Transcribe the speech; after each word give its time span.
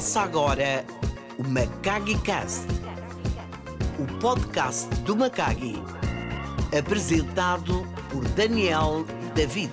Começa 0.00 0.22
agora 0.22 0.86
o 1.38 1.42
Macagi 1.46 2.18
Cast, 2.22 2.66
o 3.98 4.18
podcast 4.18 4.88
do 5.02 5.14
Macagi, 5.14 5.74
apresentado 6.74 7.84
por 8.10 8.26
Daniel 8.30 9.04
David. 9.34 9.70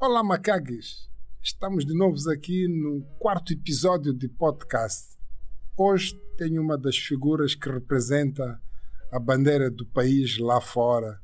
Olá, 0.00 0.24
Macagues! 0.24 1.08
Estamos 1.40 1.86
de 1.86 1.96
novo 1.96 2.16
aqui 2.32 2.66
no 2.66 3.04
quarto 3.20 3.52
episódio 3.52 4.12
de 4.12 4.28
podcast. 4.28 5.16
Hoje 5.76 6.20
tenho 6.36 6.60
uma 6.60 6.76
das 6.76 6.96
figuras 6.96 7.54
que 7.54 7.70
representa 7.70 8.60
a 9.12 9.20
bandeira 9.20 9.70
do 9.70 9.86
país 9.86 10.38
lá 10.38 10.60
fora. 10.60 11.23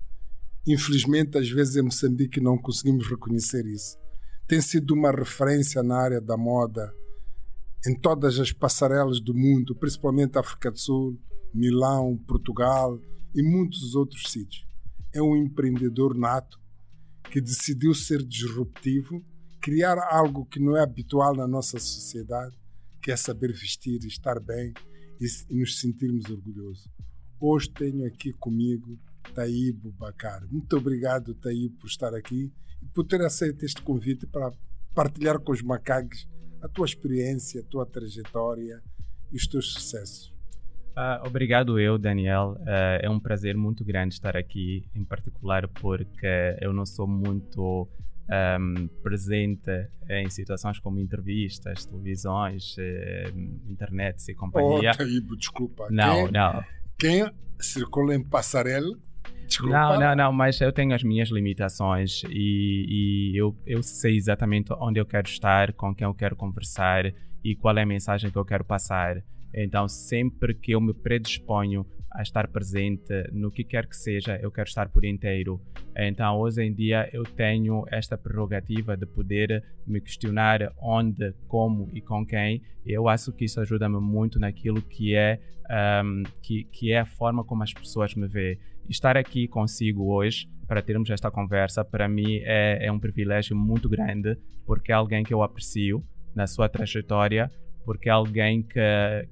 Infelizmente, 0.66 1.38
às 1.38 1.48
vezes 1.48 1.76
em 1.76 1.82
Moçambique 1.82 2.40
não 2.40 2.58
conseguimos 2.58 3.08
reconhecer 3.08 3.66
isso. 3.66 3.98
Tem 4.46 4.60
sido 4.60 4.94
uma 4.94 5.10
referência 5.10 5.82
na 5.82 5.96
área 5.96 6.20
da 6.20 6.36
moda 6.36 6.92
em 7.86 7.94
todas 7.94 8.38
as 8.38 8.52
passarelas 8.52 9.20
do 9.20 9.34
mundo, 9.34 9.74
principalmente 9.74 10.38
África 10.38 10.70
do 10.70 10.78
Sul, 10.78 11.18
Milão, 11.54 12.16
Portugal 12.26 13.00
e 13.34 13.42
muitos 13.42 13.94
outros 13.94 14.30
sítios. 14.30 14.66
É 15.14 15.22
um 15.22 15.36
empreendedor 15.36 16.14
nato 16.14 16.60
que 17.30 17.40
decidiu 17.40 17.94
ser 17.94 18.24
disruptivo, 18.24 19.24
criar 19.60 19.98
algo 20.10 20.44
que 20.44 20.60
não 20.60 20.76
é 20.76 20.82
habitual 20.82 21.34
na 21.34 21.46
nossa 21.46 21.78
sociedade, 21.78 22.54
que 23.00 23.10
é 23.10 23.16
saber 23.16 23.52
vestir, 23.52 24.04
estar 24.04 24.38
bem 24.40 24.74
e, 25.20 25.54
nos 25.54 25.80
sentirmos 25.80 26.28
orgulhosos. 26.30 26.86
Hoje 27.40 27.70
tenho 27.70 28.06
aqui 28.06 28.32
comigo 28.34 28.98
Taíbo 29.34 29.92
Bacar. 29.92 30.42
Muito 30.50 30.76
obrigado, 30.76 31.34
Taíbo, 31.34 31.76
por 31.78 31.86
estar 31.86 32.14
aqui 32.14 32.52
e 32.82 32.86
por 32.86 33.04
ter 33.04 33.20
aceito 33.22 33.64
este 33.64 33.82
convite 33.82 34.26
para 34.26 34.52
partilhar 34.94 35.38
com 35.38 35.52
os 35.52 35.62
macaques 35.62 36.28
a 36.62 36.68
tua 36.68 36.84
experiência, 36.84 37.60
a 37.60 37.64
tua 37.64 37.86
trajetória 37.86 38.82
e 39.32 39.36
os 39.36 39.46
teus 39.46 39.72
sucessos. 39.72 40.34
Uh, 40.90 41.26
obrigado 41.26 41.78
eu, 41.78 41.96
Daniel. 41.96 42.56
Uh, 42.60 43.00
é 43.00 43.08
um 43.08 43.20
prazer 43.20 43.56
muito 43.56 43.84
grande 43.84 44.14
estar 44.14 44.36
aqui, 44.36 44.84
em 44.94 45.04
particular 45.04 45.68
porque 45.68 46.56
eu 46.60 46.72
não 46.72 46.84
sou 46.84 47.06
muito 47.06 47.88
um, 48.30 48.88
presente 49.02 49.70
em 50.08 50.28
situações 50.28 50.78
como 50.78 50.98
entrevistas, 50.98 51.86
televisões, 51.86 52.76
uh, 52.76 53.70
internet 53.70 54.30
e 54.30 54.34
companhia. 54.34 54.90
Oh, 54.94 54.98
Taíbo, 54.98 55.36
desculpa. 55.36 55.88
Não, 55.90 56.24
quem, 56.24 56.32
não. 56.32 56.64
Quem 56.98 57.32
circula 57.60 58.14
em 58.14 58.22
passarela 58.22 58.98
Desculpa. 59.50 59.76
Não, 59.76 59.98
não, 59.98 60.14
não, 60.14 60.32
mas 60.32 60.60
eu 60.60 60.72
tenho 60.72 60.94
as 60.94 61.02
minhas 61.02 61.28
limitações 61.28 62.22
e, 62.30 63.32
e, 63.32 63.36
eu, 63.36 63.56
eu 63.66 63.82
sei 63.82 64.16
exatamente 64.16 64.72
onde 64.74 65.00
eu 65.00 65.04
quero 65.04 65.26
estar, 65.26 65.72
com 65.72 65.92
quem 65.92 66.06
eu 66.06 66.14
quero 66.14 66.36
conversar 66.36 67.12
e 67.42 67.56
qual 67.56 67.76
é 67.76 67.82
a 67.82 67.86
mensagem 67.86 68.30
que 68.30 68.38
eu 68.38 68.44
quero 68.44 68.64
passar. 68.64 69.22
Então, 69.52 69.88
sempre 69.88 70.54
que 70.54 70.70
eu 70.70 70.80
me 70.80 70.94
predisponho 70.94 71.84
a 72.12 72.22
estar 72.22 72.46
presente 72.48 73.12
no 73.32 73.50
que 73.50 73.64
quer 73.64 73.86
que 73.88 73.96
seja, 73.96 74.38
eu 74.40 74.50
quero 74.52 74.68
estar 74.68 74.88
por 74.88 75.04
inteiro. 75.04 75.60
Então, 75.96 76.38
hoje 76.38 76.62
em 76.62 76.72
dia, 76.72 77.08
eu 77.12 77.24
tenho 77.24 77.84
esta 77.90 78.16
prerrogativa 78.16 78.96
de 78.96 79.06
poder 79.06 79.64
me 79.84 80.00
questionar 80.00 80.72
onde, 80.78 81.32
como 81.48 81.88
e 81.92 82.00
com 82.00 82.24
quem. 82.24 82.62
Eu 82.86 83.08
acho 83.08 83.32
que 83.32 83.44
isso 83.44 83.60
ajuda-me 83.60 84.00
muito 84.00 84.38
naquilo 84.38 84.80
que 84.80 85.14
é, 85.14 85.40
um, 86.04 86.22
que, 86.40 86.64
que 86.64 86.92
é 86.92 87.00
a 87.00 87.04
forma 87.04 87.44
como 87.44 87.64
as 87.64 87.72
pessoas 87.72 88.14
me 88.14 88.28
veem. 88.28 88.58
Estar 88.90 89.16
aqui 89.16 89.46
consigo 89.46 90.12
hoje 90.12 90.50
para 90.66 90.82
termos 90.82 91.08
esta 91.10 91.30
conversa, 91.30 91.84
para 91.84 92.08
mim 92.08 92.40
é, 92.42 92.86
é 92.86 92.90
um 92.90 92.98
privilégio 92.98 93.54
muito 93.56 93.88
grande, 93.88 94.36
porque 94.66 94.90
é 94.90 94.94
alguém 94.96 95.22
que 95.22 95.32
eu 95.32 95.44
aprecio 95.44 96.04
na 96.34 96.44
sua 96.48 96.68
trajetória, 96.68 97.48
porque 97.84 98.08
é 98.08 98.12
alguém 98.12 98.64
que, 98.64 98.80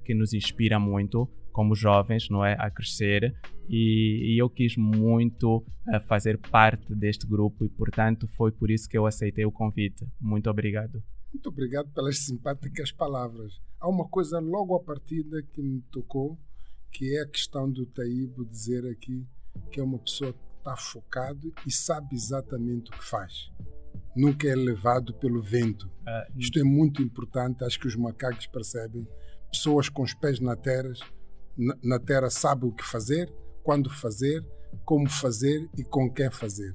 que 0.04 0.14
nos 0.14 0.32
inspira 0.32 0.78
muito 0.78 1.28
como 1.50 1.74
jovens, 1.74 2.30
não 2.30 2.44
é, 2.44 2.54
a 2.56 2.70
crescer 2.70 3.34
e, 3.68 4.32
e 4.32 4.38
eu 4.40 4.48
quis 4.48 4.76
muito 4.76 5.56
uh, 5.56 6.00
fazer 6.06 6.38
parte 6.38 6.94
deste 6.94 7.26
grupo 7.26 7.64
e 7.64 7.68
portanto 7.68 8.28
foi 8.28 8.52
por 8.52 8.70
isso 8.70 8.88
que 8.88 8.96
eu 8.96 9.06
aceitei 9.06 9.44
o 9.44 9.50
convite. 9.50 10.06
Muito 10.20 10.48
obrigado. 10.48 11.02
Muito 11.34 11.48
obrigado 11.48 11.90
pelas 11.90 12.18
simpáticas 12.18 12.92
palavras. 12.92 13.60
Há 13.80 13.88
uma 13.88 14.08
coisa 14.08 14.38
logo 14.38 14.76
à 14.76 14.80
partida 14.80 15.42
que 15.52 15.60
me 15.60 15.82
tocou, 15.90 16.38
que 16.92 17.16
é 17.16 17.22
a 17.22 17.28
questão 17.28 17.68
do 17.68 17.84
Taíbo 17.86 18.46
dizer 18.46 18.88
aqui 18.88 19.26
que 19.70 19.80
é 19.80 19.82
uma 19.82 19.98
pessoa 19.98 20.32
que 20.32 20.38
está 20.58 20.76
focado 20.76 21.52
e 21.66 21.70
sabe 21.70 22.14
exatamente 22.14 22.90
o 22.90 22.98
que 22.98 23.04
faz. 23.04 23.50
Nunca 24.16 24.48
é 24.48 24.54
levado 24.54 25.14
pelo 25.14 25.42
vento. 25.42 25.86
Uh, 25.86 26.38
Isto 26.38 26.58
é 26.58 26.64
muito 26.64 27.02
importante, 27.02 27.64
acho 27.64 27.78
que 27.78 27.86
os 27.86 27.96
macacos 27.96 28.46
percebem. 28.46 29.06
Pessoas 29.52 29.88
com 29.88 30.02
os 30.02 30.14
pés 30.14 30.40
na 30.40 30.56
terra, 30.56 30.92
na, 31.56 31.76
na 31.82 31.98
terra 31.98 32.28
sabem 32.30 32.68
o 32.68 32.72
que 32.72 32.84
fazer, 32.84 33.32
quando 33.62 33.90
fazer, 33.90 34.44
como 34.84 35.08
fazer 35.08 35.68
e 35.76 35.84
com 35.84 36.12
quem 36.12 36.30
fazer. 36.30 36.72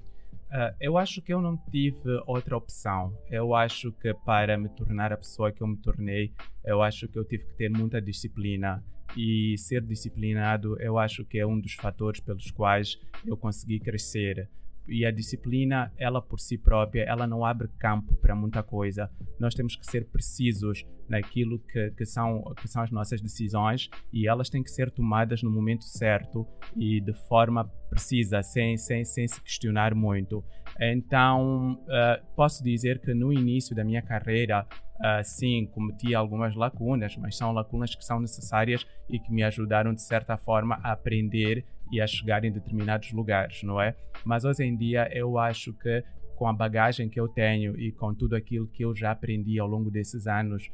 Uh, 0.54 0.70
eu 0.80 0.98
acho 1.00 1.20
que 1.22 1.34
eu 1.34 1.42
não 1.42 1.58
tive 1.72 2.08
outra 2.28 2.56
opção. 2.56 3.12
Eu 3.30 3.56
acho 3.56 3.92
que 3.94 4.14
para 4.14 4.56
me 4.58 4.70
tornar 4.70 5.12
a 5.12 5.18
pessoa 5.18 5.52
que 5.52 5.62
eu 5.62 5.68
me 5.68 5.78
tornei, 5.78 6.32
eu 6.64 6.82
acho 6.82 7.08
que 7.08 7.18
eu 7.18 7.26
tive 7.26 7.44
que 7.46 7.56
ter 7.56 7.70
muita 7.70 8.00
disciplina 8.00 8.84
e 9.16 9.57
ser 9.57 9.81
disciplinado 9.81 10.79
eu 10.79 10.97
acho 10.97 11.24
que 11.25 11.38
é 11.38 11.46
um 11.46 11.59
dos 11.59 11.74
fatores 11.74 12.19
pelos 12.19 12.51
quais 12.51 13.00
eu 13.25 13.38
consegui 13.38 13.79
crescer 13.79 14.50
e 14.88 15.06
a 15.06 15.12
disciplina 15.12 15.92
ela 15.98 16.22
por 16.22 16.40
si 16.40 16.58
própria 16.58 17.04
ela 17.04 17.26
não 17.26 17.46
abre 17.46 17.68
campo 17.80 18.16
para 18.18 18.36
muita 18.36 18.62
coisa. 18.62 19.10
Nós 19.40 19.54
temos 19.54 19.76
que 19.76 19.86
ser 19.86 20.06
precisos 20.10 20.86
naquilo 21.08 21.60
que, 21.60 21.92
que 21.92 22.06
são 22.06 22.44
que 22.62 22.68
são 22.68 22.82
as 22.82 22.92
nossas 22.92 23.22
decisões 23.22 23.90
e 24.12 24.28
elas 24.28 24.50
têm 24.50 24.64
que 24.64 24.72
ser 24.72 24.92
tomadas 24.92 25.44
no 25.44 25.52
momento 25.52 25.84
certo 25.84 26.48
e 26.76 27.02
de 27.02 27.14
forma 27.28 27.66
precisa 27.90 28.42
sem 28.42 28.78
sem, 28.78 29.04
sem 29.06 29.28
se 29.28 29.42
questionar 29.42 29.94
muito. 29.94 30.44
Então 30.80 31.74
uh, 31.74 32.36
posso 32.36 32.64
dizer 32.64 33.00
que 33.00 33.14
no 33.14 33.32
início 33.32 33.76
da 33.76 33.84
minha 33.84 34.02
carreira 34.02 34.66
uh, 35.04 35.24
sim, 35.24 35.66
cometi 35.68 36.16
algumas 36.16 36.56
lacunas, 36.56 37.16
mas 37.18 37.36
são 37.36 37.52
lacunas 37.52 37.94
que 37.96 38.04
são 38.04 38.20
necessárias 38.20 38.86
e 39.10 39.20
que 39.20 39.32
me 39.32 39.44
ajudaram, 39.44 39.94
de 39.94 40.02
certa 40.02 40.38
forma, 40.38 40.80
a 40.84 40.92
aprender 40.92 41.66
e 41.94 42.02
a 42.02 42.08
chegar 42.08 42.44
em 42.44 42.52
determinados 42.52 43.12
lugares, 43.12 43.62
não 43.62 43.80
é? 43.80 43.96
Mas 44.26 44.44
hoje 44.44 44.64
em 44.64 44.76
dia 44.76 45.08
eu 45.16 45.38
acho 45.38 45.72
que 45.74 46.04
com 46.36 46.48
a 46.48 46.54
bagagem 46.54 47.08
que 47.08 47.20
eu 47.20 47.28
tenho 47.28 47.80
e 47.80 47.92
com 47.92 48.14
tudo 48.16 48.36
aquilo 48.36 48.68
que 48.68 48.84
eu 48.84 48.96
já 48.96 49.12
aprendi 49.12 49.59
ao 49.59 49.68
longo 49.68 49.92
desses 49.92 50.26
anos, 50.26 50.72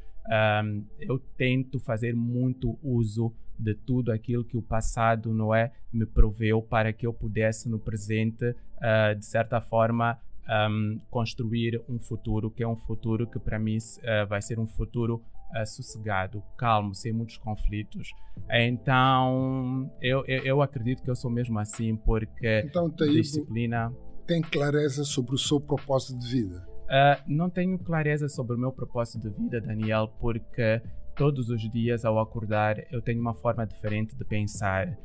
um, 0.64 0.84
eu 0.98 1.18
tento 1.36 1.78
fazer 1.78 2.14
muito 2.14 2.78
uso 2.82 3.34
de 3.58 3.74
tudo 3.74 4.10
aquilo 4.10 4.42
que 4.42 4.56
o 4.56 4.62
passado 4.62 5.34
não 5.34 5.54
é 5.54 5.70
me 5.92 6.06
proveu 6.06 6.62
para 6.62 6.90
que 6.90 7.06
eu 7.06 7.12
pudesse 7.12 7.68
no 7.68 7.78
presente 7.78 8.46
uh, 8.46 9.14
de 9.14 9.26
certa 9.26 9.60
forma 9.60 10.18
um, 10.70 10.98
construir 11.10 11.82
um 11.86 11.98
futuro 11.98 12.50
que 12.50 12.62
é 12.62 12.68
um 12.68 12.76
futuro 12.76 13.26
que 13.26 13.38
para 13.38 13.58
mim 13.58 13.76
uh, 13.76 14.26
vai 14.26 14.40
ser 14.40 14.58
um 14.58 14.66
futuro 14.66 15.22
uh, 15.56 15.66
sossegado, 15.66 16.42
calmo, 16.56 16.94
sem 16.94 17.12
muitos 17.12 17.36
conflitos. 17.38 18.10
Então, 18.50 19.90
eu, 20.00 20.24
eu, 20.26 20.44
eu, 20.44 20.62
acredito 20.62 21.02
que 21.02 21.10
eu 21.10 21.16
sou 21.16 21.30
mesmo 21.30 21.58
assim, 21.58 21.96
porque 21.96 22.64
então, 22.64 22.88
disciplina. 22.90 23.92
Tem 24.26 24.40
clareza 24.42 25.04
sobre 25.04 25.34
o 25.34 25.38
seu 25.38 25.60
propósito 25.60 26.18
de 26.18 26.26
vida? 26.28 26.68
Uh, 26.90 27.22
não 27.28 27.48
tenho 27.48 27.78
clareza 27.78 28.28
sobre 28.28 28.56
o 28.56 28.58
meu 28.58 28.72
propósito 28.72 29.20
de 29.20 29.30
vida, 29.30 29.60
Daniel, 29.60 30.08
porque 30.20 30.82
todos 31.20 31.50
os 31.50 31.70
dias 31.70 32.06
ao 32.06 32.18
acordar 32.18 32.82
eu 32.90 33.02
tenho 33.02 33.20
uma 33.20 33.34
forma 33.34 33.66
diferente 33.66 34.16
de 34.16 34.24
pensar. 34.24 34.96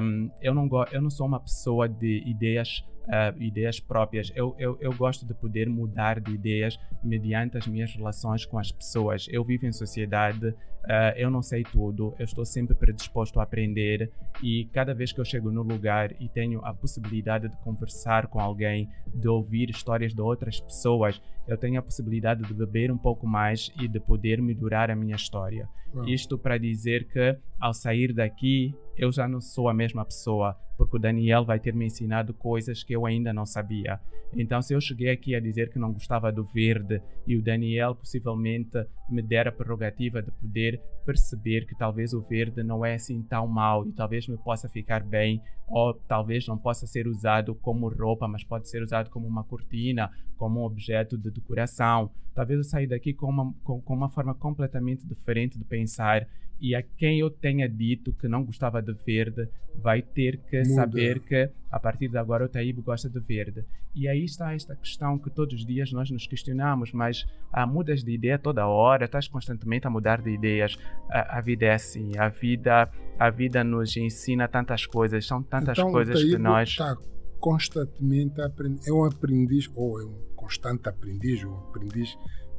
Um, 0.00 0.30
eu, 0.40 0.54
não 0.54 0.68
eu 0.92 1.02
não 1.02 1.10
sou 1.10 1.26
uma 1.26 1.40
pessoa 1.40 1.88
de 1.88 2.22
ideias 2.24 2.84
uh, 3.08 3.42
ideias 3.42 3.80
próprias. 3.80 4.30
Eu, 4.36 4.54
eu, 4.60 4.78
eu 4.80 4.94
gosto 4.94 5.26
de 5.26 5.34
poder 5.34 5.68
mudar 5.68 6.20
de 6.20 6.32
ideias 6.32 6.78
mediante 7.02 7.58
as 7.58 7.66
minhas 7.66 7.92
relações 7.92 8.46
com 8.46 8.60
as 8.60 8.70
pessoas. 8.70 9.26
Eu 9.28 9.42
vivo 9.44 9.66
em 9.66 9.72
sociedade, 9.72 10.54
uh, 10.84 11.16
eu 11.16 11.30
não 11.30 11.42
sei 11.42 11.62
tudo, 11.62 12.14
eu 12.18 12.24
estou 12.24 12.44
sempre 12.44 12.74
predisposto 12.74 13.40
a 13.40 13.42
aprender 13.42 14.10
e 14.42 14.66
cada 14.72 14.94
vez 14.94 15.12
que 15.12 15.20
eu 15.20 15.24
chego 15.24 15.50
no 15.50 15.62
lugar 15.62 16.12
e 16.20 16.28
tenho 16.28 16.64
a 16.64 16.72
possibilidade 16.72 17.48
de 17.48 17.56
conversar 17.58 18.26
com 18.26 18.40
alguém, 18.40 18.88
de 19.14 19.28
ouvir 19.28 19.70
histórias 19.70 20.14
de 20.14 20.20
outras 20.20 20.60
pessoas, 20.60 21.20
eu 21.46 21.56
tenho 21.56 21.78
a 21.78 21.82
possibilidade 21.82 22.42
de 22.42 22.54
beber 22.54 22.92
um 22.92 22.98
pouco 22.98 23.26
mais 23.26 23.70
e 23.80 23.88
de 23.88 23.98
poder 23.98 24.40
melhorar 24.40 24.90
a 24.90 24.96
minha 24.96 25.16
história. 25.16 25.68
Isto 26.06 26.38
para 26.38 26.56
dizer 26.56 27.08
que 27.08 27.36
ao 27.58 27.74
sair 27.74 28.12
daqui 28.12 28.74
eu 29.00 29.10
já 29.10 29.26
não 29.26 29.40
sou 29.40 29.66
a 29.66 29.74
mesma 29.74 30.04
pessoa 30.04 30.54
porque 30.76 30.96
o 30.96 31.00
Daniel 31.00 31.44
vai 31.44 31.58
ter 31.58 31.74
me 31.74 31.86
ensinado 31.86 32.32
coisas 32.32 32.82
que 32.82 32.94
eu 32.94 33.04
ainda 33.04 33.34
não 33.34 33.44
sabia. 33.44 34.00
Então, 34.34 34.62
se 34.62 34.72
eu 34.72 34.80
cheguei 34.80 35.10
aqui 35.10 35.34
a 35.34 35.40
dizer 35.40 35.70
que 35.70 35.78
não 35.78 35.92
gostava 35.92 36.32
do 36.32 36.42
verde 36.42 37.02
e 37.26 37.36
o 37.36 37.42
Daniel 37.42 37.94
possivelmente 37.94 38.86
me 39.10 39.20
der 39.20 39.48
a 39.48 39.52
prerrogativa 39.52 40.22
de 40.22 40.30
poder 40.30 40.80
perceber 41.04 41.66
que 41.66 41.76
talvez 41.76 42.14
o 42.14 42.22
verde 42.22 42.62
não 42.62 42.82
é 42.84 42.94
assim 42.94 43.22
tão 43.22 43.46
mau 43.46 43.86
e 43.86 43.92
talvez 43.92 44.26
me 44.26 44.38
possa 44.38 44.70
ficar 44.70 45.02
bem, 45.02 45.42
ou 45.66 45.92
talvez 45.92 46.46
não 46.46 46.56
possa 46.56 46.86
ser 46.86 47.06
usado 47.06 47.54
como 47.54 47.88
roupa, 47.88 48.26
mas 48.26 48.42
pode 48.42 48.68
ser 48.68 48.82
usado 48.82 49.10
como 49.10 49.26
uma 49.26 49.44
cortina, 49.44 50.10
como 50.38 50.60
um 50.60 50.64
objeto 50.64 51.18
de 51.18 51.30
decoração. 51.30 52.10
Talvez 52.34 52.58
eu 52.58 52.64
saia 52.64 52.88
daqui 52.88 53.12
com 53.12 53.28
uma, 53.28 53.52
com, 53.62 53.82
com 53.82 53.94
uma 53.94 54.08
forma 54.08 54.34
completamente 54.34 55.06
diferente 55.06 55.58
de 55.58 55.64
pensar 55.64 56.26
e 56.60 56.74
a 56.74 56.82
quem 56.82 57.20
eu 57.20 57.30
tenha 57.30 57.68
dito 57.68 58.12
que 58.12 58.28
não 58.28 58.44
gostava 58.44 58.82
de 58.82 58.92
verde 58.92 59.48
vai 59.74 60.02
ter 60.02 60.38
que 60.38 60.58
Muda. 60.58 60.74
saber 60.74 61.20
que 61.20 61.48
a 61.70 61.80
partir 61.80 62.08
de 62.08 62.18
agora 62.18 62.44
o 62.44 62.48
Taíbe 62.48 62.82
gosta 62.82 63.08
de 63.08 63.18
verde. 63.18 63.64
E 63.94 64.06
aí 64.06 64.24
está 64.24 64.54
esta 64.54 64.76
questão 64.76 65.18
que 65.18 65.30
todos 65.30 65.54
os 65.54 65.66
dias 65.66 65.90
nós 65.92 66.10
nos 66.10 66.26
questionamos, 66.26 66.92
mas 66.92 67.26
ah, 67.52 67.66
mudas 67.66 68.04
de 68.04 68.12
ideia 68.12 68.38
toda 68.38 68.66
hora, 68.66 69.06
estás 69.06 69.26
constantemente 69.26 69.86
a 69.86 69.90
mudar 69.90 70.20
de 70.20 70.30
ideias. 70.30 70.76
A, 71.08 71.38
a, 71.38 71.40
vida 71.40 71.66
é 71.66 71.74
assim, 71.74 72.16
a 72.18 72.28
vida, 72.28 72.90
a 73.18 73.30
vida 73.30 73.64
nos 73.64 73.96
ensina 73.96 74.46
tantas 74.46 74.84
coisas, 74.84 75.26
são 75.26 75.42
tantas 75.42 75.78
então, 75.78 75.90
coisas 75.90 76.22
que 76.22 76.36
nós... 76.36 76.68
Está 76.68 76.96
constantemente 77.38 78.38
a 78.40 78.46
aprender, 78.46 78.80
é 78.86 78.92
um 78.92 79.04
aprendiz, 79.04 79.70
ou 79.74 80.00
é 80.00 80.04
um 80.04 80.14
constante 80.36 80.88
aprendiz, 80.88 81.42
um 81.42 81.56
aprendiz 81.56 82.18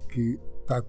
que 0.10 0.40
está 0.62 0.84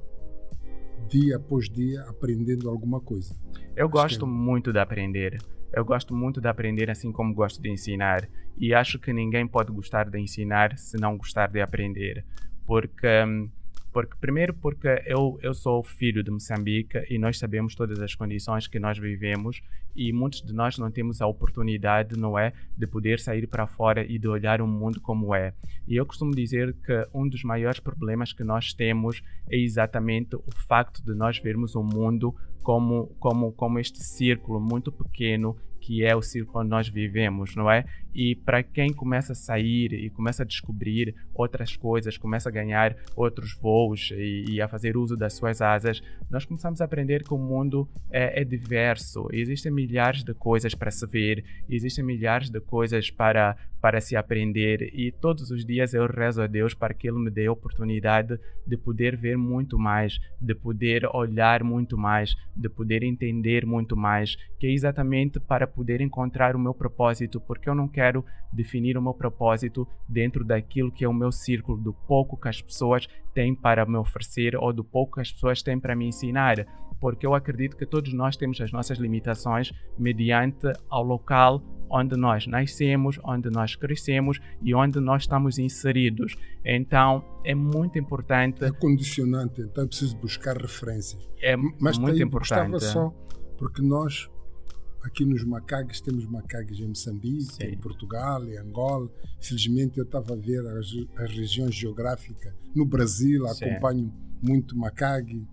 dia 1.09 1.37
após 1.37 1.69
dia 1.69 2.03
aprendendo 2.03 2.69
alguma 2.69 3.01
coisa. 3.01 3.35
Eu 3.77 3.87
acho 3.87 3.93
gosto 3.93 4.27
que... 4.27 4.33
muito 4.33 4.73
de 4.73 4.79
aprender. 4.79 5.39
Eu 5.73 5.85
gosto 5.85 6.15
muito 6.15 6.41
de 6.41 6.49
aprender 6.49 6.91
assim 6.91 7.11
como 7.11 7.35
gosto 7.35 7.61
de 7.61 7.71
ensinar. 7.71 8.29
E 8.59 8.75
acho 8.75 8.99
que 8.99 9.13
ninguém 9.13 9.47
pode 9.47 9.73
gostar 9.73 10.09
de 10.09 10.19
ensinar 10.19 10.77
se 10.77 10.99
não 10.99 11.17
gostar 11.17 11.49
de 11.49 11.61
aprender. 11.61 12.25
Porque 12.67 13.25
hum, 13.25 13.49
porque, 13.93 14.17
primeiro, 14.19 14.55
porque 14.55 14.89
eu, 15.05 15.39
eu 15.43 15.53
sou 15.53 15.83
filho 15.83 16.23
de 16.23 16.31
Moçambique 16.31 17.05
e 17.11 17.19
nós 17.19 17.39
sabemos 17.39 17.75
todas 17.75 18.01
as 18.01 18.15
condições 18.15 18.67
que 18.67 18.79
nós 18.79 18.97
vivemos 18.97 19.61
e 19.95 20.13
muitos 20.13 20.41
de 20.41 20.55
nós 20.55 20.79
não 20.79 20.91
temos 20.91 21.21
a 21.21 21.27
oportunidade, 21.27 22.19
não 22.19 22.39
é, 22.39 22.55
de 22.77 22.87
poder 22.87 23.21
sair 23.21 23.47
para 23.47 23.67
fora 23.67 24.03
e 24.05 24.19
de 24.19 24.27
olhar 24.27 24.63
o 24.63 24.67
mundo 24.67 25.01
como 25.01 25.35
é. 25.35 25.53
E 25.87 25.95
eu 25.95 26.07
costumo 26.07 26.35
dizer 26.35 26.75
que 26.85 27.07
um 27.13 27.29
dos 27.29 27.45
maiores 27.45 27.81
problemas 27.81 28.33
que 28.33 28.43
nós 28.43 28.73
temos 28.73 29.23
é 29.51 29.57
exatamente 29.59 30.37
o 30.37 30.51
facto 30.67 31.05
de 31.05 31.15
nós 31.15 31.39
vermos 31.39 31.75
o 31.75 31.83
mundo 31.83 32.35
como, 32.63 33.09
como, 33.19 33.53
como 33.53 33.79
este 33.79 34.03
círculo 34.03 34.59
muito 34.59 34.91
pequeno 34.91 35.57
que 35.83 36.05
é 36.05 36.15
o 36.15 36.23
círculo 36.23 36.61
onde 36.61 36.71
nós 36.71 36.89
vivemos, 36.89 37.57
não 37.57 37.69
é? 37.69 37.85
E 38.15 38.37
para 38.37 38.63
quem 38.63 38.93
começa 38.93 39.33
a 39.33 39.35
sair 39.35 39.93
e 39.93 40.09
começa 40.11 40.43
a 40.43 40.47
descobrir 40.47 41.15
outras 41.35 41.77
coisas, 41.77 42.17
começa 42.17 42.49
a 42.49 42.53
ganhar 42.53 42.97
outros 43.17 43.55
voos 43.55 44.11
e, 44.13 44.45
e 44.49 44.61
a 44.61 44.69
fazer 44.69 44.97
uso 44.97 45.17
das 45.17 45.33
suas 45.33 45.61
asas, 45.61 46.03
nós 46.31 46.45
começamos 46.45 46.81
a 46.81 46.85
aprender 46.85 47.25
que 47.25 47.35
o 47.35 47.39
mundo 47.39 47.89
é, 48.11 48.43
é 48.43 48.45
diverso. 48.45 49.29
Existem 49.33 49.73
milhares 49.73 50.23
de 50.23 50.35
coisas 50.35 50.75
para 50.75 50.91
se 50.91 51.07
ver, 51.07 51.45
existem 51.69 52.05
milhares 52.05 52.49
de 52.49 52.61
coisas 52.61 53.11
para, 53.11 53.57
para 53.81 54.01
se 54.01 54.15
aprender 54.15 54.91
e 54.95 55.11
todos 55.11 55.51
os 55.51 55.65
dias 55.65 55.93
eu 55.95 56.07
rezo 56.07 56.43
a 56.43 56.47
Deus 56.47 56.75
para 56.75 56.95
que 56.95 57.09
Ele 57.09 57.19
me 57.19 57.31
dê 57.31 57.47
a 57.47 57.53
oportunidade 57.53 58.39
de 58.65 58.77
poder 58.77 59.17
ver 59.17 59.37
muito 59.37 59.79
mais, 59.79 60.19
de 60.41 60.55
poder 60.55 61.05
olhar 61.13 61.65
muito 61.65 61.99
mais, 61.99 62.37
de 62.55 62.69
poder 62.69 63.03
entender 63.03 63.67
muito 63.67 63.97
mais, 63.97 64.37
que 64.59 64.67
é 64.67 64.71
exatamente 64.71 65.41
para 65.41 65.67
poder 65.73 66.01
encontrar 66.01 66.55
o 66.55 66.59
meu 66.59 66.75
propósito, 66.75 67.41
porque 67.41 67.69
eu 67.69 67.75
não 67.75 67.89
quero 67.89 68.25
definir 68.53 68.97
o 68.97 69.03
meu 69.03 69.15
propósito 69.15 69.87
dentro 70.09 70.45
daquilo 70.45 70.93
que 70.93 71.05
é 71.05 71.09
o 71.09 71.15
meu 71.15 71.33
círculo, 71.33 71.79
do 71.79 71.93
pouco 71.93 72.37
que 72.37 72.49
as 72.49 72.61
pessoas 72.61 73.09
têm 73.35 73.55
para 73.55 73.87
me 73.87 73.97
oferecer 73.97 74.57
ou 74.57 74.73
do 74.73 74.85
pouco 74.85 75.15
que 75.15 75.21
as 75.21 75.33
pessoas 75.33 75.63
têm 75.63 75.79
para 75.79 75.97
me 75.97 76.07
ensinar, 76.07 76.67
porque 77.01 77.27
eu 77.27 77.35
acredito 77.35 77.77
que 77.77 77.87
todos 77.87 78.13
nós 78.13 78.37
temos 78.37 78.61
as 78.61 78.71
nossas 78.71 78.99
limitações 78.99 79.73
mediante 79.99 80.73
ao 80.89 81.03
local 81.03 81.63
onde 81.91 82.17
nós 82.17 82.47
nascemos, 82.47 83.21
onde 83.23 83.51
nós 83.51 83.77
crescemos 83.77 84.41
e 84.63 84.75
onde 84.75 84.99
nós 84.99 85.25
estamos 85.25 85.59
inseridos. 85.59 86.37
Então 86.65 87.23
é 87.45 87.55
muito 87.55 87.99
importante. 87.99 88.65
É 88.65 88.71
condicionante, 88.71 89.61
então 89.61 89.85
é 89.85 89.87
preciso 89.87 90.17
buscar 90.17 90.57
referências. 90.57 91.29
É 91.43 91.55
Mas 91.79 91.99
muito 91.99 92.23
importante. 92.23 92.81
só 92.81 93.13
porque 93.59 93.83
nós 93.83 94.31
aqui 95.03 95.25
nos 95.25 95.45
macaques, 95.45 96.01
temos 96.01 96.25
macaques 96.27 96.79
em 96.79 96.89
Moçambique, 96.89 97.55
Sim. 97.55 97.65
em 97.65 97.79
Portugal, 97.79 98.45
em 98.47 98.57
Angola. 98.57 99.11
Felizmente 99.41 99.99
eu 99.99 100.05
estava 100.05 100.35
a 100.35 100.37
ver 100.37 100.65
as, 100.67 100.87
as 101.17 101.31
regiões 101.31 101.75
geográficas. 101.75 102.55
No 102.75 102.87
Brasil, 102.87 103.47
Sim. 103.49 103.65
acompanho 103.65 104.13
muito 104.41 104.77
macaque 104.77 105.47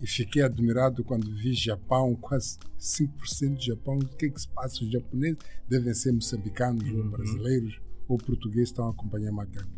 e 0.00 0.06
fiquei 0.06 0.42
admirado 0.42 1.02
quando 1.04 1.34
vi 1.34 1.54
Japão, 1.54 2.14
quase 2.16 2.58
5% 2.78 3.54
do 3.54 3.62
Japão. 3.62 3.98
O 3.98 4.16
que 4.16 4.26
é 4.26 4.30
que 4.30 4.40
se 4.40 4.48
passa? 4.48 4.84
Os 4.84 4.90
japoneses 4.90 5.38
devem 5.68 5.94
ser 5.94 6.12
moçambicanos 6.12 6.88
uhum. 6.88 6.98
ou 6.98 7.10
brasileiros 7.10 7.80
ou 8.08 8.16
portugueses 8.16 8.70
estão 8.70 8.86
a 8.86 8.90
acompanhar 8.90 9.32
macaque. 9.32 9.68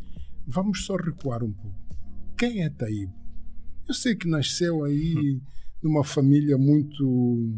Vamos 0.46 0.84
só 0.84 0.96
recuar 0.96 1.42
um 1.42 1.52
pouco. 1.52 1.76
Quem 2.38 2.64
é 2.64 2.70
Taíbo? 2.70 3.12
Eu 3.88 3.94
sei 3.94 4.14
que 4.14 4.28
nasceu 4.28 4.84
aí 4.84 5.40
numa 5.82 6.04
família 6.04 6.56
muito 6.56 7.54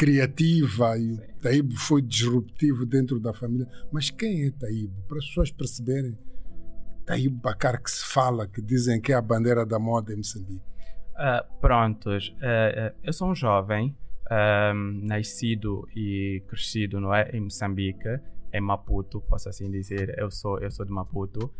criativa 0.00 0.96
e 0.96 1.14
Sim. 1.14 1.22
o 1.22 1.42
Taíbo 1.42 1.76
foi 1.76 2.00
disruptivo 2.00 2.86
dentro 2.86 3.20
da 3.20 3.34
família. 3.34 3.68
Mas 3.92 4.08
quem 4.08 4.46
é 4.46 4.50
Taíbo? 4.50 4.94
Para 5.06 5.18
as 5.18 5.26
pessoas 5.26 5.50
perceberem, 5.50 6.18
Taíbo 7.04 7.36
Bacar 7.36 7.82
que 7.82 7.90
se 7.90 8.06
fala, 8.06 8.48
que 8.48 8.62
dizem 8.62 8.98
que 8.98 9.12
é 9.12 9.16
a 9.16 9.20
bandeira 9.20 9.66
da 9.66 9.78
moda 9.78 10.10
em 10.14 10.16
Moçambique. 10.16 10.64
Uh, 11.16 11.60
prontos, 11.60 12.34
uh, 12.38 12.96
eu 13.02 13.12
sou 13.12 13.30
um 13.30 13.34
jovem, 13.34 13.94
nascido 15.02 15.86
e 15.94 16.42
crescido 16.48 17.00
não 17.00 17.12
é, 17.12 17.28
em 17.34 17.40
Moçambique, 17.40 18.20
em 18.54 18.60
Maputo, 18.60 19.20
posso 19.22 19.50
assim 19.50 19.70
dizer. 19.70 20.14
Eu 20.16 20.30
sou, 20.30 20.58
eu 20.60 20.70
sou 20.70 20.86
de 20.86 20.92
Maputo, 20.92 21.52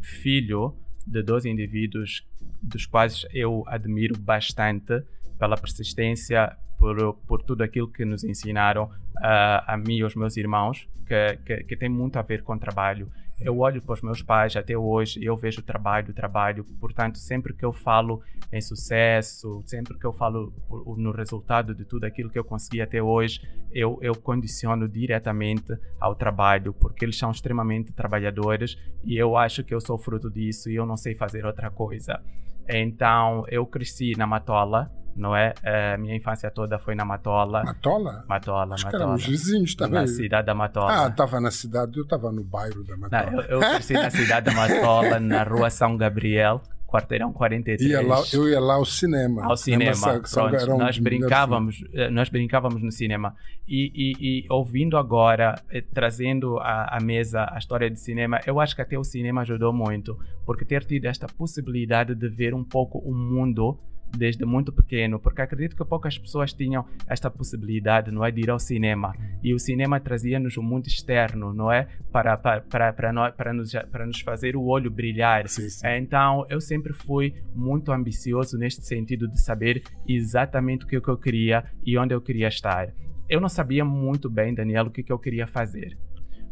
filho 0.00 0.76
de 1.04 1.22
dois 1.22 1.46
indivíduos 1.46 2.28
dos 2.62 2.86
quais 2.86 3.26
eu 3.32 3.64
admiro 3.66 4.16
bastante 4.16 5.02
pela 5.38 5.56
persistência, 5.56 6.56
por, 6.82 7.14
por 7.28 7.42
tudo 7.44 7.62
aquilo 7.62 7.86
que 7.86 8.04
nos 8.04 8.24
ensinaram 8.24 8.86
uh, 8.86 9.62
a 9.68 9.76
mim 9.76 9.98
e 9.98 10.02
aos 10.02 10.16
meus 10.16 10.36
irmãos, 10.36 10.88
que, 11.06 11.36
que, 11.46 11.62
que, 11.62 11.76
tem 11.76 11.88
muito 11.88 12.18
a 12.18 12.22
ver 12.22 12.42
com 12.42 12.58
trabalho. 12.58 13.08
Eu 13.40 13.56
olho 13.60 13.80
para 13.80 13.92
os 13.92 14.02
meus 14.02 14.20
pais 14.20 14.56
até 14.56 14.76
hoje 14.76 15.20
e 15.20 15.26
eu 15.26 15.36
vejo 15.36 15.62
trabalho, 15.62 16.12
trabalho. 16.12 16.64
Portanto, 16.80 17.18
sempre 17.18 17.54
que 17.54 17.64
eu 17.64 17.72
falo 17.72 18.20
em 18.52 18.60
sucesso, 18.60 19.62
sempre 19.64 19.96
que 19.96 20.04
eu 20.04 20.12
falo 20.12 20.52
no 20.96 21.12
resultado 21.12 21.72
de 21.72 21.84
tudo 21.84 22.04
aquilo 22.04 22.28
que 22.30 22.38
eu 22.38 22.44
consegui 22.44 22.80
até 22.80 23.00
hoje, 23.00 23.40
eu, 23.72 23.96
eu 24.02 24.16
condiciono 24.16 24.88
diretamente 24.88 25.72
ao 26.00 26.16
trabalho, 26.16 26.72
porque 26.72 27.04
eles 27.04 27.16
são 27.16 27.30
extremamente 27.30 27.92
trabalhadores 27.92 28.76
e 29.04 29.16
eu 29.16 29.36
acho 29.36 29.62
que 29.62 29.72
eu 29.72 29.80
sou 29.80 29.98
fruto 29.98 30.28
disso 30.28 30.68
e 30.68 30.74
eu 30.74 30.84
não 30.84 30.96
sei 30.96 31.14
fazer 31.14 31.46
outra 31.46 31.70
coisa. 31.70 32.20
Então, 32.68 33.44
eu 33.48 33.66
cresci 33.66 34.12
na 34.16 34.26
Matola, 34.26 34.90
não 35.16 35.34
é? 35.34 35.54
A 35.94 35.96
minha 35.96 36.16
infância 36.16 36.50
toda 36.50 36.78
foi 36.78 36.94
na 36.94 37.04
Matola. 37.04 37.62
Matola? 37.64 38.24
Matola, 38.28 38.74
Acho 38.74 38.84
Matola. 38.86 39.16
Que 39.16 39.30
vizinhos 39.30 39.74
também. 39.74 40.00
Na 40.00 40.06
cidade 40.06 40.46
da 40.46 40.54
Matola. 40.54 41.04
Ah, 41.04 41.08
estava 41.08 41.40
na 41.40 41.50
cidade, 41.50 41.96
eu 41.96 42.04
estava 42.04 42.30
no 42.32 42.42
bairro 42.42 42.82
da 42.84 42.96
Matola. 42.96 43.30
Não, 43.30 43.40
eu, 43.42 43.60
eu 43.60 43.60
cresci 43.60 43.94
na 43.94 44.10
cidade 44.10 44.46
da 44.46 44.52
Matola, 44.52 45.20
na 45.20 45.42
rua 45.42 45.70
São 45.70 45.96
Gabriel, 45.96 46.60
quarteirão 46.92 47.32
43. 47.32 47.90
Ia 47.90 48.06
lá, 48.06 48.22
eu 48.32 48.48
ia 48.48 48.60
lá 48.60 48.74
ao 48.74 48.84
cinema. 48.84 49.44
Ao 49.44 49.56
cinema, 49.56 50.20
pronto. 50.20 50.76
Nós 50.76 50.98
brincávamos, 50.98 51.82
eh, 51.94 52.10
nós 52.10 52.28
brincávamos 52.28 52.82
no 52.82 52.92
cinema. 52.92 53.34
E, 53.66 53.90
e, 53.94 54.44
e 54.44 54.46
ouvindo 54.50 54.98
agora, 54.98 55.54
eh, 55.70 55.80
trazendo 55.80 56.58
à, 56.58 56.98
mesa 57.00 57.48
a 57.50 57.56
história 57.56 57.90
de 57.90 57.98
cinema, 57.98 58.40
eu 58.46 58.60
acho 58.60 58.76
que 58.76 58.82
até 58.82 58.98
o 58.98 59.04
cinema 59.04 59.40
ajudou 59.40 59.72
muito, 59.72 60.18
porque 60.44 60.64
ter 60.64 60.84
tido 60.84 61.06
esta 61.06 61.26
possibilidade 61.26 62.14
de 62.14 62.28
ver 62.28 62.52
um 62.54 62.62
pouco 62.62 62.98
o 62.98 63.14
mundo 63.14 63.78
desde 64.16 64.44
muito 64.44 64.72
pequeno, 64.72 65.18
porque 65.18 65.42
acredito 65.42 65.76
que 65.76 65.84
poucas 65.84 66.18
pessoas 66.18 66.52
tinham 66.52 66.86
esta 67.06 67.30
possibilidade, 67.30 68.10
não 68.10 68.24
é, 68.24 68.30
de 68.30 68.42
ir 68.42 68.50
ao 68.50 68.58
cinema. 68.58 69.14
E 69.42 69.54
o 69.54 69.58
cinema 69.58 69.98
trazia-nos 70.00 70.56
um 70.56 70.62
mundo 70.62 70.86
externo, 70.86 71.52
não 71.52 71.70
é, 71.70 71.88
para 72.10 72.36
para 72.36 72.60
para 72.60 72.92
para, 72.92 73.12
nós, 73.12 73.34
para 73.34 73.52
nos 73.52 73.72
para 73.90 74.06
nos 74.06 74.20
fazer 74.20 74.56
o 74.56 74.64
olho 74.64 74.90
brilhar. 74.90 75.48
Sim, 75.48 75.68
sim. 75.68 75.86
Então 75.86 76.46
eu 76.48 76.60
sempre 76.60 76.92
fui 76.92 77.34
muito 77.54 77.92
ambicioso 77.92 78.58
neste 78.58 78.86
sentido 78.86 79.28
de 79.28 79.40
saber 79.40 79.82
exatamente 80.06 80.84
o 80.84 80.88
que 80.88 80.96
eu 80.96 81.16
queria 81.16 81.64
e 81.84 81.96
onde 81.96 82.14
eu 82.14 82.20
queria 82.20 82.48
estar. 82.48 82.92
Eu 83.28 83.40
não 83.40 83.48
sabia 83.48 83.84
muito 83.84 84.28
bem, 84.28 84.54
Daniel, 84.54 84.86
o 84.86 84.90
que 84.90 85.10
eu 85.10 85.18
queria 85.18 85.46
fazer 85.46 85.96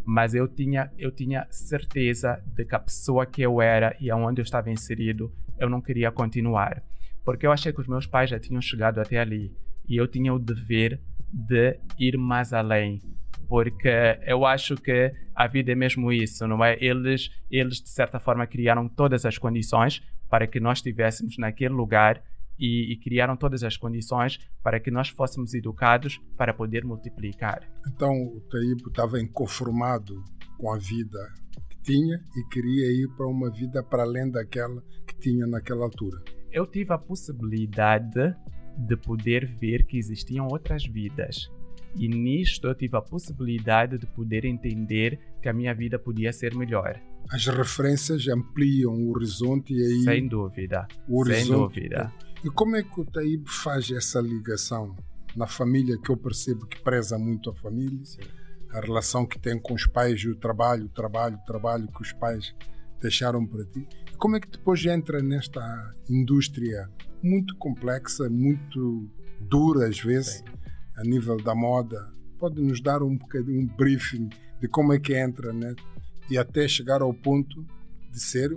mas 0.05 0.35
eu 0.35 0.49
tinha 0.49 0.91
eu 0.99 1.11
tinha 1.13 1.47
certeza 1.51 2.43
de 2.47 2.65
que 2.65 2.75
a 2.75 2.81
pessoa 2.81 3.27
que 3.27 3.43
eu 3.43 3.61
era 3.61 3.95
e 4.01 4.11
aonde 4.11 4.41
eu 4.41 4.43
estava 4.43 4.71
inserido 4.71 5.33
eu 5.59 5.69
não 5.69 5.81
queria 5.81 6.11
continuar 6.11 6.83
porque 7.31 7.47
eu 7.47 7.53
achei 7.53 7.73
que 7.73 7.81
os 7.81 7.87
meus 7.87 8.09
pais 8.09 8.29
já 8.29 8.41
tinham 8.41 8.61
chegado 8.61 8.99
até 8.99 9.21
ali 9.21 9.55
e 9.89 9.97
eu 9.97 10.09
tinha 10.09 10.35
o 10.35 10.39
dever 10.39 11.01
de 11.33 11.79
ir 11.97 12.19
mais 12.19 12.53
além. 12.53 13.01
porque 13.47 13.89
eu 14.27 14.45
acho 14.45 14.75
que 14.75 15.13
a 15.33 15.47
vida 15.47 15.71
é 15.71 15.75
mesmo 15.77 16.13
isso, 16.13 16.45
não 16.49 16.65
é? 16.65 16.77
Eles, 16.81 17.31
eles 17.49 17.81
de 17.81 17.89
certa 17.89 18.19
forma 18.19 18.49
criaram 18.49 18.89
todas 18.89 19.25
as 19.25 19.39
condições 19.39 20.03
para 20.29 20.45
que 20.49 20.59
nós 20.59 20.79
estivéssemos 20.79 21.39
naquele 21.39 21.73
lugar 21.73 22.21
e, 22.59 22.93
e, 22.93 22.97
criaram 22.97 23.37
todas 23.37 23.63
as 23.63 23.77
condições 23.77 24.41
para 24.61 24.81
que 24.81 24.91
nós 24.91 25.09
fôssemos 25.09 25.55
educados 25.55 26.21
para 26.37 26.53
poder 26.53 26.85
multiplicar. 26.85 27.63
Então 27.87 28.11
o 28.11 28.41
Taíbo 28.51 28.89
estava 28.89 29.21
inconformado 29.21 30.21
com 30.59 30.73
a 30.73 30.79
vida 30.79 31.33
que 31.69 31.81
tinha 31.81 32.21
e 32.37 32.49
queria 32.53 33.05
ir 33.05 33.09
para 33.17 33.27
uma 33.29 33.53
vida 33.53 33.85
para 33.85 34.03
além 34.03 34.29
daquela 34.29 34.83
que 35.07 35.17
tinha 35.17 35.47
naquela 35.47 35.85
altura. 35.85 36.40
Eu 36.53 36.67
tive 36.67 36.93
a 36.93 36.99
possibilidade 36.99 38.35
de 38.77 38.97
poder 38.97 39.47
ver 39.47 39.85
que 39.85 39.97
existiam 39.97 40.49
outras 40.49 40.85
vidas. 40.85 41.49
E 41.95 42.09
nisto 42.09 42.67
eu 42.67 42.75
tive 42.75 42.97
a 42.97 43.03
possibilidade 43.03 43.99
de 43.99 44.07
poder 44.07 44.45
entender 44.45 45.19
que 45.41 45.49
a 45.49 45.53
minha 45.53 45.73
vida 45.75 45.99
podia 45.99 46.33
ser 46.33 46.55
melhor. 46.57 47.01
As 47.31 47.47
referências 47.47 48.27
ampliam 48.27 48.93
o 48.93 49.15
horizonte 49.15 49.73
e 49.73 49.81
aí. 49.81 50.03
Sem 50.03 50.27
dúvida. 50.27 50.89
Horizonte, 51.09 51.45
sem 51.45 51.57
dúvida. 51.57 52.13
E 52.45 52.51
como 52.51 52.75
é 52.75 52.83
que 52.83 53.01
o 53.01 53.05
Taíbe 53.05 53.49
faz 53.49 53.91
essa 53.91 54.21
ligação 54.21 54.97
na 55.37 55.47
família 55.47 55.99
que 56.03 56.11
eu 56.11 56.17
percebo 56.17 56.67
que 56.67 56.81
preza 56.83 57.17
muito 57.17 57.51
a 57.51 57.55
família, 57.55 58.05
Sim. 58.05 58.21
a 58.73 58.81
relação 58.81 59.25
que 59.25 59.39
tem 59.39 59.59
com 59.59 59.75
os 59.75 59.87
pais 59.87 60.21
e 60.23 60.29
o 60.29 60.35
trabalho, 60.35 60.87
o 60.87 60.89
trabalho, 60.89 61.37
o 61.37 61.45
trabalho 61.45 61.87
que 61.89 62.03
os 62.03 62.13
pais 62.13 62.55
deixaram 63.01 63.47
para 63.47 63.65
ti. 63.65 63.87
Como 64.19 64.37
é 64.37 64.41
que 64.41 64.49
depois 64.49 64.85
entra 64.85 65.23
nesta 65.23 65.61
indústria 66.09 66.89
muito 67.23 67.57
complexa, 67.57 68.29
muito 68.29 69.11
dura 69.41 69.89
às 69.89 69.99
vezes, 69.99 70.39
Sim. 70.39 70.45
a 70.97 71.03
nível 71.03 71.37
da 71.39 71.55
moda? 71.55 72.13
Pode 72.39 72.61
nos 72.61 72.81
dar 72.81 73.03
um 73.03 73.17
bocadinho 73.17 73.63
um 73.63 73.67
briefing 73.67 74.29
de 74.61 74.69
como 74.69 74.93
é 74.93 74.99
que 74.99 75.15
entra, 75.15 75.53
né? 75.53 75.75
E 76.31 76.39
até 76.39 76.69
chegar 76.69 77.03
ao 77.03 77.13
ponto 77.13 77.67
de 78.11 78.21
ser 78.21 78.57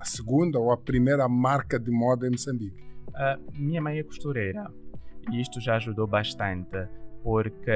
a 0.00 0.04
segunda 0.04 0.58
ou 0.58 0.72
a 0.72 0.76
primeira 0.76 1.28
marca 1.28 1.78
de 1.78 1.90
moda 1.90 2.26
em 2.26 2.30
Moçambique. 2.30 2.82
A 3.14 3.38
minha 3.52 3.80
mãe 3.80 3.98
é 3.98 4.02
costureira 4.02 4.70
e 5.30 5.40
isto 5.40 5.60
já 5.60 5.76
ajudou 5.76 6.06
bastante, 6.06 6.88
porque 7.22 7.72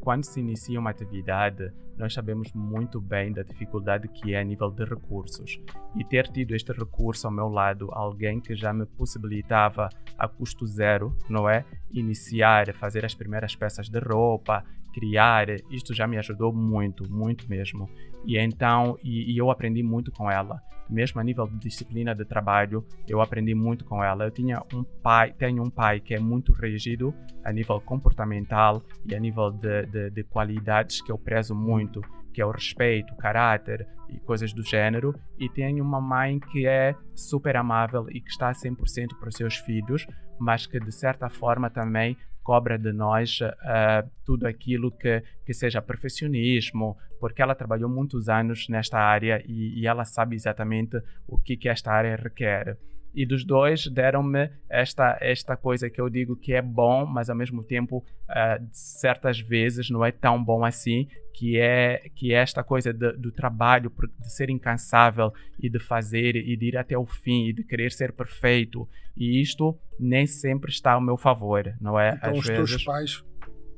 quando 0.00 0.24
se 0.24 0.40
inicia 0.40 0.78
uma 0.78 0.90
atividade, 0.90 1.72
nós 1.96 2.12
sabemos 2.12 2.52
muito 2.52 3.00
bem 3.00 3.32
da 3.32 3.42
dificuldade 3.42 4.08
que 4.08 4.34
é 4.34 4.40
a 4.40 4.44
nível 4.44 4.70
de 4.70 4.84
recursos. 4.84 5.60
E 5.94 6.04
ter 6.04 6.26
tido 6.28 6.54
este 6.54 6.72
recurso 6.72 7.26
ao 7.26 7.32
meu 7.32 7.48
lado, 7.48 7.88
alguém 7.92 8.40
que 8.40 8.54
já 8.54 8.72
me 8.72 8.84
possibilitava 8.84 9.88
a 10.18 10.28
custo 10.28 10.66
zero, 10.66 11.16
não 11.28 11.48
é? 11.48 11.64
Iniciar, 11.92 12.74
fazer 12.74 13.04
as 13.04 13.14
primeiras 13.14 13.54
peças 13.54 13.88
de 13.88 13.98
roupa, 13.98 14.64
criar, 14.94 15.48
isto 15.70 15.92
já 15.92 16.06
me 16.06 16.16
ajudou 16.16 16.52
muito, 16.52 17.10
muito 17.12 17.48
mesmo. 17.50 17.90
E 18.24 18.38
então, 18.38 18.96
e, 19.02 19.32
e, 19.32 19.36
eu 19.36 19.50
aprendi 19.50 19.82
muito 19.82 20.12
com 20.12 20.30
ela. 20.30 20.62
Mesmo 20.88 21.20
a 21.20 21.24
nível 21.24 21.46
de 21.46 21.58
disciplina 21.58 22.14
de 22.14 22.24
trabalho, 22.24 22.86
eu 23.08 23.20
aprendi 23.20 23.54
muito 23.54 23.84
com 23.84 24.02
ela. 24.04 24.24
Eu 24.24 24.30
tinha 24.30 24.62
um 24.72 24.84
pai, 24.84 25.32
tenho 25.32 25.62
um 25.62 25.70
pai 25.70 25.98
que 25.98 26.14
é 26.14 26.20
muito 26.20 26.52
rígido 26.52 27.12
a 27.44 27.52
nível 27.52 27.80
comportamental 27.80 28.82
e 29.04 29.14
a 29.14 29.18
nível 29.18 29.50
de, 29.50 29.86
de, 29.86 30.10
de 30.10 30.24
qualidades 30.24 31.00
que 31.02 31.10
eu 31.10 31.18
prezo 31.18 31.54
muito, 31.54 32.00
que 32.32 32.40
é 32.40 32.46
o 32.46 32.50
respeito, 32.50 33.12
o 33.12 33.16
caráter 33.16 33.86
e 34.08 34.20
coisas 34.20 34.52
do 34.52 34.62
gênero. 34.62 35.14
E 35.38 35.48
tenho 35.48 35.82
uma 35.82 36.00
mãe 36.00 36.38
que 36.38 36.66
é 36.66 36.94
super 37.14 37.56
amável 37.56 38.06
e 38.10 38.20
que 38.20 38.30
está 38.30 38.52
100% 38.52 39.18
para 39.18 39.28
os 39.28 39.34
seus 39.34 39.56
filhos, 39.56 40.06
mas 40.38 40.66
que 40.66 40.78
de 40.78 40.92
certa 40.92 41.28
forma 41.28 41.68
também 41.70 42.16
cobra 42.44 42.78
de 42.78 42.92
nós 42.92 43.40
uh, 43.40 44.08
tudo 44.24 44.46
aquilo 44.46 44.92
que, 44.92 45.22
que 45.44 45.54
seja 45.54 45.82
perfeccionismo, 45.82 46.96
porque 47.18 47.40
ela 47.42 47.54
trabalhou 47.54 47.88
muitos 47.88 48.28
anos 48.28 48.68
nesta 48.68 48.98
área 48.98 49.42
e, 49.46 49.80
e 49.80 49.86
ela 49.86 50.04
sabe 50.04 50.36
exatamente 50.36 51.02
o 51.26 51.38
que, 51.38 51.56
que 51.56 51.68
esta 51.68 51.90
área 51.90 52.14
requer. 52.14 52.78
E 53.14 53.24
dos 53.24 53.44
dois 53.44 53.86
deram-me 53.86 54.50
esta 54.68 55.16
esta 55.20 55.56
coisa 55.56 55.88
que 55.88 56.00
eu 56.00 56.10
digo 56.10 56.36
que 56.36 56.52
é 56.52 56.60
bom, 56.60 57.06
mas 57.06 57.30
ao 57.30 57.36
mesmo 57.36 57.62
tempo 57.62 57.98
uh, 58.28 58.68
certas 58.72 59.40
vezes 59.40 59.88
não 59.88 60.04
é 60.04 60.12
tão 60.12 60.42
bom 60.42 60.64
assim, 60.64 61.08
que 61.34 61.58
é 61.58 62.08
que 62.14 62.32
é 62.32 62.36
esta 62.36 62.62
coisa 62.62 62.92
de, 62.92 63.12
do 63.14 63.32
trabalho, 63.32 63.92
de 64.20 64.32
ser 64.32 64.48
incansável 64.48 65.32
e 65.60 65.68
de 65.68 65.80
fazer 65.80 66.36
e 66.36 66.56
de 66.56 66.66
ir 66.66 66.78
até 66.78 66.96
o 66.96 67.04
fim 67.04 67.48
e 67.48 67.52
de 67.52 67.64
querer 67.64 67.90
ser 67.90 68.12
perfeito. 68.12 68.88
E 69.16 69.42
isto 69.42 69.76
nem 69.98 70.26
sempre 70.26 70.70
está 70.70 70.92
ao 70.92 71.00
meu 71.00 71.16
favor, 71.16 71.74
não 71.80 71.98
é? 71.98 72.14
Então 72.14 72.30
Às 72.30 72.38
os 72.38 72.46
vezes... 72.46 72.70
teus 72.70 72.84
pais 72.84 73.24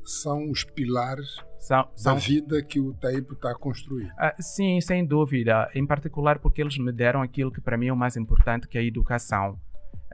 são 0.04 0.50
os 0.50 0.62
pilares 0.62 1.42
são, 1.58 1.88
são... 1.96 2.14
da 2.14 2.20
vida 2.20 2.62
que 2.62 2.78
o 2.78 2.92
Taipo 2.94 3.32
está 3.32 3.50
a 3.50 3.54
construir. 3.54 4.12
Ah, 4.18 4.34
sim, 4.38 4.80
sem 4.80 5.04
dúvida. 5.04 5.68
Em 5.74 5.84
particular 5.86 6.38
porque 6.38 6.60
eles 6.60 6.78
me 6.78 6.92
deram 6.92 7.22
aquilo 7.22 7.50
que 7.50 7.60
para 7.60 7.76
mim 7.76 7.88
é 7.88 7.92
o 7.92 7.96
mais 7.96 8.16
importante, 8.16 8.68
que 8.68 8.76
é 8.76 8.82
a 8.82 8.84
educação. 8.84 9.58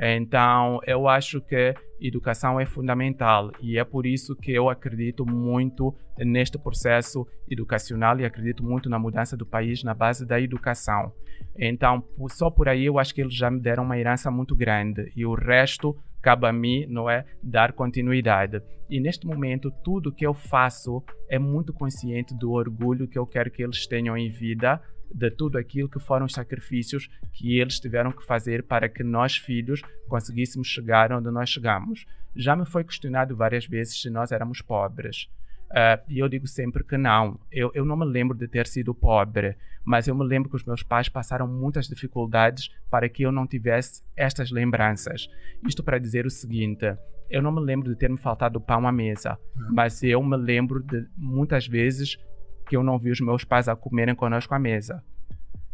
Então, 0.01 0.81
eu 0.87 1.07
acho 1.07 1.41
que 1.41 1.75
educação 2.01 2.59
é 2.59 2.67
fundamental 2.67 3.53
e 3.61 3.79
é 3.79 3.85
por 3.85 4.07
isso 4.07 4.35
que 4.35 4.51
eu 4.51 4.69
acredito 4.69 5.25
muito 5.25 5.95
neste 6.19 6.59
processo 6.59 7.27
educacional 7.49 8.19
e 8.19 8.25
acredito 8.25 8.65
muito 8.65 8.89
na 8.89 8.99
mudança 8.99 9.37
do 9.37 9.47
país 9.47 9.85
na 9.85 9.95
base 9.95 10.27
da 10.27 10.41
educação. 10.41 11.13
Então, 11.57 12.03
só 12.29 12.51
por 12.51 12.69
aí 12.69 12.87
eu 12.87 12.99
acho 12.99 13.15
que 13.15 13.21
eles 13.21 13.35
já 13.35 13.51
me 13.51 13.61
deram 13.61 13.85
uma 13.85 13.99
herança 13.99 14.31
muito 14.31 14.57
grande 14.57 15.13
e 15.15 15.25
o 15.27 15.35
resto 15.35 15.97
cabe 16.23 16.47
a 16.47 16.53
mim, 16.53 16.87
não 16.89 17.11
é, 17.11 17.25
dar 17.43 17.73
continuidade. 17.73 18.63
E 18.89 19.01
neste 19.01 19.27
momento, 19.27 19.73
tudo 19.83 20.13
que 20.13 20.25
eu 20.25 20.33
faço 20.33 21.03
é 21.29 21.39
muito 21.39 21.73
consciente 21.73 22.35
do 22.39 22.53
orgulho 22.53 23.09
que 23.09 23.19
eu 23.19 23.27
quero 23.27 23.51
que 23.51 23.63
eles 23.63 23.87
tenham 23.87 24.17
em 24.17 24.31
vida, 24.31 24.81
de 25.15 25.31
tudo 25.31 25.59
aquilo 25.59 25.89
que 25.89 25.99
foram 25.99 26.27
os 26.27 26.33
sacrifícios 26.33 27.09
que 27.33 27.59
eles 27.59 27.79
tiveram 27.79 28.13
que 28.13 28.25
fazer 28.25 28.63
para 28.63 28.89
que 28.89 29.03
nós, 29.03 29.37
filhos, 29.37 29.83
conseguíssemos 30.09 30.69
chegar 30.69 31.13
onde 31.13 31.31
nós 31.31 31.49
chegamos. 31.49 32.07
Já 32.35 32.57
me 32.57 32.65
foi 32.65 32.85
questionado 32.85 33.37
várias 33.37 33.67
vezes 33.67 34.01
se 34.01 34.11
nós 34.11 34.33
éramos 34.33 34.63
pobres. 34.63 35.29
Uh, 35.73 35.97
e 36.07 36.19
eu 36.19 36.29
digo 36.29 36.47
sempre 36.47 36.85
que 36.85 36.99
não. 36.99 37.41
Eu, 37.51 37.71
eu 37.75 37.85
não 37.85 37.97
me 37.97 38.05
lembro 38.05 38.37
de 38.37 38.47
ter 38.47 38.67
sido 38.67 38.95
pobre, 38.95 39.57
mas 39.83 40.07
eu 40.07 40.15
me 40.15 40.25
lembro 40.25 40.51
que 40.51 40.57
os 40.57 40.65
meus 40.65 40.83
pais 40.83 41.09
passaram 41.09 41.49
muitas 41.49 41.89
dificuldades 41.89 42.69
para 42.91 43.09
que 43.09 43.23
eu 43.23 43.33
não 43.33 43.47
tivesse 43.47 44.03
estas 44.15 44.51
lembranças. 44.51 45.29
Isto 45.67 45.83
para 45.83 45.99
dizer 45.99 46.27
o 46.27 46.31
seguinte: 46.31 46.95
eu 47.31 47.41
não 47.41 47.51
me 47.51 47.61
lembro 47.61 47.89
de 47.89 47.97
ter 47.97 48.11
me 48.11 48.19
faltado 48.19 48.61
pão 48.61 48.87
à 48.87 48.93
mesa, 48.93 49.39
uhum. 49.57 49.69
mas 49.73 50.03
eu 50.03 50.23
me 50.23 50.37
lembro 50.37 50.83
de 50.83 51.07
muitas 51.17 51.67
vezes 51.67 52.19
que 52.67 52.77
eu 52.77 52.83
não 52.83 52.99
vi 52.99 53.11
os 53.11 53.21
meus 53.21 53.45
pais 53.45 53.69
a 53.69 53.77
comerem 53.77 54.15
conosco 54.15 54.55
à 54.55 54.59
mesa. 54.59 55.03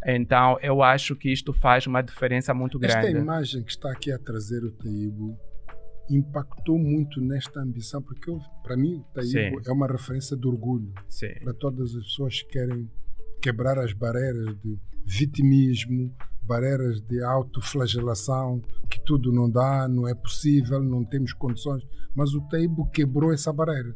Então, 0.06 0.58
eu 0.62 0.82
acho 0.82 1.16
que 1.16 1.30
isto 1.30 1.52
faz 1.52 1.86
uma 1.86 2.02
diferença 2.02 2.54
muito 2.54 2.78
grande. 2.78 3.06
Esta 3.06 3.18
imagem 3.18 3.62
que 3.62 3.70
está 3.70 3.90
aqui 3.90 4.12
a 4.12 4.18
trazer 4.18 4.62
o 4.64 4.70
Taibo 4.70 5.36
impactou 6.08 6.78
muito 6.78 7.20
nesta 7.20 7.60
ambição, 7.60 8.00
porque 8.00 8.30
para 8.62 8.76
mim 8.76 8.96
o 8.96 9.04
Taíbo 9.12 9.60
é 9.66 9.72
uma 9.72 9.86
referência 9.86 10.36
de 10.36 10.46
orgulho 10.46 10.92
Sim. 11.08 11.34
para 11.42 11.52
todas 11.52 11.94
as 11.94 12.04
pessoas 12.04 12.40
que 12.42 12.48
querem 12.48 12.90
quebrar 13.42 13.78
as 13.78 13.92
barreiras 13.92 14.56
de 14.62 14.78
vitimismo, 15.04 16.14
barreiras 16.42 17.00
de 17.00 17.22
autoflagelação, 17.22 18.62
que 18.88 19.00
tudo 19.04 19.30
não 19.32 19.50
dá, 19.50 19.86
não 19.86 20.08
é 20.08 20.14
possível, 20.14 20.82
não 20.82 21.04
temos 21.04 21.32
condições. 21.34 21.86
Mas 22.14 22.34
o 22.34 22.40
Taíbo 22.48 22.90
quebrou 22.90 23.32
essa 23.32 23.52
barreira. 23.52 23.94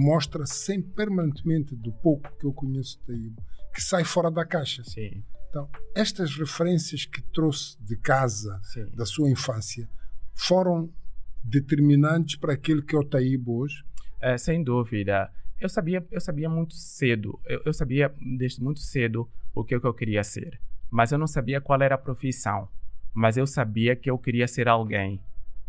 Mostra 0.00 0.46
sempre 0.46 0.92
permanentemente, 0.92 1.74
do 1.74 1.92
pouco 1.92 2.30
que 2.38 2.46
eu 2.46 2.52
conheço 2.52 3.00
o 3.02 3.06
Taíbo, 3.06 3.42
que 3.74 3.82
sai 3.82 4.04
fora 4.04 4.30
da 4.30 4.46
caixa. 4.46 4.84
Sim. 4.84 5.24
Então, 5.48 5.68
estas 5.92 6.36
referências 6.36 7.04
que 7.04 7.20
trouxe 7.20 7.82
de 7.82 7.96
casa, 7.96 8.60
Sim. 8.62 8.86
da 8.94 9.04
sua 9.04 9.28
infância, 9.28 9.88
foram 10.36 10.88
determinantes 11.42 12.36
para 12.36 12.52
aquilo 12.52 12.80
que 12.80 12.94
é 12.94 12.98
o 12.98 13.04
Taíbo 13.04 13.58
hoje? 13.58 13.82
É, 14.20 14.38
sem 14.38 14.62
dúvida. 14.62 15.32
Eu 15.60 15.68
sabia, 15.68 16.06
eu 16.12 16.20
sabia 16.20 16.48
muito 16.48 16.74
cedo, 16.74 17.40
eu, 17.44 17.62
eu 17.64 17.72
sabia 17.72 18.14
desde 18.36 18.62
muito 18.62 18.78
cedo 18.78 19.28
o 19.52 19.64
que, 19.64 19.80
que 19.80 19.86
eu 19.86 19.94
queria 19.94 20.22
ser, 20.22 20.60
mas 20.88 21.10
eu 21.10 21.18
não 21.18 21.26
sabia 21.26 21.60
qual 21.60 21.82
era 21.82 21.96
a 21.96 21.98
profissão. 21.98 22.68
Mas 23.12 23.36
eu 23.36 23.48
sabia 23.48 23.96
que 23.96 24.08
eu 24.08 24.16
queria 24.16 24.46
ser 24.46 24.68
alguém. 24.68 25.20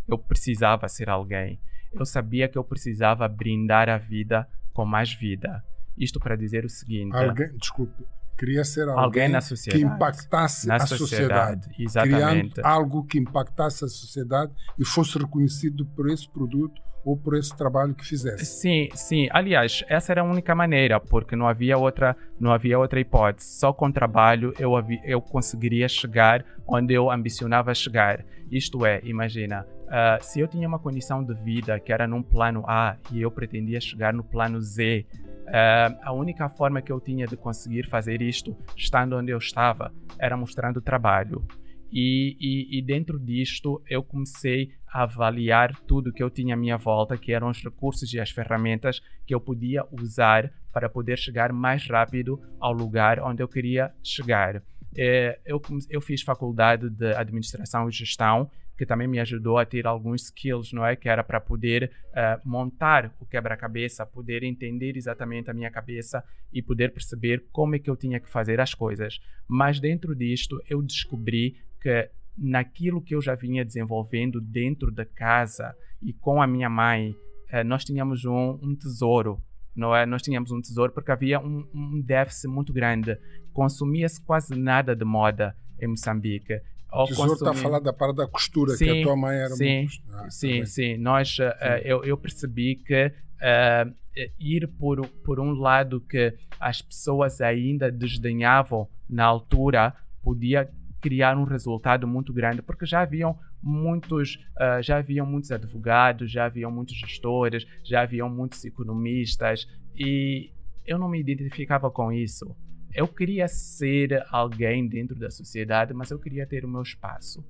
Eu 0.08 0.20
precisava 0.20 0.88
ser 0.88 1.10
alguém. 1.10 1.60
Eu 1.92 2.06
sabia 2.06 2.48
que 2.48 2.58
eu 2.58 2.64
precisava 2.64 3.28
brindar 3.28 3.90
a 3.90 3.98
vida 3.98 4.48
com 4.74 4.86
mais 4.86 5.14
vida. 5.14 5.64
Isto 5.98 6.20
para 6.20 6.36
dizer 6.36 6.66
o 6.66 6.70
seguinte. 6.70 7.16
Alguém, 7.16 7.50
desculpe, 7.58 8.06
queria 8.38 8.64
ser 8.64 8.88
alguém, 8.88 9.04
alguém 9.04 9.30
na 9.30 9.42
sociedade, 9.42 9.84
que 9.84 9.90
impactasse 9.90 10.68
na 10.68 10.76
a 10.76 10.80
sociedade, 10.80 11.66
sociedade. 11.66 11.84
Exatamente. 11.84 12.54
Criando 12.54 12.68
algo 12.68 13.04
que 13.04 13.20
impactasse 13.20 13.84
a 13.84 13.88
sociedade 13.88 14.54
e 14.78 14.86
fosse 14.86 15.18
reconhecido 15.18 15.86
por 15.88 16.10
esse 16.10 16.30
produto 16.30 16.82
ou 17.04 17.18
por 17.18 17.36
esse 17.36 17.56
trabalho 17.56 17.94
que 17.94 18.06
fizesse. 18.06 18.46
Sim, 18.46 18.90
sim. 18.94 19.28
Aliás, 19.32 19.84
essa 19.88 20.12
era 20.12 20.22
a 20.22 20.24
única 20.24 20.54
maneira, 20.54 21.00
porque 21.00 21.36
não 21.36 21.48
havia 21.48 21.78
outra, 21.78 22.16
não 22.40 22.52
havia 22.52 22.78
outra 22.78 23.00
hipótese. 23.00 23.60
Só 23.60 23.74
com 23.74 23.92
trabalho 23.92 24.54
eu, 24.60 24.72
eu 25.04 25.22
conseguiria 25.22 25.88
chegar 25.88 26.46
onde 26.68 26.94
eu 26.94 27.10
ambicionava 27.10 27.74
chegar. 27.74 28.26
Isto 28.52 28.86
é, 28.86 29.02
imagina, 29.04 29.66
uh, 29.86 30.24
se 30.24 30.40
eu 30.40 30.48
tinha 30.48 30.68
uma 30.68 30.80
condição 30.80 31.24
de 31.24 31.34
vida 31.36 31.80
que 31.80 31.94
era 31.94 32.08
num 32.08 32.24
plano 32.24 32.64
A 32.68 32.98
e 33.12 33.22
eu 33.22 33.32
pretendia 33.32 33.80
chegar 33.80 34.14
no 34.14 34.24
plano 34.24 34.60
Z, 34.62 35.06
Uh, 35.50 35.98
a 36.04 36.14
única 36.14 36.48
forma 36.48 36.80
que 36.80 36.92
eu 36.92 37.00
tinha 37.00 37.26
de 37.26 37.36
conseguir 37.36 37.88
fazer 37.88 38.22
isto, 38.22 38.56
estando 38.78 39.18
onde 39.18 39.32
eu 39.32 39.40
estava, 39.40 39.92
era 40.20 40.38
mostrando 40.38 40.80
trabalho. 40.80 41.44
E, 41.92 42.38
e, 42.40 42.78
e, 42.78 42.82
dentro 42.84 43.20
disto 43.20 43.82
eu 43.90 44.04
comecei 44.04 44.70
avaliar 44.92 45.76
tudo 45.88 46.12
que 46.12 46.22
eu 46.22 46.30
tinha 46.30 46.54
à 46.54 46.58
minha 46.58 46.78
volta, 46.78 47.18
que 47.18 47.32
eram 47.32 47.50
os 47.50 47.64
recursos 47.64 48.14
e 48.14 48.20
as 48.20 48.32
ferramentas 48.32 49.02
que 49.26 49.34
eu 49.34 49.40
podia 49.40 49.86
usar 49.92 50.52
para 50.74 50.90
poder 50.90 51.18
chegar 51.18 51.52
mais 51.52 51.88
rápido 51.88 52.40
ao 52.60 52.74
lugar 52.74 53.20
onde 53.20 53.42
eu 53.42 53.48
queria 53.48 53.94
chegar. 54.04 54.62
É, 54.98 55.40
eu, 55.46 55.62
eu 55.90 56.02
fiz 56.02 56.22
faculdade 56.22 56.90
de 56.90 57.14
administração 57.14 57.88
e 57.88 57.92
gestão 57.92 58.50
que 58.80 58.86
também 58.86 59.10
me 59.10 59.20
ajudou 59.20 59.58
a 59.58 59.66
ter 59.66 59.86
alguns 59.86 60.24
skills, 60.24 60.72
não 60.72 60.86
é? 60.86 60.96
Que 60.96 61.10
era 61.10 61.22
para 61.22 61.42
poder 61.42 61.92
uh, 62.12 62.50
montar 62.50 63.14
o 63.20 63.26
quebra-cabeça, 63.26 64.06
poder 64.06 64.42
entender 64.42 64.96
exatamente 64.96 65.52
a 65.52 65.54
minha 65.54 65.70
cabeça 65.70 66.24
e 66.54 66.62
poder 66.62 66.94
perceber 66.94 67.44
como 67.52 67.76
é 67.76 67.80
que 67.80 67.90
eu 67.90 67.98
tinha 67.98 68.22
que 68.22 68.30
fazer 68.30 68.62
as 68.62 68.74
coisas. 68.74 69.20
Mas 69.46 69.82
dentro 69.82 70.16
disto, 70.16 70.64
eu 70.70 70.82
descobri 70.82 71.58
que 71.82 72.10
naquilo 72.38 73.02
que 73.02 73.16
eu 73.16 73.22
já 73.22 73.36
vinha 73.36 73.66
desenvolvendo 73.66 74.40
dentro 74.40 74.92
da 74.92 75.06
casa 75.06 75.76
e 76.02 76.14
com 76.14 76.42
a 76.42 76.48
minha 76.48 76.70
mãe, 76.70 77.12
uh, 77.54 77.64
nós 77.66 77.84
tínhamos 77.84 78.26
um, 78.26 78.60
um 78.62 78.76
tesouro 78.76 79.42
não 79.80 79.96
é? 79.96 80.06
Nós 80.06 80.22
tínhamos 80.22 80.52
um 80.52 80.62
tesouro 80.62 80.92
porque 80.92 81.12
havia 81.12 81.40
um, 81.40 81.66
um 81.74 82.02
déficit 82.02 82.48
muito 82.48 82.74
grande. 82.74 83.18
Consumia-se 83.54 84.22
quase 84.22 84.56
nada 84.56 84.96
de 84.96 85.06
moda 85.06 85.56
em 85.80 85.88
Moçambique. 85.88 86.60
O 86.92 87.06
tesouro 87.06 87.34
está 87.34 87.52
a 87.52 87.54
falar 87.54 87.80
da 87.80 87.94
parte 87.94 88.18
da 88.18 88.28
costura, 88.28 88.76
sim, 88.76 88.86
que 88.86 89.00
a 89.00 89.04
tua 89.04 89.16
mãe 89.16 89.38
era 89.38 89.56
sim, 89.56 89.80
muito 89.80 89.94
ah, 90.12 90.30
Sim, 90.30 90.66
sim. 90.66 90.98
Nós, 90.98 91.36
sim. 91.36 91.44
Uh, 91.44 91.78
eu, 91.84 92.04
eu, 92.04 92.18
percebi 92.18 92.76
que 92.76 93.08
uh, 93.08 93.94
ir 94.40 94.68
por, 94.68 95.06
por 95.24 95.40
um 95.40 95.52
lado 95.52 96.02
que 96.02 96.34
as 96.60 96.82
pessoas 96.82 97.42
ainda 97.42 97.92
desdenhavam 97.92 98.88
na 99.08 99.24
altura 99.24 99.94
podia 100.22 100.70
criar 101.02 101.38
um 101.38 101.44
resultado 101.44 102.08
muito 102.08 102.34
grande, 102.34 102.62
porque 102.62 102.86
já 102.86 103.02
haviam 103.02 103.38
muitos, 103.62 104.36
uh, 104.58 104.82
já 104.82 104.98
haviam 104.98 105.26
muitos 105.26 105.52
advogados, 105.52 106.32
já 106.32 106.46
haviam 106.46 106.72
muitos 106.72 106.96
gestores, 106.96 107.66
já 107.84 108.02
haviam 108.02 108.30
muitos 108.30 108.64
economistas 108.66 109.68
e 109.96 110.52
eu 110.86 110.98
não 110.98 111.10
me 111.10 111.20
identificava 111.20 111.90
com 111.92 112.12
isso 112.12 112.56
eu 112.94 113.08
queria 113.08 113.48
ser 113.48 114.26
alguém 114.30 114.88
dentro 114.88 115.16
da 115.16 115.30
sociedade, 115.30 115.94
mas 115.94 116.12
eu 116.12 116.20
queria 116.20 116.46
ter 116.46 116.66
o 116.66 116.68
meu 116.68 116.82
espaço. 116.82 117.46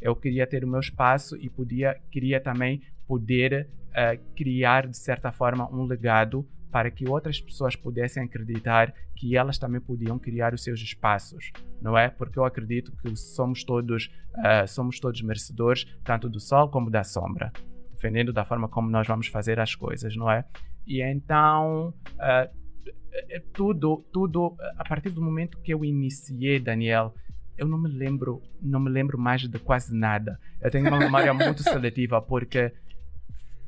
Eu 0.00 0.14
queria 0.14 0.46
ter 0.46 0.64
o 0.64 0.68
meu 0.68 0.80
espaço 0.80 1.36
e 1.36 1.48
podia, 1.48 1.98
queria 2.10 2.40
também 2.40 2.82
poder 3.06 3.68
uh, 3.88 4.34
criar, 4.34 4.86
de 4.86 4.96
certa 4.96 5.32
forma, 5.32 5.68
um 5.72 5.84
legado 5.84 6.46
para 6.72 6.90
que 6.90 7.06
outras 7.06 7.38
pessoas 7.38 7.76
pudessem 7.76 8.24
acreditar 8.24 8.94
que 9.14 9.36
elas 9.36 9.58
também 9.58 9.80
podiam 9.80 10.18
criar 10.18 10.54
os 10.54 10.64
seus 10.64 10.80
espaços, 10.80 11.52
não 11.80 11.96
é? 11.96 12.08
Porque 12.08 12.38
eu 12.38 12.44
acredito 12.44 12.90
que 12.96 13.14
somos 13.14 13.62
todos, 13.62 14.10
uh, 14.38 14.66
somos 14.66 14.98
todos 14.98 15.20
merecedores, 15.20 15.84
tanto 16.02 16.30
do 16.30 16.40
sol 16.40 16.70
como 16.70 16.90
da 16.90 17.04
sombra, 17.04 17.52
dependendo 17.92 18.32
da 18.32 18.44
forma 18.44 18.68
como 18.68 18.90
nós 18.90 19.06
vamos 19.06 19.26
fazer 19.26 19.60
as 19.60 19.74
coisas, 19.74 20.16
não 20.16 20.30
é? 20.30 20.46
E 20.86 21.02
então, 21.02 21.94
uh, 22.14 23.42
tudo, 23.52 24.02
tudo, 24.10 24.56
a 24.78 24.84
partir 24.88 25.10
do 25.10 25.20
momento 25.20 25.58
que 25.60 25.74
eu 25.74 25.84
iniciei, 25.84 26.58
Daniel, 26.58 27.14
eu 27.58 27.68
não 27.68 27.78
me 27.78 27.88
lembro, 27.90 28.42
não 28.60 28.80
me 28.80 28.90
lembro 28.90 29.18
mais 29.18 29.42
de 29.42 29.58
quase 29.58 29.94
nada. 29.94 30.40
Eu 30.60 30.70
tenho 30.70 30.88
uma 30.88 30.98
memória 30.98 31.32
muito 31.34 31.62
seletiva 31.62 32.20
porque 32.22 32.72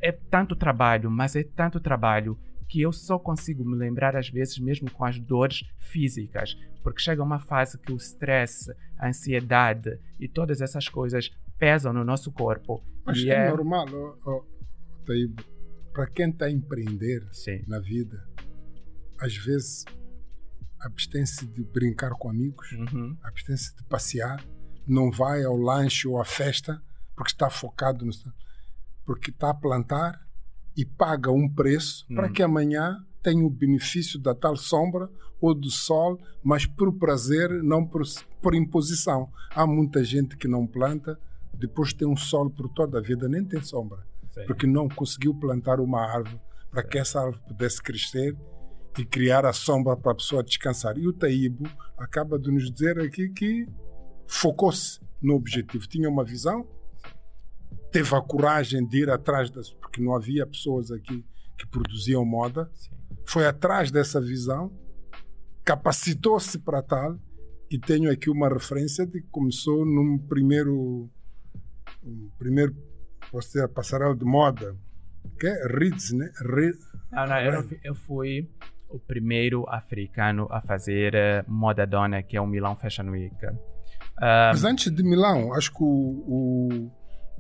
é 0.01 0.11
tanto 0.11 0.57
trabalho, 0.57 1.11
mas 1.11 1.37
é 1.37 1.45
tanto 1.45 1.79
trabalho 1.81 2.39
que 2.69 2.81
eu 2.81 2.93
só 2.93 3.19
consigo 3.19 3.65
me 3.65 3.77
lembrar 3.77 4.17
às 4.17 4.29
vezes 4.29 4.59
mesmo 4.59 4.91
com 4.91 5.05
as 5.05 5.19
dores 5.19 5.65
físicas, 5.79 6.57
porque 6.83 7.01
chega 7.01 7.23
uma 7.23 7.39
fase 7.39 7.79
que 7.79 7.93
o 7.93 7.97
stress, 7.97 8.71
a 8.99 9.09
ansiedade 9.09 9.99
e 10.19 10.29
todas 10.29 10.61
essas 10.61 10.89
coisas 10.89 11.31
pesam 11.59 11.93
no 11.93 12.05
nosso 12.05 12.33
corpo. 12.33 12.83
Mas 13.05 13.19
e 13.19 13.31
é, 13.31 13.47
é 13.47 13.49
normal, 13.49 13.87
oh, 13.93 14.17
oh, 14.27 14.45
para 15.93 16.07
quem 16.09 16.31
está 16.31 16.47
a 16.47 16.51
empreender 16.51 17.27
Sim. 17.33 17.63
na 17.67 17.79
vida, 17.79 18.27
às 19.21 19.37
vezes, 19.37 19.85
abstém-se 20.81 21.47
de 21.47 21.63
brincar 21.63 22.11
com 22.11 22.29
amigos, 22.29 22.73
uhum. 22.73 23.17
abstém-se 23.23 23.75
de 23.77 23.85
passear, 23.85 24.45
não 24.87 25.11
vai 25.11 25.45
ao 25.45 25.57
lanche 25.57 26.07
ou 26.07 26.21
à 26.21 26.25
festa 26.25 26.83
porque 27.15 27.31
está 27.31 27.49
focado 27.49 28.05
no. 28.05 28.13
porque 29.05 29.31
está 29.31 29.51
a 29.51 29.55
plantar 29.55 30.24
e 30.77 30.85
paga 30.85 31.31
um 31.31 31.49
preço 31.49 32.07
uhum. 32.09 32.17
para 32.17 32.29
que 32.29 32.43
amanhã 32.43 33.05
tenha 33.23 33.45
o 33.45 33.51
benefício 33.51 34.19
da 34.19 34.35
tal 34.35 34.57
sombra 34.57 35.09
ou 35.41 35.55
do 35.55 35.71
sol, 35.71 36.19
mas 36.43 36.67
por 36.67 36.93
prazer, 36.93 37.51
não 37.63 37.87
por, 37.87 38.03
por 38.41 38.55
imposição. 38.55 39.29
Há 39.51 39.67
muita 39.67 40.03
gente 40.05 40.37
que 40.37 40.49
não 40.49 40.67
planta, 40.67 41.19
depois 41.53 41.93
tem 41.93 42.07
um 42.09 42.17
sol 42.17 42.51
por 42.51 42.69
toda 42.69 42.99
a 42.99 43.01
vida, 43.01 43.29
nem 43.29 43.45
tem 43.45 43.63
sombra, 43.63 44.07
Sim. 44.33 44.45
porque 44.47 44.67
não 44.67 44.89
conseguiu 44.89 45.35
plantar 45.35 45.81
uma 45.81 46.01
árvore 46.01 46.41
para 46.71 46.83
que 46.83 46.99
essa 46.99 47.21
árvore 47.21 47.43
pudesse 47.47 47.83
crescer 47.83 48.37
e 48.99 49.05
criar 49.05 49.45
a 49.45 49.53
sombra 49.53 49.97
para 49.97 50.13
a 50.13 50.15
pessoa 50.15 50.43
descansar. 50.43 50.97
E 50.99 51.07
o 51.07 51.13
Taíbo 51.13 51.69
acaba 51.97 52.39
de 52.39 52.51
nos 52.51 52.71
dizer 52.71 52.99
aqui 53.01 53.29
que 53.29 53.67
focou-se 54.27 55.01
no 55.23 55.35
objetivo, 55.35 55.87
tinha 55.87 56.09
uma 56.09 56.25
visão, 56.25 56.67
teve 57.95 58.13
a 58.13 58.21
coragem 58.21 58.85
de 58.85 59.03
ir 59.03 59.09
atrás 59.09 59.49
das, 59.51 59.73
porque 59.73 60.03
não 60.03 60.17
havia 60.17 60.45
pessoas 60.45 60.91
aqui 60.91 61.25
que 61.57 61.65
produziam 61.69 62.25
moda, 62.25 62.69
Sim. 62.75 62.91
foi 63.25 63.47
atrás 63.47 63.93
dessa 63.93 64.21
visão, 64.21 64.77
capacitou-se 65.65 66.59
para 66.59 66.83
tal 66.83 67.17
e 67.71 67.79
tenho 67.79 68.11
aqui 68.11 68.29
uma 68.29 68.49
referência 68.49 69.07
de 69.07 69.21
que 69.23 69.29
começou 69.31 69.87
num 69.87 70.19
primeiro 70.19 71.09
um 72.03 72.31
primeiro 72.37 72.75
posso 73.31 73.47
dizer, 73.53 73.69
passarela 73.69 74.17
de 74.17 74.25
moda 74.25 74.77
que 75.39 75.47
é 75.47 75.67
Ritz, 75.69 76.11
né? 76.11 76.33
Não, 77.13 77.27
não, 77.27 77.41
eu, 77.41 77.79
eu 77.85 77.95
fui 77.95 78.51
o 78.89 78.99
primeiro 78.99 79.65
africano 79.69 80.49
a 80.51 80.61
fazer 80.61 81.15
uh, 81.15 81.51
moda 81.51 81.87
dona, 81.87 82.25
que 82.25 82.37
é 82.37 82.41
o 82.41 82.47
Milão 82.47 82.75
Fashion 82.75 83.09
Week. 83.11 83.35
Uh, 83.47 83.51
Mas 84.19 84.65
antes 84.65 84.93
de 84.93 85.03
Milão, 85.05 85.55
acho 85.55 85.73
que 85.73 85.83
o, 85.83 85.87
o, 85.87 86.91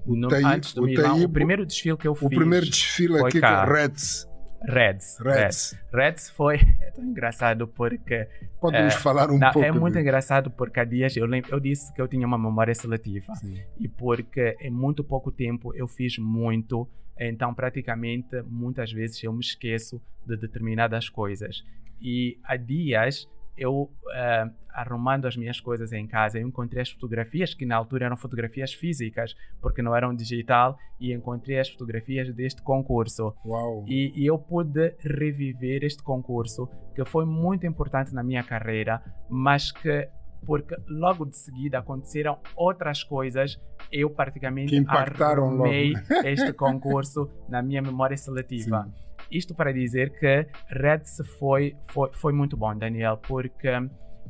o, 0.06 0.16
no, 0.16 0.28
Taí, 0.28 0.44
antes 0.44 0.74
do 0.74 0.82
o, 0.82 0.86
Milão, 0.86 1.12
Taíbo, 1.14 1.26
o 1.26 1.28
primeiro 1.28 1.66
desfile 1.66 1.96
que 1.96 2.08
eu 2.08 2.14
fiz. 2.14 2.26
O 2.26 2.30
primeiro 2.30 2.66
desfile 2.66 3.20
aqui 3.20 3.40
com 3.40 3.72
Reds. 3.72 4.28
Reds. 4.66 5.18
Reds. 5.20 5.78
Reds 5.92 6.30
foi 6.30 6.56
é 6.80 6.90
tão 6.90 7.04
engraçado 7.04 7.68
porque. 7.68 8.26
Pode-nos 8.60 8.94
é, 8.94 8.98
falar 8.98 9.30
um 9.30 9.38
não, 9.38 9.52
pouco. 9.52 9.66
É 9.66 9.72
muito 9.72 9.94
de... 9.94 10.00
engraçado 10.00 10.50
porque 10.50 10.80
há 10.80 10.84
dias 10.84 11.16
eu, 11.16 11.26
lembro, 11.26 11.50
eu 11.52 11.60
disse 11.60 11.92
que 11.92 12.00
eu 12.00 12.08
tinha 12.08 12.26
uma 12.26 12.38
memória 12.38 12.74
seletiva. 12.74 13.34
Sim. 13.34 13.60
E 13.78 13.88
porque 13.88 14.56
em 14.60 14.70
muito 14.70 15.04
pouco 15.04 15.30
tempo 15.30 15.74
eu 15.74 15.86
fiz 15.86 16.18
muito 16.18 16.88
então, 17.18 17.54
praticamente, 17.54 18.42
muitas 18.42 18.92
vezes 18.92 19.22
eu 19.22 19.32
me 19.32 19.40
esqueço 19.40 20.00
de 20.26 20.36
determinadas 20.36 21.08
coisas. 21.08 21.64
E 22.00 22.38
há 22.42 22.56
dias, 22.56 23.28
eu, 23.56 23.82
uh, 23.82 24.50
arrumando 24.70 25.26
as 25.26 25.36
minhas 25.36 25.60
coisas 25.60 25.92
em 25.92 26.06
casa, 26.06 26.38
eu 26.38 26.46
encontrei 26.46 26.82
as 26.82 26.90
fotografias, 26.90 27.54
que 27.54 27.64
na 27.64 27.76
altura 27.76 28.06
eram 28.06 28.16
fotografias 28.16 28.72
físicas, 28.74 29.34
porque 29.60 29.80
não 29.82 29.94
eram 29.94 30.14
digital, 30.14 30.76
e 30.98 31.12
encontrei 31.12 31.58
as 31.60 31.68
fotografias 31.68 32.32
deste 32.34 32.62
concurso. 32.62 33.34
Uau. 33.44 33.84
E, 33.86 34.12
e 34.16 34.26
eu 34.26 34.38
pude 34.38 34.94
reviver 35.00 35.84
este 35.84 36.02
concurso, 36.02 36.68
que 36.94 37.04
foi 37.04 37.24
muito 37.24 37.66
importante 37.66 38.12
na 38.12 38.22
minha 38.22 38.42
carreira, 38.42 39.02
mas 39.28 39.70
que 39.70 40.08
porque 40.44 40.76
logo 40.86 41.24
de 41.24 41.36
seguida 41.36 41.78
aconteceram 41.78 42.38
outras 42.54 43.02
coisas. 43.02 43.58
Eu 43.90 44.10
praticamente 44.10 44.70
que 44.70 44.76
impactaram 44.76 45.56
logo. 45.56 45.66
este 46.24 46.52
concurso 46.52 47.30
na 47.48 47.62
minha 47.62 47.80
memória 47.80 48.16
seletiva. 48.16 48.84
Sim. 48.84 49.04
Isto 49.30 49.54
para 49.54 49.72
dizer 49.72 50.18
que 50.18 50.46
Reds 50.68 51.22
foi, 51.38 51.76
foi, 51.88 52.10
foi 52.12 52.32
muito 52.32 52.56
bom, 52.56 52.76
Daniel, 52.76 53.16
porque 53.16 53.68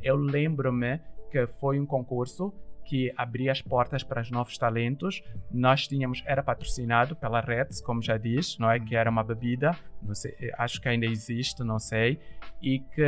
eu 0.03 0.17
lembro-me 0.17 1.01
que 1.31 1.47
foi 1.47 1.79
um 1.79 1.87
concurso 1.87 2.53
que 2.85 3.13
abria 3.17 3.51
as 3.51 3.63
portas 3.63 4.03
para 4.03 4.21
os 4.21 4.31
novos 4.31 4.59
talentos. 4.59 5.23
Nós 5.51 5.89
tínhamos, 5.89 6.23
era 6.27 6.43
patrocinado 6.43 7.17
pela 7.17 7.41
Reds, 7.41 7.81
como 7.81 8.03
já 8.03 8.17
diz, 8.17 8.59
não 8.59 8.71
é? 8.71 8.79
Que 8.79 8.95
era 8.95 9.11
uma 9.11 9.25
bebida, 9.25 9.77
sei, 10.13 10.35
acho 10.59 10.81
que 10.81 10.89
ainda 10.89 11.07
existe, 11.07 11.63
não 11.65 11.79
sei, 11.79 12.21
e 12.61 12.81
que 12.81 13.05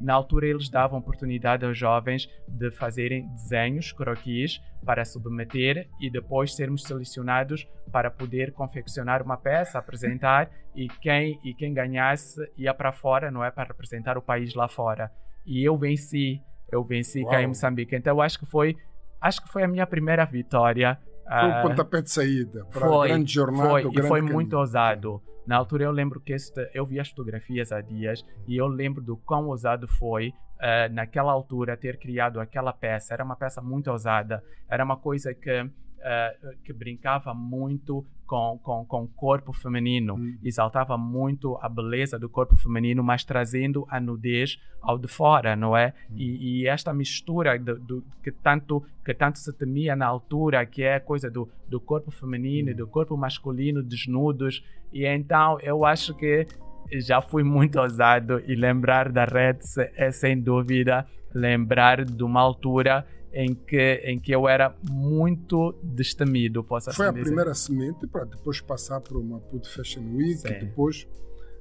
na 0.00 0.14
altura 0.14 0.46
eles 0.46 0.68
davam 0.68 0.98
oportunidade 0.98 1.64
aos 1.64 1.76
jovens 1.76 2.28
de 2.46 2.70
fazerem 2.70 3.28
desenhos, 3.28 3.92
croquis, 3.92 4.60
para 4.84 5.04
submeter 5.04 5.88
e 6.00 6.10
depois 6.10 6.54
sermos 6.54 6.84
selecionados 6.84 7.68
para 7.90 8.10
poder 8.10 8.52
confeccionar 8.52 9.22
uma 9.22 9.36
peça, 9.36 9.78
apresentar 9.78 10.50
e 10.74 10.88
quem 10.88 11.38
e 11.44 11.52
quem 11.54 11.74
ganhasse 11.74 12.40
ia 12.56 12.72
para 12.72 12.92
fora, 12.92 13.30
não 13.30 13.44
é, 13.44 13.50
para 13.50 13.68
representar 13.68 14.16
o 14.16 14.22
país 14.22 14.54
lá 14.54 14.68
fora. 14.68 15.10
E 15.44 15.64
eu 15.64 15.76
venci 15.76 16.40
eu 16.70 16.84
venci 16.84 17.24
cá 17.24 17.42
em 17.42 17.46
Moçambique. 17.46 17.96
Então 17.96 18.16
eu 18.16 18.20
acho 18.20 18.38
que 18.38 18.46
foi 18.46 18.76
acho 19.20 19.42
que 19.42 19.48
foi 19.48 19.62
a 19.62 19.68
minha 19.68 19.86
primeira 19.86 20.24
vitória. 20.24 20.98
Foi 21.28 21.48
o 21.48 21.58
uh, 21.58 21.62
pontapé 21.62 22.02
de 22.02 22.10
saída 22.10 22.64
para 22.66 22.88
foi, 22.88 23.10
a 23.10 23.14
grande 23.14 23.32
jornada. 23.32 23.82
Foi, 23.82 23.92
e 23.92 24.02
foi 24.02 24.22
muito 24.22 24.56
ousado. 24.56 25.22
Na 25.46 25.56
altura 25.56 25.84
eu 25.84 25.90
lembro 25.90 26.20
que 26.20 26.32
este, 26.32 26.70
eu 26.74 26.84
vi 26.84 27.00
as 27.00 27.08
fotografias 27.08 27.72
há 27.72 27.80
dias 27.80 28.24
e 28.46 28.56
eu 28.56 28.66
lembro 28.66 29.02
do 29.02 29.16
quão 29.16 29.46
ousado 29.46 29.88
foi 29.88 30.28
uh, 30.28 30.92
naquela 30.92 31.32
altura 31.32 31.76
ter 31.76 31.98
criado 31.98 32.40
aquela 32.40 32.72
peça. 32.72 33.14
Era 33.14 33.24
uma 33.24 33.36
peça 33.36 33.60
muito 33.60 33.90
ousada, 33.90 34.42
era 34.68 34.84
uma 34.84 34.96
coisa 34.96 35.34
que 35.34 35.70
uh, 35.98 36.56
que 36.64 36.72
brincava 36.72 37.34
muito 37.34 38.04
com, 38.26 38.58
com, 38.62 38.84
com 38.84 39.04
o 39.04 39.08
corpo 39.08 39.52
feminino, 39.52 40.14
hum. 40.14 40.36
exaltava 40.44 40.98
muito 40.98 41.58
a 41.62 41.68
beleza 41.68 42.18
do 42.18 42.28
corpo 42.28 42.56
feminino, 42.56 43.02
mas 43.02 43.24
trazendo 43.24 43.86
a 43.88 43.98
nudez 43.98 44.60
ao 44.82 44.98
de 44.98 45.08
fora, 45.08 45.56
não 45.56 45.76
é? 45.76 45.94
Hum. 46.10 46.14
E, 46.16 46.60
e, 46.60 46.66
esta 46.68 46.92
mistura 46.92 47.58
do, 47.58 47.78
do, 47.78 48.04
que, 48.22 48.30
tanto, 48.30 48.84
que 49.04 49.14
tanto 49.14 49.38
se 49.38 49.52
temia 49.52 49.96
na 49.96 50.06
altura, 50.06 50.64
que 50.66 50.82
é 50.82 50.96
a 50.96 51.00
coisa 51.00 51.30
do, 51.30 51.48
do 51.66 51.80
corpo 51.80 52.10
feminino 52.10 52.68
e 52.68 52.74
hum. 52.74 52.76
do 52.76 52.86
corpo 52.86 53.16
masculino 53.16 53.82
desnudos, 53.82 54.62
e 54.92 55.06
então 55.06 55.58
eu 55.60 55.84
acho 55.84 56.14
que 56.14 56.46
já 56.92 57.20
fui 57.20 57.42
muito 57.42 57.78
ousado 57.78 58.42
e 58.46 58.54
lembrar 58.54 59.10
da 59.10 59.24
Reds 59.24 59.76
é 59.78 60.10
sem 60.10 60.40
dúvida 60.40 61.06
lembrar 61.34 62.04
de 62.04 62.22
uma 62.22 62.40
altura 62.40 63.06
em 63.32 63.54
que, 63.54 64.00
em 64.04 64.18
que 64.18 64.32
eu 64.32 64.48
era 64.48 64.74
muito 64.82 65.78
destemido, 65.82 66.64
posso 66.64 66.92
Foi 66.92 67.06
assim 67.06 67.18
a 67.18 67.22
primeira 67.22 67.54
semente 67.54 68.06
para 68.06 68.24
depois 68.24 68.60
passar 68.60 69.00
para 69.00 69.18
uma 69.18 69.36
Maputo 69.36 69.70
Fashion 69.70 70.14
Week, 70.14 70.38
Sim. 70.38 70.58
depois... 70.60 71.06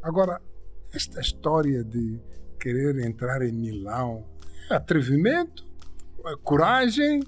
Agora, 0.02 0.42
esta 0.94 1.20
história 1.20 1.84
de 1.84 2.20
querer 2.60 3.06
entrar 3.06 3.42
em 3.42 3.52
Milão, 3.52 4.26
é 4.70 4.76
atrevimento? 4.76 5.66
É 6.26 6.36
coragem? 6.44 7.22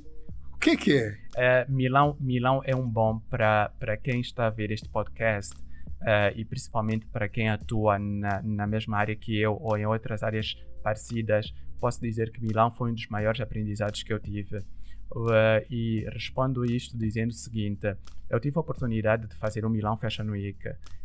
O 0.54 0.58
que, 0.58 0.76
que 0.76 0.94
é? 0.94 1.18
é? 1.38 1.66
Milão, 1.70 2.18
Milão 2.20 2.62
é 2.66 2.76
um 2.76 2.88
bom 2.88 3.20
para 3.30 3.98
quem 4.04 4.20
está 4.20 4.48
a 4.48 4.50
ver 4.50 4.72
este 4.72 4.90
podcast 4.90 5.56
uh, 6.02 6.36
e 6.36 6.46
principalmente 6.46 7.06
para 7.08 7.28
quem 7.28 7.50
atua 7.50 7.98
na, 8.00 8.42
na 8.42 8.68
mesma 8.68 8.98
área 8.98 9.16
que 9.16 9.40
eu 9.40 9.58
ou 9.60 9.78
em 9.78 9.86
outras 9.86 10.24
áreas 10.24 10.56
parecidas, 10.84 11.54
posso 11.80 12.02
dizer 12.02 12.32
que 12.32 12.42
Milão 12.42 12.72
foi 12.72 12.92
um 12.92 12.94
dos 12.94 13.08
maiores 13.08 13.42
aprendizados 13.42 14.04
que 14.04 14.14
eu 14.14 14.20
tive. 14.20 14.64
Uh, 15.12 15.66
e 15.72 16.08
respondo 16.14 16.64
isto 16.64 16.96
dizendo 16.98 17.32
o 17.32 17.34
seguinte: 17.34 17.96
eu 18.30 18.40
tive 18.40 18.58
a 18.58 18.62
oportunidade 18.62 19.28
de 19.28 19.36
fazer 19.36 19.66
o 19.66 19.70
Milão 19.70 19.98
Fashion 19.98 20.30
Week 20.30 20.60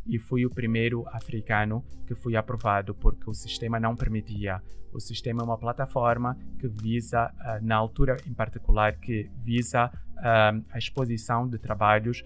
e 0.06 0.18
fui 0.18 0.44
o 0.44 0.50
primeiro 0.50 1.08
africano 1.08 1.82
que 2.06 2.14
fui 2.14 2.36
aprovado 2.36 2.94
porque 2.94 3.28
o 3.28 3.34
sistema 3.34 3.80
não 3.80 3.96
permitia. 3.96 4.60
O 4.92 5.00
sistema 5.00 5.42
é 5.42 5.44
uma 5.44 5.56
plataforma 5.56 6.38
que 6.58 6.68
visa, 6.68 7.32
uh, 7.40 7.64
na 7.64 7.76
altura 7.76 8.16
em 8.26 8.34
particular, 8.34 8.94
que 8.96 9.30
visa 9.42 9.86
uh, 9.86 10.64
a 10.70 10.78
exposição 10.78 11.48
de 11.48 11.58
trabalhos 11.58 12.22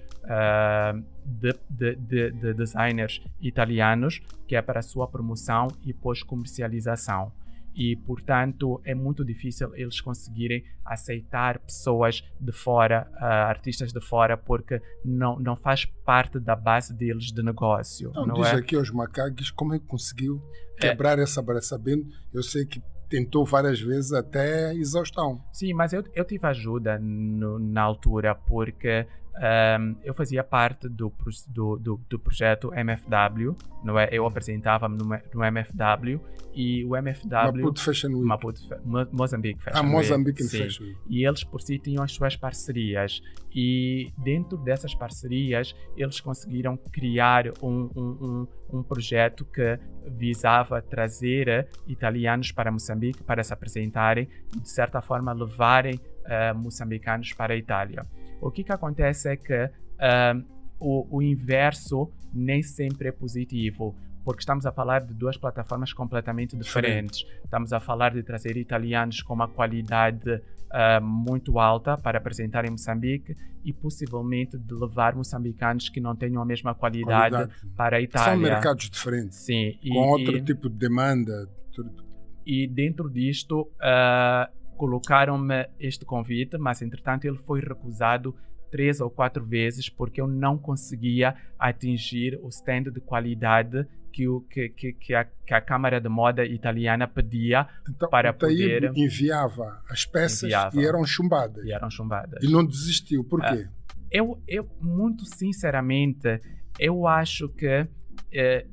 de, 1.24 1.54
de, 1.70 1.96
de, 1.96 2.30
de 2.32 2.54
designers 2.54 3.22
italianos, 3.40 4.20
que 4.46 4.56
é 4.56 4.60
para 4.60 4.82
sua 4.82 5.06
promoção 5.06 5.68
e 5.86 5.94
pós-comercialização 5.94 7.32
e, 7.78 7.94
portanto, 7.94 8.80
é 8.84 8.92
muito 8.92 9.24
difícil 9.24 9.72
eles 9.76 10.00
conseguirem 10.00 10.64
aceitar 10.84 11.60
pessoas 11.60 12.24
de 12.40 12.50
fora, 12.50 13.08
uh, 13.14 13.24
artistas 13.24 13.92
de 13.92 14.00
fora, 14.00 14.36
porque 14.36 14.82
não, 15.04 15.38
não 15.38 15.54
faz 15.54 15.84
parte 15.84 16.40
da 16.40 16.56
base 16.56 16.92
deles 16.92 17.26
de 17.26 17.40
negócio. 17.40 18.10
Então, 18.10 18.26
não 18.26 18.34
diz 18.34 18.48
é? 18.48 18.56
aqui 18.56 18.74
aos 18.74 18.90
macaques 18.90 19.52
como 19.52 19.74
é 19.74 19.78
que 19.78 19.86
conseguiu 19.86 20.42
quebrar 20.80 21.20
é. 21.20 21.22
essa 21.22 21.40
barreira, 21.40 21.62
sabendo, 21.64 22.04
eu 22.34 22.42
sei 22.42 22.66
que 22.66 22.82
tentou 23.08 23.44
várias 23.44 23.80
vezes 23.80 24.12
até 24.12 24.74
exaustão. 24.74 25.40
Sim, 25.52 25.72
mas 25.72 25.92
eu, 25.92 26.02
eu 26.16 26.24
tive 26.24 26.44
ajuda 26.48 26.98
no, 26.98 27.60
na 27.60 27.82
altura, 27.82 28.34
porque 28.34 29.06
um, 29.38 29.96
eu 30.02 30.12
fazia 30.14 30.42
parte 30.42 30.88
do, 30.88 31.12
do, 31.48 31.76
do, 31.76 32.00
do, 32.08 32.18
projeto 32.18 32.72
MFW, 32.74 33.56
não 33.84 33.96
é? 33.96 34.08
eu 34.10 34.26
apresentava-me 34.26 34.98
no, 34.98 35.04
no, 35.06 35.44
MFW 35.44 36.20
e 36.52 36.84
o 36.84 36.96
MFW. 36.96 37.30
Maputo 37.30 37.80
Fashion 37.80 38.08
Week. 38.08 38.24
Maputo, 38.24 38.60
Moçambique 39.12 39.62
Fashion 39.62 39.78
ah, 39.78 39.82
Moçambique 39.82 40.42
Fashion 40.42 40.84
Week. 40.84 40.98
E 41.08 41.24
eles 41.24 41.44
por 41.44 41.60
si 41.60 41.78
tinham 41.78 42.02
as 42.02 42.10
suas 42.10 42.34
parcerias, 42.34 43.22
e 43.54 44.12
dentro 44.18 44.58
dessas 44.58 44.92
parcerias 44.92 45.74
eles 45.96 46.20
conseguiram 46.20 46.76
criar 46.76 47.46
um, 47.62 47.90
um, 47.94 48.46
um, 48.72 48.78
um 48.78 48.82
projeto 48.82 49.44
que 49.44 49.78
visava 50.16 50.82
trazer 50.82 51.68
italianos 51.86 52.50
para 52.50 52.72
Moçambique 52.72 53.22
para 53.22 53.44
se 53.44 53.52
apresentarem 53.52 54.28
e, 54.56 54.60
de 54.60 54.68
certa 54.68 55.00
forma, 55.00 55.32
levarem 55.32 55.94
uh, 55.94 56.58
moçambicanos 56.58 57.32
para 57.34 57.54
a 57.54 57.56
Itália. 57.56 58.04
O 58.40 58.50
que, 58.50 58.64
que 58.64 58.72
acontece 58.72 59.28
é 59.28 59.36
que 59.36 59.64
uh, 59.64 60.44
o, 60.78 61.16
o 61.18 61.22
inverso 61.22 62.10
nem 62.32 62.62
sempre 62.62 63.08
é 63.08 63.12
positivo 63.12 63.96
porque 64.28 64.40
estamos 64.40 64.66
a 64.66 64.72
falar 64.72 65.00
de 65.00 65.14
duas 65.14 65.38
plataformas 65.38 65.90
completamente 65.94 66.54
diferentes. 66.54 67.24
Estamos 67.42 67.72
a 67.72 67.80
falar 67.80 68.12
de 68.12 68.22
trazer 68.22 68.58
italianos 68.58 69.22
com 69.22 69.32
uma 69.32 69.48
qualidade 69.48 70.30
uh, 70.34 71.02
muito 71.02 71.58
alta 71.58 71.96
para 71.96 72.18
apresentar 72.18 72.66
em 72.66 72.70
Moçambique 72.70 73.34
e 73.64 73.72
possivelmente 73.72 74.58
de 74.58 74.74
levar 74.74 75.14
moçambicanos 75.14 75.88
que 75.88 75.98
não 75.98 76.14
tenham 76.14 76.42
a 76.42 76.44
mesma 76.44 76.74
qualidade, 76.74 77.34
qualidade. 77.34 77.74
para 77.74 77.96
a 77.96 78.00
Itália. 78.02 78.32
São 78.32 78.38
mercados 78.38 78.90
diferentes. 78.90 79.38
Sim. 79.38 79.78
Com 79.82 79.88
e, 79.88 79.96
outro 79.96 80.36
e, 80.36 80.42
tipo 80.42 80.68
de 80.68 80.76
demanda. 80.76 81.48
E 82.46 82.66
dentro 82.66 83.08
disto, 83.10 83.62
uh, 83.62 84.57
colocaram-me 84.78 85.68
este 85.78 86.04
convite, 86.04 86.56
mas 86.56 86.80
entretanto 86.80 87.26
ele 87.26 87.36
foi 87.36 87.60
recusado 87.60 88.34
três 88.70 89.00
ou 89.00 89.10
quatro 89.10 89.44
vezes 89.44 89.88
porque 89.88 90.20
eu 90.20 90.26
não 90.26 90.56
conseguia 90.56 91.34
atingir 91.58 92.38
o 92.42 92.48
stand 92.48 92.84
de 92.84 93.00
qualidade 93.00 93.86
que, 94.12 94.28
o, 94.28 94.40
que, 94.42 94.68
que, 94.70 94.92
que, 94.92 95.14
a, 95.14 95.24
que 95.24 95.52
a 95.52 95.60
Câmara 95.60 96.00
de 96.00 96.08
Moda 96.08 96.44
italiana 96.44 97.08
pedia 97.08 97.66
então, 97.88 98.08
para 98.08 98.32
poder... 98.32 98.92
enviava 98.94 99.82
as 99.90 100.06
peças 100.06 100.44
enviava, 100.44 100.80
e 100.80 100.86
eram 100.86 101.04
chumbadas. 101.04 101.64
E 101.64 101.72
eram 101.72 101.90
chumbadas. 101.90 102.42
E 102.42 102.50
não 102.50 102.64
desistiu. 102.64 103.24
Por 103.24 103.40
quê? 103.40 103.66
Uh, 103.66 103.68
eu, 104.10 104.42
eu, 104.46 104.68
muito 104.80 105.24
sinceramente, 105.24 106.40
eu 106.78 107.06
acho 107.06 107.48
que 107.50 107.82
uh, 107.82 107.88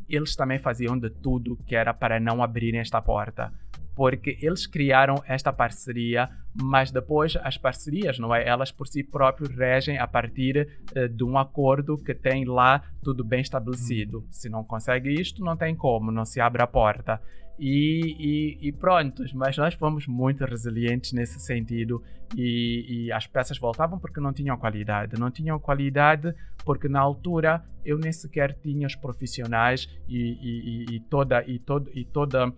eles 0.08 0.36
também 0.36 0.60
faziam 0.60 0.98
de 0.98 1.10
tudo 1.10 1.58
que 1.66 1.76
era 1.76 1.94
para 1.94 2.20
não 2.20 2.42
abrirem 2.44 2.80
esta 2.80 3.02
porta 3.02 3.52
porque 3.96 4.38
eles 4.42 4.68
criaram 4.68 5.24
esta 5.26 5.54
parceria, 5.54 6.30
mas 6.54 6.92
depois 6.92 7.38
as 7.42 7.58
parcerias, 7.58 8.20
não 8.20 8.36
é? 8.36 8.46
Elas 8.46 8.72
por 8.72 8.88
si 8.88 9.04
próprias 9.04 9.56
regem 9.56 9.98
a 9.98 10.06
partir 10.06 10.68
uh, 10.96 11.08
de 11.08 11.24
um 11.24 11.38
acordo 11.38 11.98
que 11.98 12.14
tem 12.14 12.46
lá 12.46 12.84
tudo 13.02 13.24
bem 13.24 13.42
estabelecido. 13.42 14.20
Uhum. 14.20 14.28
Se 14.30 14.50
não 14.50 14.64
consegue 14.64 15.10
isto, 15.10 15.44
não 15.44 15.56
tem 15.56 15.76
como, 15.76 16.12
não 16.12 16.26
se 16.26 16.42
abre 16.42 16.62
a 16.62 16.68
porta. 16.68 17.22
E, 17.58 18.58
e, 18.62 18.68
e 18.68 18.72
pronto, 18.72 19.24
mas 19.34 19.58
nós 19.58 19.74
fomos 19.74 20.08
muito 20.08 20.44
resilientes 20.44 21.14
nesse 21.14 21.40
sentido 21.40 22.04
e, 22.36 23.06
e, 23.06 23.12
as 23.12 23.28
peças 23.28 23.58
voltavam 23.58 23.98
porque 23.98 24.20
não 24.20 24.34
tinham 24.34 24.58
qualidade. 24.58 25.18
Não 25.18 25.32
tinham 25.32 25.58
qualidade 25.60 26.34
porque 26.66 26.90
na 26.90 27.00
altura 27.00 27.64
eu 27.86 27.98
nem 27.98 28.12
sequer 28.12 28.54
tinha 28.62 28.86
os 28.88 28.96
profissionais 28.96 29.90
e, 30.10 30.86
e 30.96 31.00
toda, 31.00 31.44
e, 31.48 31.60
todo, 31.60 31.90
e 31.94 32.04
toda 32.04 32.52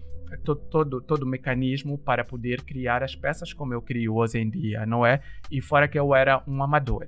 todo, 0.43 0.61
todo, 0.69 1.01
todo 1.01 1.23
o 1.23 1.27
mecanismo 1.27 1.97
para 1.97 2.23
poder 2.23 2.61
criar 2.63 3.03
as 3.03 3.15
peças 3.15 3.53
como 3.53 3.73
eu 3.73 3.81
crio 3.81 4.15
hoje 4.15 4.39
em 4.39 4.49
dia, 4.49 4.85
não 4.85 5.05
é? 5.05 5.21
E 5.49 5.61
fora 5.61 5.87
que 5.87 5.97
eu 5.97 6.13
era 6.13 6.43
um 6.47 6.61
amador, 6.61 7.05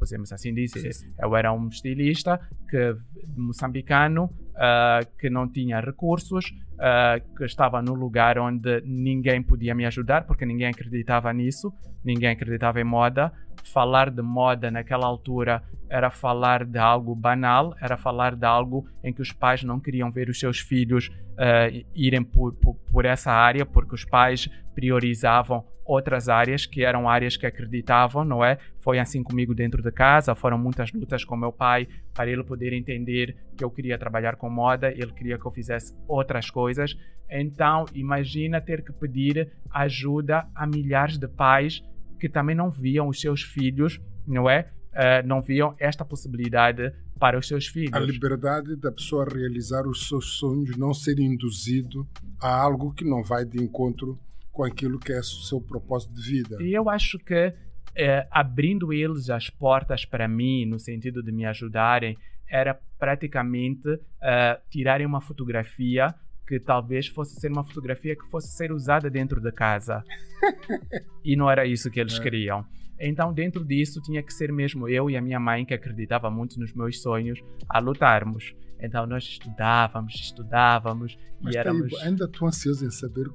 podemos 0.00 0.32
assim 0.32 0.54
dizer. 0.54 0.92
Sim, 0.92 1.06
sim. 1.06 1.14
Eu 1.20 1.36
era 1.36 1.52
um 1.52 1.68
estilista 1.68 2.40
que, 2.68 2.96
moçambicano 3.36 4.24
uh, 4.24 5.06
que 5.18 5.28
não 5.28 5.46
tinha 5.46 5.80
recursos, 5.80 6.46
uh, 6.74 7.36
que 7.36 7.44
estava 7.44 7.82
no 7.82 7.94
lugar 7.94 8.38
onde 8.38 8.80
ninguém 8.84 9.42
podia 9.42 9.74
me 9.74 9.84
ajudar 9.84 10.24
porque 10.26 10.46
ninguém 10.46 10.68
acreditava 10.68 11.32
nisso, 11.32 11.72
ninguém 12.02 12.30
acreditava 12.30 12.80
em 12.80 12.84
moda 12.84 13.32
falar 13.64 14.10
de 14.10 14.22
moda 14.22 14.70
naquela 14.70 15.06
altura 15.06 15.62
era 15.88 16.10
falar 16.10 16.64
de 16.64 16.78
algo 16.78 17.14
banal, 17.14 17.74
era 17.80 17.96
falar 17.96 18.36
de 18.36 18.46
algo 18.46 18.86
em 19.02 19.12
que 19.12 19.20
os 19.20 19.32
pais 19.32 19.62
não 19.62 19.80
queriam 19.80 20.10
ver 20.10 20.28
os 20.28 20.38
seus 20.38 20.60
filhos 20.60 21.08
uh, 21.08 21.84
irem 21.94 22.22
por, 22.22 22.52
por, 22.54 22.74
por, 22.74 23.04
essa 23.04 23.32
área, 23.32 23.66
porque 23.66 23.94
os 23.94 24.04
pais 24.04 24.48
priorizavam 24.74 25.64
outras 25.84 26.28
áreas 26.28 26.66
que 26.66 26.84
eram 26.84 27.08
áreas 27.08 27.36
que 27.36 27.46
acreditavam, 27.46 28.24
não 28.24 28.44
é? 28.44 28.58
Foi 28.78 28.98
assim 28.98 29.22
comigo 29.22 29.54
dentro 29.54 29.82
de 29.82 29.90
casa, 29.90 30.34
foram 30.34 30.58
muitas 30.58 30.92
lutas 30.92 31.24
com 31.24 31.36
meu 31.36 31.52
pai 31.52 31.88
para 32.14 32.30
ele 32.30 32.44
poder 32.44 32.72
entender 32.72 33.36
que 33.56 33.64
eu 33.64 33.70
queria 33.70 33.98
trabalhar 33.98 34.36
com 34.36 34.48
moda, 34.48 34.90
ele 34.90 35.12
queria 35.12 35.38
que 35.38 35.46
eu 35.46 35.50
fizesse 35.50 35.94
outras 36.06 36.50
coisas. 36.50 36.96
Então, 37.28 37.84
imagina 37.94 38.60
ter 38.60 38.82
que 38.82 38.92
pedir 38.92 39.50
ajuda 39.70 40.46
a 40.54 40.66
milhares 40.66 41.18
de 41.18 41.28
pais 41.28 41.82
que 42.18 42.28
também 42.28 42.54
não 42.54 42.70
viam 42.70 43.08
os 43.08 43.20
seus 43.20 43.42
filhos, 43.42 44.00
não 44.26 44.48
é? 44.48 44.70
Uh, 44.90 45.26
não 45.26 45.40
viam 45.40 45.74
esta 45.78 46.04
possibilidade 46.04 46.92
para 47.18 47.38
os 47.38 47.46
seus 47.46 47.66
filhos. 47.66 47.94
A 47.94 48.00
liberdade 48.00 48.74
da 48.76 48.90
pessoa 48.90 49.24
realizar 49.24 49.86
os 49.86 50.08
seus 50.08 50.38
sonhos, 50.38 50.76
não 50.76 50.92
ser 50.92 51.18
induzido 51.20 52.08
a 52.40 52.60
algo 52.60 52.92
que 52.92 53.04
não 53.04 53.22
vai 53.22 53.44
de 53.44 53.62
encontro 53.62 54.18
com 54.60 54.64
aquilo 54.64 54.98
que 54.98 55.10
é 55.10 55.18
o 55.18 55.22
seu 55.22 55.58
propósito 55.58 56.12
de 56.12 56.20
vida. 56.20 56.62
E 56.62 56.74
eu 56.74 56.90
acho 56.90 57.18
que 57.18 57.54
é, 57.96 58.26
abrindo 58.30 58.92
eles 58.92 59.30
as 59.30 59.48
portas 59.48 60.04
para 60.04 60.28
mim, 60.28 60.66
no 60.66 60.78
sentido 60.78 61.22
de 61.22 61.32
me 61.32 61.46
ajudarem, 61.46 62.14
era 62.46 62.78
praticamente 62.98 63.88
uh, 63.88 64.60
tirarem 64.68 65.06
uma 65.06 65.22
fotografia 65.22 66.14
que 66.46 66.60
talvez 66.60 67.06
fosse 67.06 67.40
ser 67.40 67.50
uma 67.50 67.64
fotografia 67.64 68.14
que 68.14 68.28
fosse 68.28 68.48
ser 68.48 68.70
usada 68.70 69.08
dentro 69.08 69.40
da 69.40 69.50
casa. 69.50 70.04
e 71.24 71.34
não 71.36 71.50
era 71.50 71.64
isso 71.64 71.90
que 71.90 71.98
eles 71.98 72.18
é. 72.18 72.22
queriam. 72.22 72.62
Então, 72.98 73.32
dentro 73.32 73.64
disso, 73.64 74.02
tinha 74.02 74.22
que 74.22 74.34
ser 74.34 74.52
mesmo 74.52 74.86
eu 74.86 75.08
e 75.08 75.16
a 75.16 75.22
minha 75.22 75.40
mãe, 75.40 75.64
que 75.64 75.72
acreditava 75.72 76.30
muito 76.30 76.60
nos 76.60 76.74
meus 76.74 77.00
sonhos, 77.00 77.40
a 77.66 77.78
lutarmos. 77.78 78.54
Então, 78.78 79.06
nós 79.06 79.24
estudávamos, 79.24 80.14
estudávamos 80.16 81.16
Mas 81.40 81.54
e 81.54 81.58
éramos. 81.58 81.94
Aí, 81.94 82.08
ainda 82.08 82.26
estou 82.26 82.46
ansioso 82.46 82.84
em 82.84 82.90
saber 82.90 83.26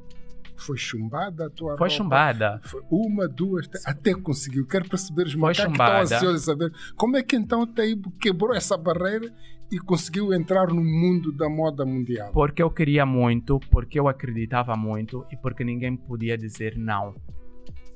foi 0.58 0.78
chumbada 0.78 1.48
a 1.48 1.50
tua 1.50 1.78
Foi 1.78 1.88
roupa? 1.88 1.90
chumbada. 1.90 2.60
Foi 2.64 2.82
uma, 2.90 3.28
duas, 3.28 3.70
até 3.86 4.14
conseguiu. 4.14 4.66
Quero 4.66 4.88
perceber 4.88 5.28
os 5.28 5.34
Foi 5.34 5.54
chumbada. 5.54 5.98
que 6.00 6.04
estão 6.04 6.18
ansiosos 6.18 6.46
saber 6.46 6.72
como 6.96 7.18
é 7.18 7.24
que 7.24 7.36
então 7.36 7.62
o 7.62 7.68
Taíbo 7.68 8.12
quebrou 8.20 8.54
essa 8.54 8.78
barreira 8.78 9.34
e 9.72 9.80
conseguiu 9.80 10.34
entrar 10.34 10.68
no 10.68 10.84
mundo 10.84 11.32
da 11.32 11.50
moda 11.50 11.86
mundial. 11.86 12.32
Porque 12.32 12.62
eu 12.62 12.70
queria 12.70 13.06
muito, 13.06 13.60
porque 13.72 14.00
eu 14.00 14.08
acreditava 14.08 14.76
muito 14.76 15.26
e 15.32 15.38
porque 15.38 15.64
ninguém 15.64 15.96
podia 15.96 16.38
dizer 16.38 16.78
não. 16.78 17.16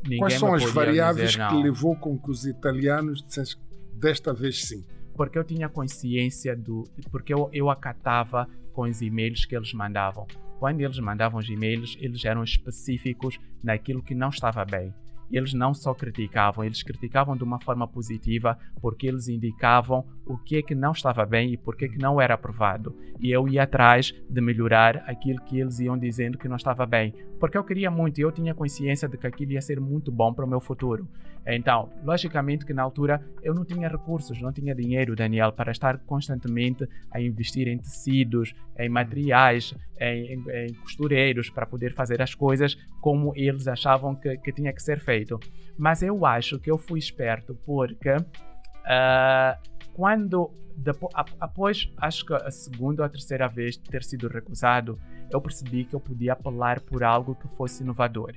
Ninguém 0.04 0.20
Quais 0.20 0.34
são 0.36 0.54
as 0.54 0.64
variáveis 0.72 1.36
que 1.36 1.56
levou 1.56 1.96
com 1.96 2.18
que 2.18 2.32
os 2.32 2.46
italianos 2.46 3.22
dissessem 3.24 3.60
desta 3.94 4.34
vez 4.34 4.66
sim? 4.66 4.86
Porque 5.16 5.38
eu 5.38 5.44
tinha 5.44 5.68
consciência 5.68 6.56
do. 6.56 6.86
Porque 7.12 7.34
eu, 7.34 7.50
eu 7.52 7.70
acatava 7.70 8.48
com 8.74 8.84
os 8.84 9.02
e-mails 9.02 9.46
que 9.46 9.56
eles 9.56 9.74
mandavam. 9.74 10.26
Quando 10.60 10.82
eles 10.82 11.00
mandavam 11.00 11.40
os 11.40 11.50
e-mails, 11.50 11.98
eles 12.00 12.24
eram 12.26 12.44
específicos 12.44 13.40
naquilo 13.64 14.04
que 14.04 14.14
não 14.14 14.30
estava 14.30 14.66
bem 14.66 14.94
eles 15.32 15.54
não 15.54 15.74
só 15.74 15.94
criticavam, 15.94 16.64
eles 16.64 16.82
criticavam 16.82 17.38
de 17.38 17.44
uma 17.44 17.60
forma 17.60 17.88
positiva 17.88 18.58
porque 18.82 19.08
eles 19.08 19.28
indicavam 19.28 20.06
o 20.26 20.38
que 20.38 20.58
é 20.58 20.62
que 20.62 20.74
não 20.74 20.92
estava 20.92 21.26
bem 21.26 21.54
e 21.54 21.58
por 21.58 21.76
que 21.76 21.88
que 21.88 21.98
não 21.98 22.20
era 22.20 22.34
aprovado. 22.34 22.96
E 23.20 23.32
eu 23.32 23.48
ia 23.48 23.64
atrás 23.64 24.14
de 24.30 24.42
melhorar 24.42 24.98
aquilo 25.08 25.42
que 25.42 25.60
eles 25.60 25.80
iam 25.80 25.98
dizendo 25.98 26.38
que 26.38 26.48
não 26.48 26.56
estava 26.56 26.86
bem, 26.86 27.14
porque 27.40 27.58
eu 27.58 27.64
queria 27.64 27.92
muito 27.92 28.20
e 28.20 28.22
eu 28.22 28.32
tinha 28.32 28.56
consciência 28.56 29.08
de 29.08 29.18
que 29.18 29.28
aquilo 29.28 29.52
ia 29.52 29.62
ser 29.62 29.80
muito 29.80 30.12
bom 30.12 30.34
para 30.34 30.46
o 30.46 30.50
meu 30.50 30.60
futuro. 30.60 31.08
Então, 31.52 31.90
logicamente 32.04 32.64
que 32.64 32.74
na 32.74 32.84
altura 32.84 33.20
eu 33.42 33.56
não 33.56 33.66
tinha 33.66 33.88
recursos, 33.88 34.40
não 34.40 34.54
tinha 34.54 34.76
dinheiro, 34.76 35.16
Daniel, 35.16 35.52
para 35.52 35.72
estar 35.72 35.98
constantemente 36.00 36.88
a 37.12 37.20
investir 37.20 37.68
em 37.68 37.78
tecidos, 37.78 38.54
em 38.78 38.88
materiais, 38.88 39.74
em, 40.00 40.34
em, 40.34 40.68
em 40.68 40.74
costureiros 40.76 41.50
para 41.50 41.66
poder 41.66 41.92
fazer 41.94 42.22
as 42.22 42.36
coisas 42.36 42.76
como 43.02 43.34
eles 43.36 43.68
achavam 43.68 44.14
que, 44.14 44.38
que 44.38 44.52
tinha 44.52 44.72
que 44.72 44.82
ser 44.82 45.00
feito. 45.00 45.40
Mas 45.76 46.04
eu 46.04 46.24
acho 46.24 46.60
que 46.60 46.70
eu 46.70 46.78
fui 46.78 47.00
esperto 47.00 47.56
porque 47.66 48.16
uh, 48.16 49.70
quando 49.94 50.52
depois, 50.78 51.12
após 51.40 51.92
acho 51.98 52.26
que 52.26 52.34
a 52.34 52.52
segunda 52.52 53.02
ou 53.02 53.06
a 53.08 53.10
terceira 53.10 53.48
vez 53.48 53.76
de 53.76 53.90
ter 53.90 54.04
sido 54.04 54.28
recusado, 54.28 55.00
eu 55.32 55.42
percebi 55.42 55.84
que 55.84 55.96
eu 55.96 56.00
podia 56.00 56.34
apelar 56.34 56.80
por 56.80 57.04
algo 57.04 57.34
que 57.34 57.48
fosse 57.50 57.82
inovador 57.82 58.34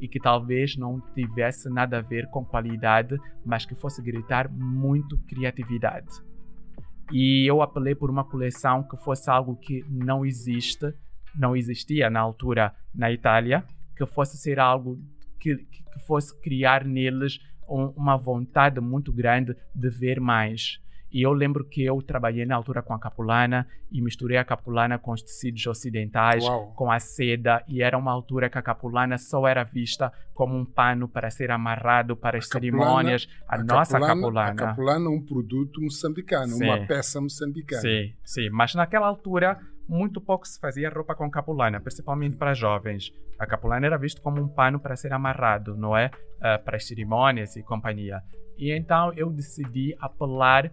e 0.00 0.08
que 0.08 0.20
talvez 0.20 0.76
não 0.76 1.00
tivesse 1.14 1.68
nada 1.68 1.98
a 1.98 2.02
ver 2.02 2.28
com 2.28 2.44
qualidade, 2.44 3.16
mas 3.44 3.64
que 3.64 3.74
fosse 3.74 4.02
gritar 4.02 4.50
muito 4.50 5.18
criatividade. 5.26 6.08
E 7.12 7.48
eu 7.48 7.62
apelei 7.62 7.94
por 7.94 8.10
uma 8.10 8.24
coleção 8.24 8.82
que 8.82 8.96
fosse 8.96 9.30
algo 9.30 9.56
que 9.56 9.84
não 9.88 10.26
existe, 10.26 10.92
não 11.34 11.56
existia 11.56 12.10
na 12.10 12.20
altura 12.20 12.74
na 12.94 13.12
Itália, 13.12 13.64
que 13.96 14.04
fosse 14.06 14.36
ser 14.36 14.58
algo 14.58 14.98
que, 15.38 15.56
que 15.56 15.84
fosse 16.06 16.38
criar 16.40 16.84
neles 16.84 17.38
um, 17.68 17.86
uma 17.96 18.16
vontade 18.16 18.80
muito 18.80 19.12
grande 19.12 19.56
de 19.74 19.88
ver 19.88 20.20
mais. 20.20 20.80
E 21.10 21.22
eu 21.22 21.32
lembro 21.32 21.64
que 21.64 21.84
eu 21.84 22.00
trabalhei 22.02 22.44
na 22.44 22.56
altura 22.56 22.82
com 22.82 22.92
a 22.92 22.98
capulana 22.98 23.66
e 23.90 24.02
misturei 24.02 24.36
a 24.36 24.44
capulana 24.44 24.98
com 24.98 25.12
os 25.12 25.22
tecidos 25.22 25.66
ocidentais, 25.66 26.44
Uau. 26.44 26.72
com 26.74 26.90
a 26.90 26.98
seda, 26.98 27.62
e 27.68 27.82
era 27.82 27.96
uma 27.96 28.12
altura 28.12 28.50
que 28.50 28.58
a 28.58 28.62
capulana 28.62 29.16
só 29.16 29.46
era 29.46 29.62
vista 29.62 30.12
como 30.34 30.56
um 30.56 30.64
pano 30.64 31.08
para 31.08 31.30
ser 31.30 31.50
amarrado 31.50 32.16
para 32.16 32.36
a 32.36 32.38
as 32.38 32.46
capulana, 32.46 32.78
cerimônias. 32.78 33.28
A, 33.48 33.54
a 33.54 33.64
nossa 33.64 33.98
capulana, 33.98 34.14
capulana. 34.14 34.50
A 34.50 34.54
capulana 34.54 35.06
é 35.06 35.08
um 35.08 35.22
produto 35.22 35.80
moçambicano, 35.80 36.52
sim. 36.52 36.64
uma 36.64 36.86
peça 36.86 37.20
moçambicana. 37.20 37.80
Sim, 37.80 38.14
sim. 38.24 38.50
Mas 38.50 38.74
naquela 38.74 39.06
altura 39.06 39.58
muito 39.88 40.20
pouco 40.20 40.46
se 40.46 40.58
fazia 40.58 40.90
roupa 40.90 41.14
com 41.14 41.30
capulana, 41.30 41.80
principalmente 41.80 42.36
para 42.36 42.54
jovens. 42.54 43.12
A 43.38 43.46
capulana 43.46 43.86
era 43.86 43.96
visto 43.96 44.20
como 44.20 44.42
um 44.42 44.48
pano 44.48 44.80
para 44.80 44.96
ser 44.96 45.12
amarrado, 45.12 45.76
não 45.76 45.96
é? 45.96 46.10
Uh, 46.36 46.62
para 46.64 46.76
as 46.76 46.86
cerimônias 46.86 47.56
e 47.56 47.62
companhia. 47.62 48.20
E 48.58 48.72
então 48.72 49.12
eu 49.14 49.30
decidi 49.30 49.94
apelar 50.00 50.72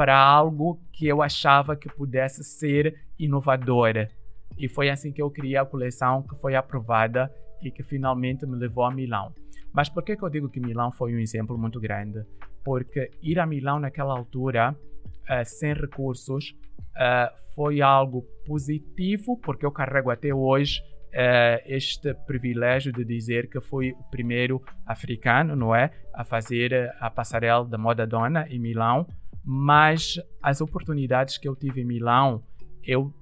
para 0.00 0.18
algo 0.18 0.80
que 0.94 1.06
eu 1.06 1.20
achava 1.20 1.76
que 1.76 1.86
pudesse 1.86 2.42
ser 2.42 3.02
inovador. 3.18 4.08
E 4.56 4.66
foi 4.66 4.88
assim 4.88 5.12
que 5.12 5.20
eu 5.20 5.30
criei 5.30 5.58
a 5.58 5.64
coleção 5.66 6.22
que 6.22 6.34
foi 6.36 6.54
aprovada 6.54 7.30
e 7.60 7.70
que 7.70 7.82
finalmente 7.82 8.46
me 8.46 8.56
levou 8.56 8.84
a 8.84 8.90
Milão. 8.90 9.30
Mas 9.74 9.90
por 9.90 10.02
que, 10.02 10.16
que 10.16 10.22
eu 10.22 10.30
digo 10.30 10.48
que 10.48 10.58
Milão 10.58 10.90
foi 10.90 11.14
um 11.14 11.18
exemplo 11.18 11.58
muito 11.58 11.78
grande? 11.78 12.24
Porque 12.64 13.10
ir 13.22 13.38
a 13.38 13.44
Milão 13.44 13.78
naquela 13.78 14.16
altura, 14.16 14.74
uh, 14.74 15.44
sem 15.44 15.74
recursos, 15.74 16.56
uh, 16.96 17.54
foi 17.54 17.82
algo 17.82 18.22
positivo, 18.46 19.36
porque 19.36 19.66
eu 19.66 19.70
carrego 19.70 20.10
até 20.10 20.32
hoje 20.32 20.80
uh, 21.08 21.60
este 21.66 22.14
privilégio 22.26 22.90
de 22.90 23.04
dizer 23.04 23.50
que 23.50 23.60
fui 23.60 23.92
o 23.92 24.04
primeiro 24.04 24.62
africano, 24.86 25.54
não 25.54 25.74
é? 25.74 25.90
A 26.14 26.24
fazer 26.24 26.90
a 26.98 27.10
passarela 27.10 27.66
da 27.66 27.76
moda 27.76 28.06
dona 28.06 28.46
em 28.48 28.58
Milão 28.58 29.06
mas 29.52 30.14
as 30.40 30.60
oportunidades 30.60 31.36
que 31.36 31.48
eu 31.48 31.56
tive 31.56 31.80
em 31.80 31.84
Milão 31.84 32.40
eu 32.84 33.12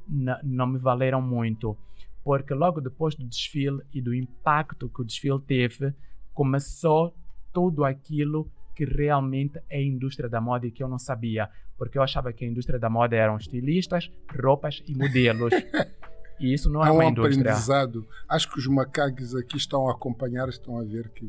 não 0.45 0.67
me 0.67 0.79
valeram 0.79 1.23
muito, 1.23 1.75
porque 2.23 2.53
logo 2.53 2.83
depois 2.83 3.14
do 3.14 3.25
desfile 3.25 3.81
e 3.95 4.03
do 4.03 4.14
impacto 4.14 4.91
que 4.91 5.01
o 5.01 5.05
desfile 5.07 5.41
teve, 5.41 5.95
começou 6.35 7.14
tudo 7.51 7.83
aquilo 7.83 8.47
que 8.77 8.85
realmente 8.85 9.59
é 9.71 9.79
a 9.79 9.83
indústria 9.83 10.29
da 10.29 10.38
moda 10.38 10.67
e 10.67 10.71
que 10.71 10.83
eu 10.83 10.88
não 10.88 10.99
sabia, 10.99 11.49
porque 11.79 11.97
eu 11.97 12.03
achava 12.03 12.31
que 12.31 12.45
a 12.45 12.49
indústria 12.49 12.79
da 12.79 12.91
moda 12.91 13.17
eram 13.17 13.38
estilistas, 13.38 14.12
roupas 14.38 14.83
e 14.87 14.95
modelos. 14.95 15.51
e 16.38 16.53
isso 16.53 16.71
não 16.71 16.85
é, 16.85 16.88
é 16.88 16.93
uma 16.93 17.05
um 17.07 17.09
indústria. 17.09 17.41
aprendizado. 17.41 18.07
Acho 18.29 18.53
que 18.53 18.59
os 18.59 18.67
macaques 18.67 19.35
aqui 19.35 19.57
estão 19.57 19.88
a 19.88 19.93
acompanhar, 19.93 20.47
estão 20.51 20.79
a 20.79 20.85
ver 20.85 21.09
que 21.09 21.27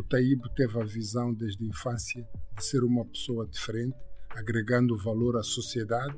o 0.00 0.04
Taíbo 0.04 0.48
teve 0.50 0.80
a 0.80 0.84
visão 0.84 1.32
desde 1.32 1.64
a 1.64 1.68
infância 1.68 2.26
de 2.56 2.64
ser 2.64 2.82
uma 2.84 3.04
pessoa 3.04 3.46
diferente, 3.46 3.96
agregando 4.30 4.96
valor 4.96 5.36
à 5.36 5.42
sociedade 5.42 6.16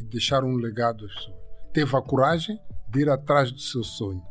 e 0.00 0.04
deixar 0.04 0.44
um 0.44 0.56
legado 0.56 1.04
às 1.04 1.14
pessoas. 1.14 1.36
Teve 1.72 1.96
a 1.96 2.02
coragem 2.02 2.58
de 2.90 3.00
ir 3.00 3.10
atrás 3.10 3.52
do 3.52 3.60
seu 3.60 3.84
sonho. 3.84 4.22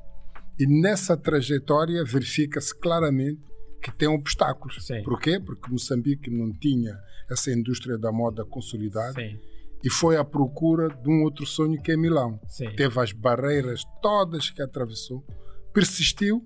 E 0.60 0.66
nessa 0.66 1.16
trajetória 1.16 2.04
verifica-se 2.04 2.76
claramente 2.76 3.42
que 3.82 3.92
tem 3.92 4.08
obstáculos. 4.08 4.86
Sim. 4.86 5.04
Por 5.04 5.20
quê? 5.20 5.40
Porque 5.40 5.70
Moçambique 5.70 6.30
não 6.32 6.52
tinha 6.52 6.98
essa 7.30 7.52
indústria 7.52 7.98
da 7.98 8.12
moda 8.12 8.44
consolidada. 8.44 9.14
Sim. 9.14 9.40
E 9.84 9.90
foi 9.90 10.18
à 10.18 10.24
procura 10.24 10.90
de 10.90 11.10
um 11.10 11.24
outro 11.24 11.46
sonho 11.46 11.80
que 11.82 11.92
é 11.92 11.98
Milão. 11.98 12.40
Sim. 12.48 12.76
Teve 12.76 13.00
as 13.00 13.12
barreiras 13.12 13.84
todas 14.02 14.50
que 14.50 14.62
atravessou, 14.62 15.24
persistiu 15.72 16.44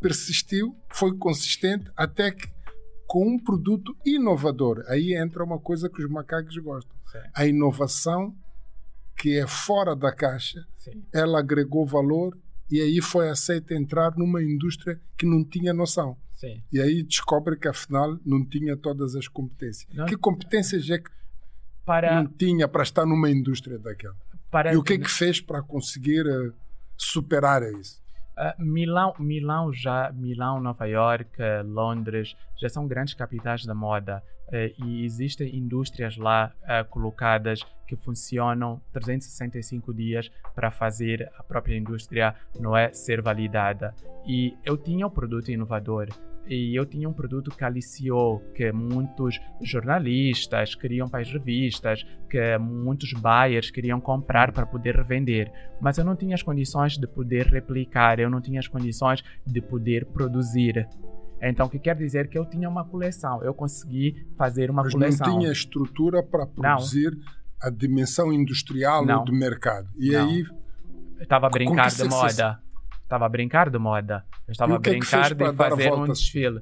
persistiu, 0.00 0.76
foi 0.90 1.16
consistente 1.16 1.90
até 1.96 2.30
que 2.30 2.48
com 3.06 3.26
um 3.26 3.38
produto 3.38 3.96
inovador. 4.04 4.84
Aí 4.88 5.14
entra 5.14 5.44
uma 5.44 5.58
coisa 5.58 5.88
que 5.88 6.02
os 6.02 6.10
macacos 6.10 6.56
gostam. 6.58 6.94
Sim. 7.10 7.18
A 7.34 7.46
inovação 7.46 8.36
que 9.16 9.38
é 9.38 9.46
fora 9.46 9.96
da 9.96 10.12
caixa, 10.12 10.66
Sim. 10.76 11.02
ela 11.12 11.38
agregou 11.38 11.86
valor 11.86 12.36
e 12.70 12.80
aí 12.80 13.00
foi 13.00 13.30
aceita 13.30 13.74
entrar 13.74 14.14
numa 14.16 14.42
indústria 14.42 15.00
que 15.16 15.24
não 15.24 15.42
tinha 15.44 15.72
noção. 15.72 16.16
Sim. 16.34 16.62
E 16.70 16.80
aí 16.80 17.02
descobre 17.02 17.56
que 17.56 17.68
afinal 17.68 18.18
não 18.24 18.44
tinha 18.44 18.76
todas 18.76 19.16
as 19.16 19.26
competências. 19.26 19.88
Não. 19.94 20.04
Que 20.04 20.16
competências 20.16 20.88
é 20.90 20.98
que 20.98 21.10
para... 21.84 22.22
não 22.22 22.30
tinha 22.30 22.68
para 22.68 22.82
estar 22.82 23.06
numa 23.06 23.30
indústria 23.30 23.78
daquela? 23.78 24.16
Para... 24.50 24.74
E 24.74 24.76
o 24.76 24.82
que 24.82 24.94
é 24.94 24.98
que 24.98 25.10
fez 25.10 25.40
para 25.40 25.62
conseguir 25.62 26.26
uh, 26.26 26.52
superar 26.96 27.62
isso? 27.62 28.02
Uh, 28.38 28.62
Milão, 28.62 29.14
Milão 29.18 29.72
já, 29.72 30.12
Milão, 30.12 30.60
Nova 30.60 30.84
York, 30.86 31.30
Londres, 31.64 32.36
já 32.56 32.68
são 32.68 32.86
grandes 32.86 33.14
capitais 33.14 33.64
da 33.64 33.74
moda 33.74 34.22
uh, 34.48 34.84
e 34.84 35.04
existem 35.04 35.56
indústrias 35.56 36.18
lá 36.18 36.52
uh, 36.62 36.84
colocadas 36.90 37.60
que 37.86 37.96
funcionam 37.96 38.80
365 38.92 39.94
dias 39.94 40.30
para 40.54 40.70
fazer 40.70 41.30
a 41.38 41.42
própria 41.42 41.76
indústria 41.76 42.34
não 42.60 42.76
é 42.76 42.92
ser 42.92 43.22
validada. 43.22 43.94
E 44.26 44.54
eu 44.64 44.76
tinha 44.76 45.06
um 45.06 45.10
produto 45.10 45.50
inovador, 45.50 46.08
e 46.48 46.78
eu 46.78 46.86
tinha 46.86 47.08
um 47.08 47.12
produto 47.12 47.50
que 47.50 47.64
aliciou, 47.64 48.40
que 48.54 48.70
muitos 48.72 49.40
jornalistas 49.62 50.74
queriam 50.74 51.08
para 51.08 51.20
as 51.20 51.30
revistas, 51.30 52.04
que 52.30 52.58
muitos 52.58 53.12
buyers 53.12 53.70
queriam 53.70 54.00
comprar 54.00 54.52
para 54.52 54.66
poder 54.66 54.96
revender, 54.96 55.50
mas 55.80 55.98
eu 55.98 56.04
não 56.04 56.16
tinha 56.16 56.34
as 56.34 56.42
condições 56.42 56.96
de 56.96 57.06
poder 57.06 57.46
replicar, 57.46 58.18
eu 58.18 58.30
não 58.30 58.40
tinha 58.40 58.60
as 58.60 58.68
condições 58.68 59.22
de 59.46 59.60
poder 59.60 60.06
produzir. 60.06 60.88
Então, 61.40 61.66
o 61.66 61.68
que 61.70 61.78
quer 61.78 61.96
dizer 61.96 62.28
que 62.28 62.38
eu 62.38 62.46
tinha 62.46 62.68
uma 62.68 62.84
coleção, 62.84 63.42
eu 63.42 63.52
consegui 63.52 64.26
fazer 64.38 64.70
uma 64.70 64.82
Mas 64.82 64.92
coleção. 64.92 65.26
não 65.26 65.38
tinha 65.38 65.52
estrutura 65.52 66.22
para 66.22 66.46
produzir 66.46 67.16
a 67.60 67.70
dimensão 67.70 68.32
industrial 68.32 69.04
Não. 69.04 69.18
ou 69.20 69.24
de 69.24 69.32
mercado. 69.32 69.88
E 69.98 70.12
Não. 70.12 70.28
aí, 70.28 70.44
estava 71.20 71.46
a 71.46 71.50
brincar 71.50 71.88
de 71.90 72.04
moda. 72.04 72.60
Estava 73.06 73.24
a 73.24 73.28
brincar 73.28 73.70
de 73.70 73.78
moda. 73.78 74.24
Eu 74.48 74.52
estava 74.52 74.72
E 74.72 74.74
a 74.74 74.76
é 74.76 74.78
brincar 74.80 75.34
para 75.36 75.50
de 75.52 75.56
fazer 75.56 75.92
um 75.92 76.06
desfile. 76.08 76.60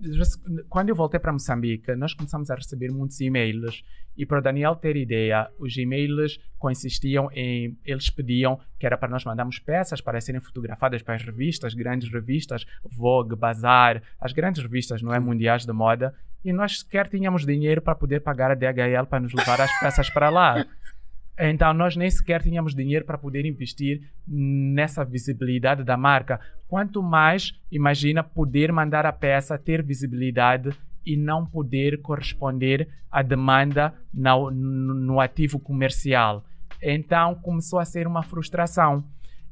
Res- 0.00 0.40
quando 0.68 0.88
eu 0.90 0.94
voltei 0.94 1.18
para 1.18 1.32
Moçambique, 1.32 1.94
nós 1.96 2.14
começamos 2.14 2.48
a 2.48 2.54
receber 2.54 2.92
muitos 2.92 3.20
e-mails. 3.20 3.82
E 4.16 4.24
para 4.24 4.38
o 4.38 4.42
Daniel 4.42 4.76
ter 4.76 4.96
ideia, 4.96 5.48
os 5.58 5.76
e-mails 5.76 6.38
consistiam 6.58 7.28
em. 7.32 7.76
Eles 7.84 8.08
pediam 8.08 8.58
que 8.78 8.86
era 8.86 8.96
para 8.96 9.08
nós 9.08 9.24
mandarmos 9.24 9.58
peças 9.58 10.00
para 10.00 10.20
serem 10.20 10.40
fotografadas 10.40 11.02
para 11.02 11.16
as 11.16 11.22
revistas, 11.24 11.74
grandes 11.74 12.08
revistas, 12.10 12.64
Vogue, 12.84 13.34
Bazar, 13.36 14.02
as 14.20 14.32
grandes 14.32 14.62
revistas, 14.62 15.02
não 15.02 15.12
é? 15.12 15.18
Mundiais 15.18 15.66
de 15.66 15.72
moda. 15.72 16.14
E 16.44 16.52
nós 16.52 16.78
sequer 16.78 17.08
tínhamos 17.08 17.44
dinheiro 17.44 17.82
para 17.82 17.96
poder 17.96 18.20
pagar 18.20 18.52
a 18.52 18.54
DHL 18.54 19.06
para 19.10 19.18
nos 19.20 19.32
levar 19.34 19.60
as 19.60 19.80
peças 19.80 20.08
para 20.08 20.30
lá. 20.30 20.64
Então, 21.38 21.74
nós 21.74 21.96
nem 21.96 22.08
sequer 22.10 22.42
tínhamos 22.42 22.74
dinheiro 22.74 23.04
para 23.04 23.18
poder 23.18 23.44
investir 23.44 24.00
nessa 24.26 25.04
visibilidade 25.04 25.84
da 25.84 25.96
marca. 25.96 26.40
Quanto 26.66 27.02
mais, 27.02 27.52
imagina, 27.70 28.24
poder 28.24 28.72
mandar 28.72 29.04
a 29.04 29.12
peça, 29.12 29.58
ter 29.58 29.82
visibilidade 29.82 30.70
e 31.04 31.16
não 31.16 31.44
poder 31.46 32.00
corresponder 32.00 32.88
à 33.10 33.22
demanda 33.22 33.94
no, 34.12 34.50
no- 34.50 35.20
ativo 35.20 35.60
comercial. 35.60 36.44
Então, 36.82 37.34
começou 37.36 37.78
a 37.78 37.84
ser 37.84 38.06
uma 38.06 38.22
frustração. 38.22 39.04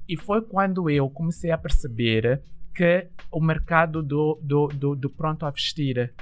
E 0.08 0.16
foi 0.16 0.42
quando 0.42 0.90
eu 0.90 1.08
comecei 1.08 1.50
a 1.50 1.58
perceber 1.58 2.42
que 2.74 3.06
o 3.30 3.40
mercado 3.40 4.02
do, 4.02 4.38
do, 4.42 4.66
do, 4.68 4.96
do 4.96 5.08
pronto 5.10 5.46
a 5.46 5.50
vestir 5.50 6.12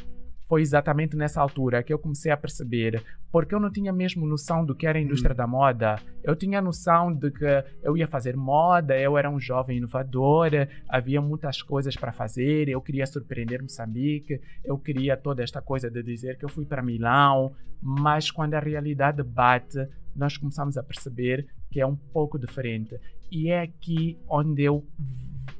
foi 0.52 0.60
exatamente 0.60 1.16
nessa 1.16 1.40
altura 1.40 1.82
que 1.82 1.90
eu 1.90 1.98
comecei 1.98 2.30
a 2.30 2.36
perceber, 2.36 3.02
porque 3.30 3.54
eu 3.54 3.58
não 3.58 3.72
tinha 3.72 3.90
mesmo 3.90 4.26
noção 4.26 4.66
do 4.66 4.74
que 4.74 4.86
era 4.86 4.98
a 4.98 5.00
indústria 5.00 5.34
da 5.34 5.46
moda. 5.46 5.96
Eu 6.22 6.36
tinha 6.36 6.60
noção 6.60 7.10
de 7.10 7.30
que 7.30 7.64
eu 7.82 7.96
ia 7.96 8.06
fazer 8.06 8.36
moda, 8.36 8.94
eu 8.94 9.16
era 9.16 9.30
um 9.30 9.40
jovem 9.40 9.78
inovador, 9.78 10.50
havia 10.86 11.22
muitas 11.22 11.62
coisas 11.62 11.96
para 11.96 12.12
fazer, 12.12 12.68
eu 12.68 12.82
queria 12.82 13.06
surpreender 13.06 13.62
Moçambique, 13.62 14.42
eu 14.62 14.76
queria 14.76 15.16
toda 15.16 15.42
esta 15.42 15.62
coisa 15.62 15.90
de 15.90 16.02
dizer 16.02 16.36
que 16.36 16.44
eu 16.44 16.50
fui 16.50 16.66
para 16.66 16.82
Milão, 16.82 17.54
mas 17.80 18.30
quando 18.30 18.52
a 18.52 18.60
realidade 18.60 19.22
bate, 19.22 19.88
nós 20.14 20.36
começamos 20.36 20.76
a 20.76 20.82
perceber 20.82 21.46
que 21.70 21.80
é 21.80 21.86
um 21.86 21.96
pouco 21.96 22.38
diferente. 22.38 23.00
E 23.30 23.48
é 23.48 23.62
aqui 23.62 24.18
onde 24.28 24.64
eu, 24.64 24.86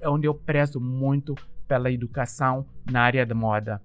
onde 0.05 0.27
eu 0.27 0.35
prezo 0.35 0.79
muito 0.79 1.35
pela 1.67 1.91
educação 1.91 2.67
na 2.91 3.01
área 3.01 3.25
de 3.25 3.33
moda 3.33 3.81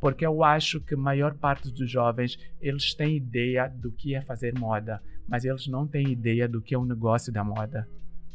porque 0.00 0.24
eu 0.24 0.42
acho 0.42 0.80
que 0.80 0.94
a 0.94 0.98
maior 0.98 1.34
parte 1.34 1.70
dos 1.70 1.90
jovens 1.90 2.38
eles 2.60 2.94
têm 2.94 3.16
ideia 3.16 3.68
do 3.68 3.92
que 3.92 4.14
é 4.14 4.22
fazer 4.22 4.58
moda, 4.58 5.02
mas 5.28 5.44
eles 5.44 5.66
não 5.68 5.86
têm 5.86 6.08
ideia 6.10 6.48
do 6.48 6.60
que 6.60 6.74
é 6.74 6.78
o 6.78 6.84
negócio 6.84 7.32
da 7.32 7.44
moda. 7.44 7.86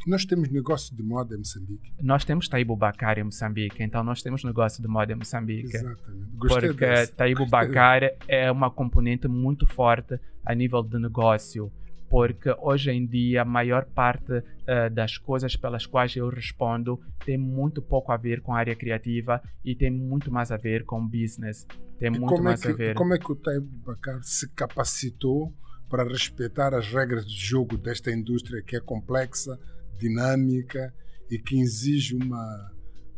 nós 0.06 0.24
temos 0.24 0.50
negócio 0.50 0.96
de 0.96 1.02
moda 1.02 1.34
em 1.34 1.40
Moçambique. 1.40 1.92
Nós 2.00 2.24
temos 2.24 2.48
Taibo 2.48 2.76
Bacar 2.76 3.18
em 3.18 3.24
Moçambique, 3.24 3.82
então 3.82 4.04
nós 4.04 4.22
temos 4.22 4.44
negócio 4.44 4.82
de 4.82 4.88
moda 4.88 5.12
em 5.12 5.16
Moçambique. 5.16 5.76
Exatamente. 5.76 6.30
Gostei 6.36 6.70
Porque 6.70 6.86
dessa. 6.86 7.12
Taibo 7.14 7.48
Bacar 7.48 8.02
é 8.28 8.52
uma 8.52 8.70
componente 8.70 9.28
muito 9.28 9.66
forte 9.66 10.20
a 10.46 10.54
nível 10.54 10.84
de 10.84 11.00
negócio. 11.00 11.72
Porque 12.16 12.50
hoje 12.62 12.92
em 12.92 13.06
dia 13.06 13.42
a 13.42 13.46
maior 13.46 13.84
parte 13.88 14.42
eh, 14.66 14.90
das 14.90 15.18
coisas 15.18 15.58
pelas 15.58 15.86
quais 15.86 16.16
eu 16.16 16.30
respondo 16.30 16.98
tem 17.26 17.38
muito 17.38 17.82
pouco 17.82 18.10
a 18.10 18.16
ver 18.16 18.40
com 18.40 18.54
a 18.54 18.58
área 18.60 18.74
criativa 18.74 19.44
e 19.66 19.76
tem 19.76 19.92
muito 19.92 20.32
mais 20.32 20.50
a 20.50 20.56
ver 20.56 20.86
com 20.86 21.06
business. 21.06 21.68
Tem 22.00 22.08
E 22.08 22.18
muito 22.18 22.36
é 22.36 22.42
mais 22.42 22.66
a 22.66 22.68
que, 22.68 22.74
ver. 22.74 22.96
como 22.96 23.14
é 23.14 23.20
que 23.20 23.30
o 23.30 23.36
Taibo 23.36 23.68
Bacar 23.86 24.24
se 24.24 24.50
capacitou 24.54 25.54
para 25.90 26.06
respeitar 26.06 26.74
as 26.74 26.88
regras 26.88 27.26
de 27.26 27.36
jogo 27.36 27.76
desta 27.76 28.10
indústria 28.10 28.64
que 28.64 28.78
é 28.78 28.80
complexa, 28.80 29.60
dinâmica 30.00 30.94
e 31.30 31.38
que 31.38 31.60
exige 31.60 32.16
uma, 32.16 32.72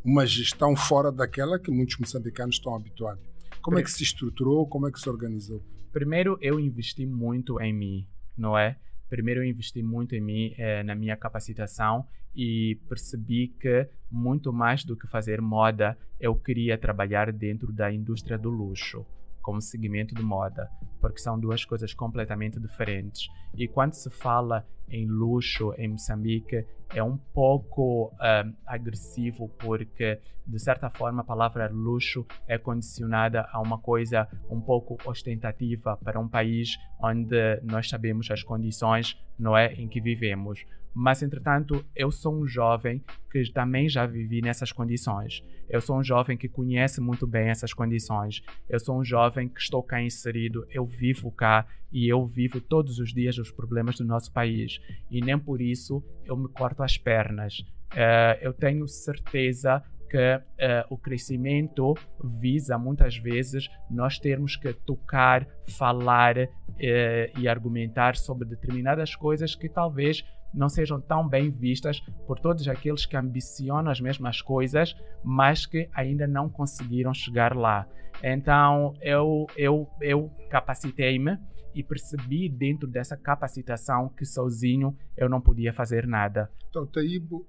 uma 0.04 0.26
gestão 0.26 0.76
fora 0.76 1.12
daquela 1.12 1.60
que 1.60 1.70
muitos 1.70 2.00
moçambicanos 2.00 2.56
estão 2.56 2.76
habituados? 2.76 3.24
Como 3.62 3.78
é 3.78 3.84
que 3.84 3.92
se 3.92 4.02
estruturou? 4.02 4.68
Como 4.68 4.88
é 4.88 4.92
que 4.92 5.00
se 5.00 5.08
organizou? 5.08 5.64
Primeiro, 5.94 6.36
eu 6.42 6.60
investi 6.60 7.06
muito 7.06 7.62
em 7.62 7.72
mim, 7.72 8.08
não 8.36 8.58
é? 8.58 8.76
Primeiro, 9.10 9.42
eu 9.42 9.46
investi 9.46 9.82
muito 9.82 10.16
em 10.16 10.22
mim, 10.22 10.54
eh, 10.58 10.84
na 10.84 10.96
minha 10.96 11.16
capacitação 11.16 12.06
e 12.36 12.76
percebi 12.88 13.48
que 13.60 13.90
muito 14.12 14.54
mais 14.54 14.84
do 14.84 14.96
que 14.96 15.08
fazer 15.08 15.42
moda, 15.42 15.98
eu 16.20 16.36
queria 16.36 16.78
trabalhar 16.78 17.32
dentro 17.32 17.72
da 17.72 17.92
indústria 17.92 18.38
do 18.38 18.50
luxo, 18.50 19.06
como 19.42 19.62
segmento 19.62 20.14
de 20.14 20.22
moda, 20.22 20.70
porque 21.00 21.20
são 21.20 21.40
duas 21.40 21.64
coisas 21.66 21.94
completamente 21.94 22.60
diferentes. 22.60 23.28
E 23.56 23.68
quando 23.68 23.94
se 23.94 24.10
fala 24.10 24.66
em 24.90 25.06
luxo 25.06 25.74
em 25.78 25.90
Moçambique, 25.90 26.66
é 26.94 27.04
um 27.04 27.18
pouco 27.18 28.14
ah, 28.20 28.46
agressivo, 28.66 29.50
porque 29.58 30.20
de 30.46 30.60
certa 30.60 30.90
forma 30.90 31.22
a 31.22 31.26
palavra 31.26 31.70
luxo 31.70 32.26
é 32.48 32.58
condicionada 32.58 33.48
a 33.52 33.60
uma 33.60 33.78
coisa 33.78 34.28
um 34.50 34.62
pouco 34.62 34.98
ostentativa 35.06 35.98
para 35.98 36.20
um 36.20 36.28
país 36.28 36.78
onde 37.02 37.60
nós 37.64 37.90
sabemos 37.90 38.32
as 38.32 38.44
condições 38.44 39.20
não 39.38 39.58
é 39.58 39.74
em 39.74 39.88
que 39.88 40.00
vivemos. 40.00 40.66
Mas 41.00 41.22
entretanto, 41.22 41.86
eu 41.96 42.10
sou 42.10 42.34
um 42.34 42.48
jovem 42.48 43.04
que 43.30 43.52
também 43.52 43.88
já 43.88 44.08
vivi 44.08 44.42
nessas 44.42 44.72
condições. 44.72 45.44
Eu 45.70 45.80
sou 45.80 46.00
um 46.00 46.04
jovem 46.04 46.36
que 46.36 46.50
conhece 46.50 47.00
muito 47.00 47.28
bem 47.28 47.50
essas 47.50 47.72
condições. 47.72 48.42
Eu 48.68 48.80
sou 48.80 49.00
um 49.00 49.04
jovem 49.04 49.48
que 49.48 49.60
estou 49.60 49.84
cá 49.84 50.02
inserido, 50.02 50.66
eu 50.72 50.88
vivo 50.88 51.30
cá 51.32 51.68
e 51.92 52.12
eu 52.12 52.26
vivo 52.26 52.60
todos 52.60 52.98
os 52.98 53.14
dias 53.14 53.38
os 53.38 53.52
problemas 53.52 53.98
do 53.98 54.06
nosso 54.06 54.32
país. 54.32 54.77
E 55.10 55.22
nem 55.22 55.38
por 55.38 55.62
isso 55.62 56.04
eu 56.26 56.36
me 56.36 56.48
corto 56.50 56.84
as 56.84 56.98
pernas. 56.98 57.64
Eh, 57.96 58.40
eu 58.42 58.54
tenho 58.54 58.88
certeza 58.88 59.82
que 60.10 60.42
eh, 60.58 60.86
o 60.90 60.98
crescimento 60.98 61.94
visa 62.24 62.78
muitas 62.78 63.18
vezes 63.18 63.70
nós 63.90 64.18
termos 64.18 64.56
que 64.56 64.74
tocar, 64.74 65.46
falar 65.68 66.38
eh, 66.38 67.32
e 67.38 67.48
argumentar 67.48 68.16
sobre 68.16 68.48
determinadas 68.48 69.16
coisas 69.16 69.54
que 69.56 69.68
talvez 69.68 70.24
não 70.54 70.70
sejam 70.70 71.00
tão 71.00 71.28
bem 71.28 71.50
vistas 71.50 72.00
por 72.26 72.40
todos 72.40 72.68
aqueles 72.68 73.06
que 73.06 73.18
ambicionam 73.18 73.92
as 73.92 74.00
mesmas 74.00 74.42
coisas, 74.42 74.96
mas 75.24 75.66
que 75.66 75.90
ainda 75.94 76.26
não 76.26 76.50
conseguiram 76.50 77.14
chegar 77.14 77.56
lá. 77.56 77.86
Então 78.24 78.94
eu, 79.02 79.46
eu, 79.56 79.88
eu 80.02 80.32
capacitei-me 80.50 81.38
e 81.78 81.84
percebi 81.84 82.50
dentro 82.50 82.88
dessa 82.88 83.16
capacitação 83.16 84.10
que 84.10 84.26
sozinho 84.26 84.98
eu 85.16 85.30
não 85.30 85.40
podia 85.40 85.72
fazer 85.72 86.08
nada. 86.08 86.52
Então, 86.70 86.88
Taibo, 86.88 87.46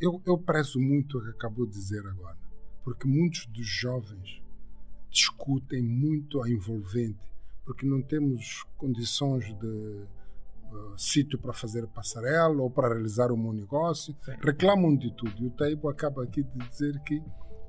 eu, 0.00 0.22
eu 0.24 0.38
prezo 0.38 0.80
muito 0.80 1.18
o 1.18 1.22
que 1.22 1.28
acabou 1.28 1.66
de 1.66 1.72
dizer 1.72 2.06
agora, 2.06 2.38
porque 2.82 3.06
muitos 3.06 3.44
dos 3.46 3.66
jovens 3.66 4.42
discutem 5.10 5.82
muito 5.82 6.42
a 6.42 6.48
envolvente, 6.48 7.30
porque 7.62 7.84
não 7.84 8.00
temos 8.00 8.64
condições 8.78 9.44
de 9.44 9.66
uh, 9.66 10.96
sítio 10.96 11.38
para 11.38 11.52
fazer 11.52 11.86
passarela 11.88 12.62
ou 12.62 12.70
para 12.70 12.88
realizar 12.88 13.30
um 13.30 13.36
bom 13.36 13.52
negócio, 13.52 14.16
Sim. 14.24 14.32
reclamam 14.42 14.96
de 14.96 15.14
tudo. 15.14 15.42
E 15.42 15.46
o 15.46 15.50
Taibo 15.50 15.90
acaba 15.90 16.24
aqui 16.24 16.42
de 16.42 16.68
dizer 16.68 16.98
que 17.02 17.22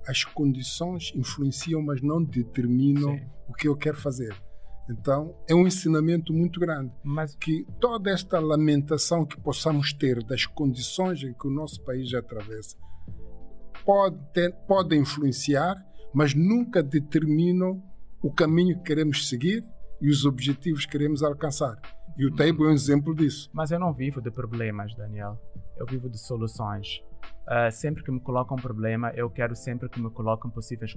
as 0.08 0.24
condições 0.24 1.12
influenciam, 1.16 1.82
mas 1.82 2.02
não 2.02 2.24
determinam 2.24 3.18
Sim. 3.18 3.26
o 3.48 3.54
que 3.54 3.68
eu 3.68 3.76
quero 3.76 3.98
fazer. 3.98 4.36
Então, 4.90 5.36
é 5.50 5.56
um 5.56 5.66
ensinamento 5.66 6.34
muito 6.34 6.60
grande 6.60 6.92
Mas 7.02 7.34
que 7.36 7.66
toda 7.80 8.12
esta 8.12 8.38
lamentação 8.38 9.26
que 9.26 9.40
possamos 9.40 9.94
ter 9.94 10.22
das 10.26 10.46
condições 10.46 11.24
em 11.24 11.34
que 11.34 11.48
o 11.48 11.50
nosso 11.50 11.82
país 11.84 12.14
atravessa 12.14 12.76
pode, 13.86 14.18
ter, 14.34 14.54
pode 14.68 14.96
influenciar, 14.96 15.76
mas 16.14 16.34
nunca 16.34 16.82
determinam 16.82 17.82
o 18.22 18.32
caminho 18.32 18.78
que 18.78 18.84
queremos 18.84 19.28
seguir 19.28 19.64
e 20.02 20.10
os 20.10 20.26
objetivos 20.26 20.86
que 20.86 20.92
queremos 20.92 21.24
alcançar. 21.24 21.80
E 22.18 22.26
o 22.26 22.34
Taibo 22.34 22.66
é 22.66 22.70
um 22.70 22.74
exemplo 22.74 23.16
disso. 23.16 23.50
Mas 23.54 23.72
eu 23.72 23.80
não 23.80 23.94
vivo 23.94 24.22
de 24.22 24.32
problemas, 24.32 24.96
Daniel. 24.96 25.40
Eu 25.78 25.86
vivo 25.86 26.10
de 26.10 26.18
soluções. 26.18 27.02
Ah, 27.46 27.70
sempre 27.70 28.04
que 28.04 28.12
me 28.12 28.22
colocam 28.22 28.56
um 28.58 28.62
problema, 28.62 29.12
eu 29.16 29.30
quero 29.30 29.56
sempre 29.56 29.90
que 29.90 30.00
me 30.00 30.10
coloquem 30.10 30.50
possíveis 30.50 30.96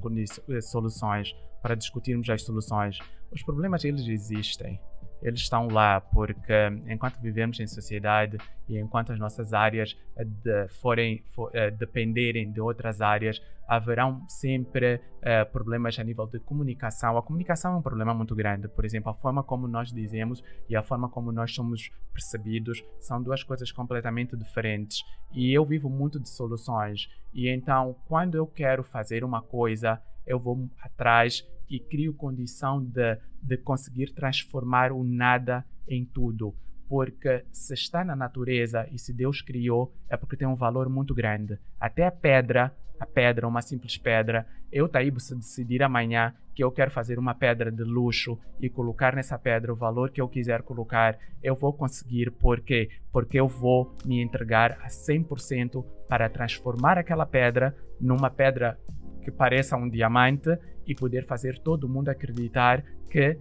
eh, 0.49 0.61
soluções 0.61 1.35
para 1.61 1.75
discutirmos 1.75 2.29
as 2.31 2.43
soluções. 2.43 2.99
Os 3.33 3.43
problemas, 3.43 3.85
eles 3.85 4.07
existem. 4.07 4.81
Eles 5.23 5.41
estão 5.41 5.69
lá 5.69 6.01
porque 6.01 6.53
enquanto 6.87 7.21
vivemos 7.21 7.59
em 7.61 7.67
sociedade 7.67 8.39
e 8.69 8.79
enquanto 8.79 9.13
as 9.13 9.19
nossas 9.19 9.53
áreas 9.53 9.97
de, 10.17 10.69
forem 10.81 11.23
for, 11.35 11.51
uh, 11.51 11.71
dependerem 11.77 12.51
de 12.51 12.61
outras 12.61 13.01
áreas, 13.01 13.41
haverão 13.67 14.25
sempre 14.29 14.97
uh, 14.97 15.51
problemas 15.51 15.99
a 15.99 16.05
nível 16.05 16.27
de 16.27 16.39
comunicação. 16.39 17.17
A 17.17 17.23
comunicação 17.23 17.75
é 17.75 17.77
um 17.77 17.83
problema 17.83 18.15
muito 18.15 18.35
grande. 18.35 18.69
Por 18.69 18.85
exemplo, 18.85 19.11
a 19.11 19.15
forma 19.15 19.43
como 19.43 19.67
nós 19.67 19.93
dizemos 19.93 20.43
e 20.69 20.77
a 20.77 20.83
forma 20.83 21.09
como 21.09 21.33
nós 21.33 21.55
somos 21.55 21.91
percebidos 22.13 22.85
são 23.01 23.23
duas 23.23 23.43
coisas 23.43 23.73
completamente 23.73 24.37
diferentes. 24.37 25.05
E 25.33 25.53
eu 25.53 25.65
vivo 25.65 25.89
muito 25.89 26.21
de 26.21 26.29
soluções. 26.29 27.09
E 27.35 27.49
então, 27.49 27.97
quando 28.07 28.37
eu 28.37 28.47
quero 28.47 28.83
fazer 28.83 29.25
uma 29.25 29.43
coisa, 29.43 30.01
eu 30.27 30.39
vou 30.39 30.69
atrás 30.81 31.45
e 31.69 31.81
crio 31.81 32.15
condição 32.15 32.83
de, 32.83 33.19
de 33.43 33.57
conseguir 33.57 34.13
transformar 34.13 34.93
o 34.93 35.03
nada 35.05 35.65
em 35.89 36.05
tudo. 36.05 36.55
Porque 36.89 37.45
se 37.53 37.75
está 37.75 38.05
na 38.05 38.15
natureza 38.15 38.89
e 38.93 38.99
se 38.99 39.13
Deus 39.13 39.43
criou, 39.43 39.93
é 40.09 40.17
porque 40.17 40.37
tem 40.37 40.47
um 40.47 40.55
valor 40.55 40.89
muito 40.89 41.15
grande. 41.15 41.59
Até 41.81 42.07
a 42.07 42.13
pedra, 42.13 42.75
a 42.99 43.07
pedra, 43.07 43.49
uma 43.49 43.61
simples 43.61 43.97
pedra, 43.97 44.47
eu, 44.71 44.89
Taíbo, 44.89 45.21
se 45.21 45.35
decidir 45.35 45.83
amanhã 45.83 46.35
que 46.55 46.65
eu 46.65 46.73
quero 46.73 46.91
fazer 46.91 47.19
uma 47.19 47.35
pedra 47.35 47.71
de 47.71 47.83
luxo 47.83 48.39
e 48.61 48.69
colocar 48.69 49.15
nessa 49.15 49.39
pedra 49.39 49.73
o 49.73 49.77
valor 49.77 50.11
que 50.11 50.21
eu 50.21 50.29
quiser 50.29 50.63
colocar, 50.63 51.19
eu 51.43 51.55
vou 51.55 51.73
conseguir. 51.73 52.31
Por 52.31 52.61
quê? 52.61 52.89
Porque 53.13 53.39
eu 53.39 53.47
vou 53.47 53.95
me 54.05 54.23
entregar 54.23 54.79
a 54.83 54.89
100% 54.89 55.85
para 56.09 56.29
transformar 56.29 56.99
aquela 56.99 57.27
pedra 57.27 57.77
numa 58.01 58.31
pedra 58.31 58.79
que 59.23 59.31
pareça 59.31 59.77
um 59.77 59.89
diamante 59.89 60.57
e 60.87 60.95
poder 60.95 61.27
fazer 61.27 61.59
todo 61.59 61.89
mundo 61.89 62.09
acreditar 62.09 62.85
que 63.11 63.39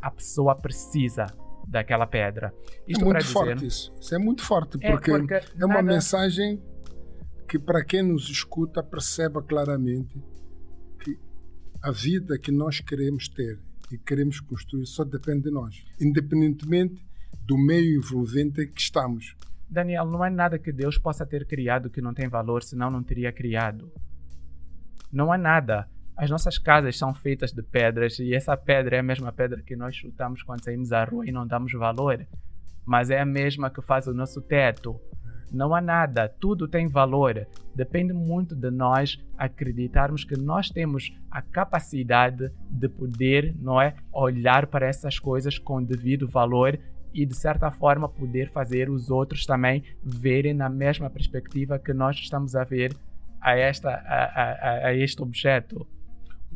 a 0.00 0.10
pessoa 0.10 0.54
precisa 0.54 1.26
daquela 1.66 2.06
pedra. 2.06 2.52
É 2.86 2.92
Isto 2.92 3.02
é 3.02 3.04
muito 3.04 3.26
forte 3.26 3.54
dizer... 3.54 3.66
isso. 3.66 3.94
Isso 4.00 4.14
é 4.14 4.18
muito 4.18 4.42
forte, 4.42 4.78
porque 4.78 5.10
é, 5.10 5.18
porque 5.18 5.34
é 5.34 5.64
uma 5.64 5.74
nada... 5.74 5.82
mensagem 5.82 6.62
que 7.46 7.58
para 7.58 7.84
quem 7.84 8.02
nos 8.02 8.28
escuta 8.28 8.82
perceba 8.82 9.42
claramente 9.42 10.22
que 11.02 11.18
a 11.82 11.90
vida 11.90 12.38
que 12.38 12.50
nós 12.50 12.80
queremos 12.80 13.28
ter 13.28 13.58
e 13.90 13.98
queremos 13.98 14.40
construir 14.40 14.86
só 14.86 15.04
depende 15.04 15.44
de 15.44 15.50
nós, 15.50 15.84
independentemente 16.00 17.06
do 17.42 17.56
meio 17.56 17.98
envolvente 17.98 18.62
em 18.62 18.70
que 18.70 18.80
estamos. 18.80 19.34
Daniel, 19.68 20.06
não 20.06 20.24
é 20.24 20.30
nada 20.30 20.58
que 20.58 20.72
Deus 20.72 20.98
possa 20.98 21.26
ter 21.26 21.46
criado 21.46 21.90
que 21.90 22.00
não 22.00 22.14
tem 22.14 22.28
valor, 22.28 22.62
senão 22.62 22.90
não 22.90 23.02
teria 23.02 23.32
criado. 23.32 23.90
Não 25.12 25.32
há 25.32 25.38
nada. 25.38 25.88
As 26.18 26.28
nossas 26.28 26.58
casas 26.58 26.98
são 26.98 27.14
feitas 27.14 27.52
de 27.52 27.62
pedras 27.62 28.18
e 28.18 28.34
essa 28.34 28.56
pedra 28.56 28.96
é 28.96 28.98
a 28.98 29.04
mesma 29.04 29.30
pedra 29.30 29.62
que 29.62 29.76
nós 29.76 29.94
chutamos 29.94 30.42
quando 30.42 30.64
saímos 30.64 30.90
à 30.90 31.04
rua 31.04 31.24
e 31.24 31.30
não 31.30 31.46
damos 31.46 31.72
valor. 31.74 32.26
Mas 32.84 33.08
é 33.08 33.20
a 33.20 33.24
mesma 33.24 33.70
que 33.70 33.80
faz 33.80 34.08
o 34.08 34.12
nosso 34.12 34.42
teto. 34.42 35.00
Não 35.52 35.72
há 35.72 35.80
nada, 35.80 36.28
tudo 36.28 36.66
tem 36.66 36.88
valor. 36.88 37.46
Depende 37.72 38.12
muito 38.12 38.56
de 38.56 38.68
nós 38.68 39.16
acreditarmos 39.38 40.24
que 40.24 40.36
nós 40.36 40.68
temos 40.70 41.16
a 41.30 41.40
capacidade 41.40 42.50
de 42.68 42.88
poder, 42.88 43.54
não 43.56 43.80
é, 43.80 43.94
olhar 44.12 44.66
para 44.66 44.88
essas 44.88 45.20
coisas 45.20 45.56
com 45.56 45.80
devido 45.80 46.26
valor 46.26 46.76
e 47.14 47.24
de 47.24 47.36
certa 47.36 47.70
forma 47.70 48.08
poder 48.08 48.50
fazer 48.50 48.90
os 48.90 49.08
outros 49.08 49.46
também 49.46 49.84
verem 50.02 50.52
na 50.52 50.68
mesma 50.68 51.08
perspectiva 51.08 51.78
que 51.78 51.92
nós 51.92 52.16
estamos 52.16 52.56
a 52.56 52.64
ver 52.64 52.92
a 53.40 53.56
esta 53.56 53.90
a, 53.90 54.24
a, 54.24 54.86
a 54.88 54.94
este 54.94 55.22
objeto. 55.22 55.86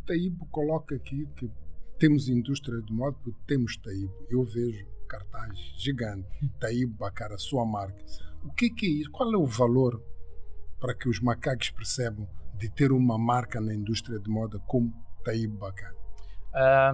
Taíbo 0.06 0.46
coloca 0.46 0.94
aqui 0.94 1.26
que 1.36 1.50
temos 1.98 2.28
indústria 2.28 2.80
de 2.80 2.92
moda 2.92 3.16
porque 3.22 3.38
temos 3.46 3.76
Taíbo. 3.76 4.12
Eu 4.28 4.42
vejo 4.44 4.86
cartaz 5.08 5.56
gigante, 5.76 6.28
Taíbo 6.58 6.94
Bacara, 6.94 7.36
sua 7.38 7.64
marca. 7.64 8.02
O 8.44 8.52
que, 8.52 8.70
que 8.70 8.86
é 8.86 8.90
isso? 8.90 9.10
Qual 9.10 9.32
é 9.32 9.36
o 9.36 9.46
valor 9.46 10.02
para 10.80 10.94
que 10.94 11.08
os 11.08 11.20
macacos 11.20 11.70
percebam 11.70 12.28
de 12.58 12.68
ter 12.68 12.90
uma 12.92 13.18
marca 13.18 13.60
na 13.60 13.74
indústria 13.74 14.18
de 14.18 14.28
moda 14.28 14.58
como 14.66 14.92
Taíbo 15.24 15.58
Bacara? 15.58 15.94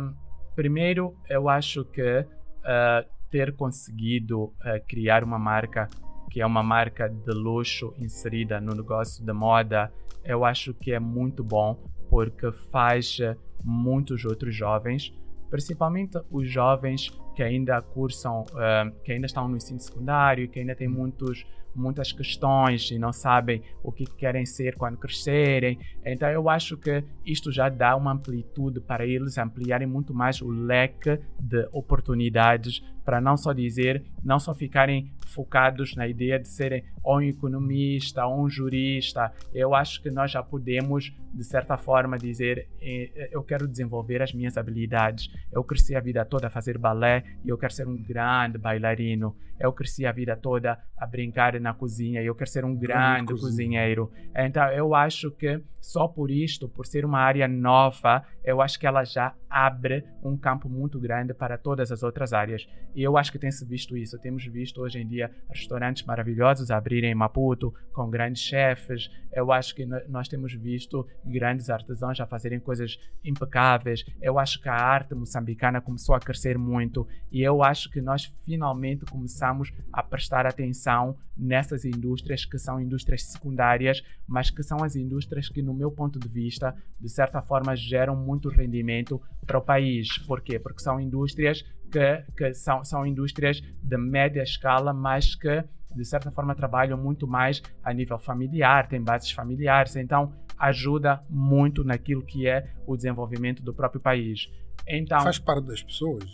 Um, 0.00 0.14
primeiro, 0.54 1.16
eu 1.28 1.48
acho 1.48 1.84
que 1.84 2.20
uh, 2.20 3.08
ter 3.30 3.54
conseguido 3.56 4.44
uh, 4.44 4.54
criar 4.86 5.24
uma 5.24 5.38
marca 5.38 5.88
que 6.30 6.42
é 6.42 6.46
uma 6.46 6.62
marca 6.62 7.08
de 7.08 7.32
luxo 7.32 7.94
inserida 7.98 8.60
no 8.60 8.74
negócio 8.74 9.24
da 9.24 9.32
moda, 9.32 9.90
eu 10.22 10.44
acho 10.44 10.74
que 10.74 10.92
é 10.92 11.00
muito 11.00 11.42
bom 11.42 11.78
porque 12.08 12.50
faz 12.70 13.18
eh, 13.20 13.36
muitos 13.64 14.24
outros 14.24 14.54
jovens, 14.54 15.12
principalmente 15.50 16.18
os 16.30 16.48
jovens 16.48 17.10
que 17.34 17.42
ainda 17.42 17.80
cursam, 17.80 18.42
uh, 18.42 18.90
que 19.04 19.12
ainda 19.12 19.26
estão 19.26 19.48
no 19.48 19.56
ensino 19.56 19.78
secundário, 19.80 20.48
que 20.48 20.58
ainda 20.58 20.74
têm 20.74 20.88
muitos 20.88 21.46
muitas 21.74 22.12
questões 22.12 22.90
e 22.90 22.98
não 22.98 23.12
sabem 23.12 23.62
o 23.82 23.92
que 23.92 24.04
querem 24.04 24.44
ser 24.44 24.76
quando 24.76 24.96
crescerem. 24.96 25.78
Então 26.04 26.28
eu 26.28 26.48
acho 26.48 26.76
que 26.76 27.04
isto 27.24 27.52
já 27.52 27.68
dá 27.68 27.94
uma 27.94 28.12
amplitude 28.12 28.80
para 28.80 29.06
eles 29.06 29.38
ampliarem 29.38 29.86
muito 29.86 30.12
mais 30.12 30.42
o 30.42 30.48
leque 30.48 31.20
de 31.38 31.68
oportunidades 31.72 32.82
para 33.08 33.22
não 33.22 33.38
só 33.38 33.54
dizer, 33.54 34.04
não 34.22 34.38
só 34.38 34.52
ficarem 34.52 35.10
focados 35.28 35.96
na 35.96 36.06
ideia 36.06 36.38
de 36.38 36.46
serem 36.46 36.84
ou 37.02 37.16
um 37.16 37.22
economista 37.22 38.26
ou 38.26 38.44
um 38.44 38.50
jurista. 38.50 39.32
Eu 39.54 39.74
acho 39.74 40.02
que 40.02 40.10
nós 40.10 40.30
já 40.30 40.42
podemos, 40.42 41.10
de 41.32 41.42
certa 41.42 41.78
forma, 41.78 42.18
dizer: 42.18 42.68
eh, 42.82 43.10
eh, 43.16 43.28
eu 43.32 43.42
quero 43.42 43.66
desenvolver 43.66 44.20
as 44.20 44.34
minhas 44.34 44.58
habilidades. 44.58 45.30
Eu 45.50 45.64
cresci 45.64 45.96
a 45.96 46.00
vida 46.00 46.22
toda 46.26 46.48
a 46.48 46.50
fazer 46.50 46.76
balé 46.76 47.24
e 47.42 47.48
eu 47.48 47.56
quero 47.56 47.72
ser 47.72 47.88
um 47.88 47.96
grande 47.96 48.58
bailarino. 48.58 49.34
Eu 49.58 49.72
cresci 49.72 50.04
a 50.04 50.12
vida 50.12 50.36
toda 50.36 50.78
a 50.94 51.06
brincar 51.06 51.58
na 51.58 51.72
cozinha 51.72 52.22
e 52.22 52.26
eu 52.26 52.34
quero 52.34 52.50
ser 52.50 52.64
um 52.64 52.76
grande 52.76 53.32
cozinheiro. 53.32 54.12
Então, 54.36 54.70
eu 54.70 54.94
acho 54.94 55.30
que 55.30 55.62
só 55.80 56.06
por 56.06 56.30
isto, 56.30 56.68
por 56.68 56.86
ser 56.86 57.04
uma 57.04 57.20
área 57.20 57.48
nova, 57.48 58.22
eu 58.44 58.60
acho 58.60 58.78
que 58.78 58.86
ela 58.86 59.02
já 59.02 59.34
abre 59.48 60.04
um 60.22 60.36
campo 60.36 60.68
muito 60.68 60.98
grande 60.98 61.32
para 61.32 61.56
todas 61.56 61.90
as 61.90 62.02
outras 62.02 62.32
áreas. 62.32 62.68
E 62.94 63.02
eu 63.02 63.16
acho 63.16 63.32
que 63.32 63.38
tem-se 63.38 63.64
visto 63.64 63.96
isso. 63.96 64.18
Temos 64.18 64.44
visto 64.46 64.80
hoje 64.80 64.98
em 64.98 65.06
dia 65.06 65.30
restaurantes 65.48 66.04
maravilhosos 66.04 66.70
abrirem 66.70 67.10
em 67.10 67.14
Maputo, 67.14 67.72
com 67.92 68.10
grandes 68.10 68.42
chefes. 68.42 69.10
Eu 69.32 69.52
acho 69.52 69.74
que 69.74 69.86
nós 70.08 70.28
temos 70.28 70.52
visto 70.54 71.06
grandes 71.24 71.70
artesãos 71.70 72.20
a 72.20 72.26
fazerem 72.26 72.58
coisas 72.58 72.98
impecáveis. 73.24 74.04
Eu 74.20 74.38
acho 74.38 74.60
que 74.60 74.68
a 74.68 74.74
arte 74.74 75.14
moçambicana 75.14 75.80
começou 75.80 76.14
a 76.14 76.20
crescer 76.20 76.58
muito. 76.58 77.06
E 77.30 77.42
eu 77.42 77.62
acho 77.62 77.90
que 77.90 78.00
nós 78.00 78.24
finalmente 78.44 79.04
começamos 79.04 79.72
a 79.92 80.02
prestar 80.02 80.46
atenção 80.46 81.16
nessas 81.36 81.84
indústrias 81.84 82.44
que 82.44 82.58
são 82.58 82.80
indústrias 82.80 83.22
secundárias, 83.22 84.02
mas 84.26 84.50
que 84.50 84.62
são 84.62 84.82
as 84.82 84.96
indústrias 84.96 85.48
que, 85.48 85.62
no 85.62 85.72
meu 85.72 85.90
ponto 85.90 86.18
de 86.18 86.28
vista, 86.28 86.74
de 87.00 87.08
certa 87.08 87.40
forma 87.40 87.76
geram 87.76 88.16
muito 88.16 88.48
rendimento 88.48 89.20
para 89.48 89.58
o 89.58 89.62
país. 89.62 90.18
Por 90.18 90.42
quê? 90.42 90.58
Porque 90.60 90.82
são 90.82 91.00
indústrias 91.00 91.64
que, 91.90 92.24
que 92.36 92.54
são, 92.54 92.84
são 92.84 93.06
indústrias 93.06 93.60
de 93.82 93.96
média 93.96 94.42
escala, 94.42 94.92
mas 94.92 95.34
que 95.34 95.64
de 95.96 96.04
certa 96.04 96.30
forma 96.30 96.54
trabalham 96.54 96.98
muito 96.98 97.26
mais 97.26 97.62
a 97.82 97.92
nível 97.92 98.18
familiar, 98.18 98.86
têm 98.88 99.02
bases 99.02 99.30
familiares, 99.30 99.96
então 99.96 100.32
ajuda 100.58 101.24
muito 101.30 101.82
naquilo 101.82 102.22
que 102.22 102.46
é 102.46 102.70
o 102.86 102.94
desenvolvimento 102.94 103.62
do 103.62 103.72
próprio 103.72 104.00
país. 104.00 104.50
Então, 104.86 105.20
faz 105.20 105.38
parte 105.38 105.66
das 105.66 105.82
pessoas. 105.82 106.24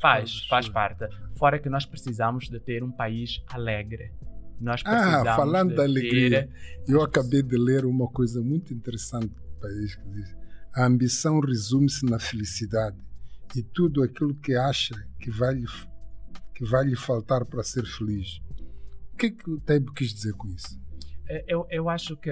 Faz, 0.00 0.46
faz 0.46 0.68
parte. 0.68 1.04
Fora 1.36 1.58
que 1.58 1.68
nós 1.68 1.84
precisamos 1.84 2.48
de 2.48 2.58
ter 2.60 2.82
um 2.82 2.90
país 2.90 3.42
alegre. 3.52 4.12
Nós 4.60 4.80
ah, 4.84 4.90
precisamos 4.90 5.28
ah, 5.28 5.36
falando 5.36 5.70
de 5.70 5.76
da 5.76 5.82
alegria, 5.82 6.48
ter... 6.48 6.92
eu 6.92 7.02
acabei 7.02 7.42
de 7.42 7.56
ler 7.56 7.84
uma 7.84 8.08
coisa 8.08 8.40
muito 8.40 8.72
interessante 8.72 9.28
do 9.28 9.60
país 9.60 9.94
que 9.94 10.08
diz: 10.10 10.36
a 10.74 10.86
ambição 10.86 11.40
resume-se 11.40 12.04
na 12.04 12.18
felicidade 12.18 12.96
e 13.56 13.62
tudo 13.62 14.02
aquilo 14.02 14.34
que 14.34 14.54
acha 14.54 14.94
que 15.20 15.30
vai 15.30 15.54
lhe, 15.54 15.66
que 16.54 16.64
vai 16.64 16.84
lhe 16.84 16.96
faltar 16.96 17.44
para 17.44 17.62
ser 17.62 17.84
feliz. 17.84 18.40
O 19.12 19.16
que 19.16 19.26
é 19.26 19.30
que 19.30 19.50
o 19.50 19.60
Taibo 19.60 19.92
quis 19.92 20.12
dizer 20.12 20.32
com 20.34 20.48
isso? 20.48 20.80
É, 21.28 21.44
eu, 21.48 21.66
eu 21.70 21.88
acho 21.88 22.16
que 22.16 22.30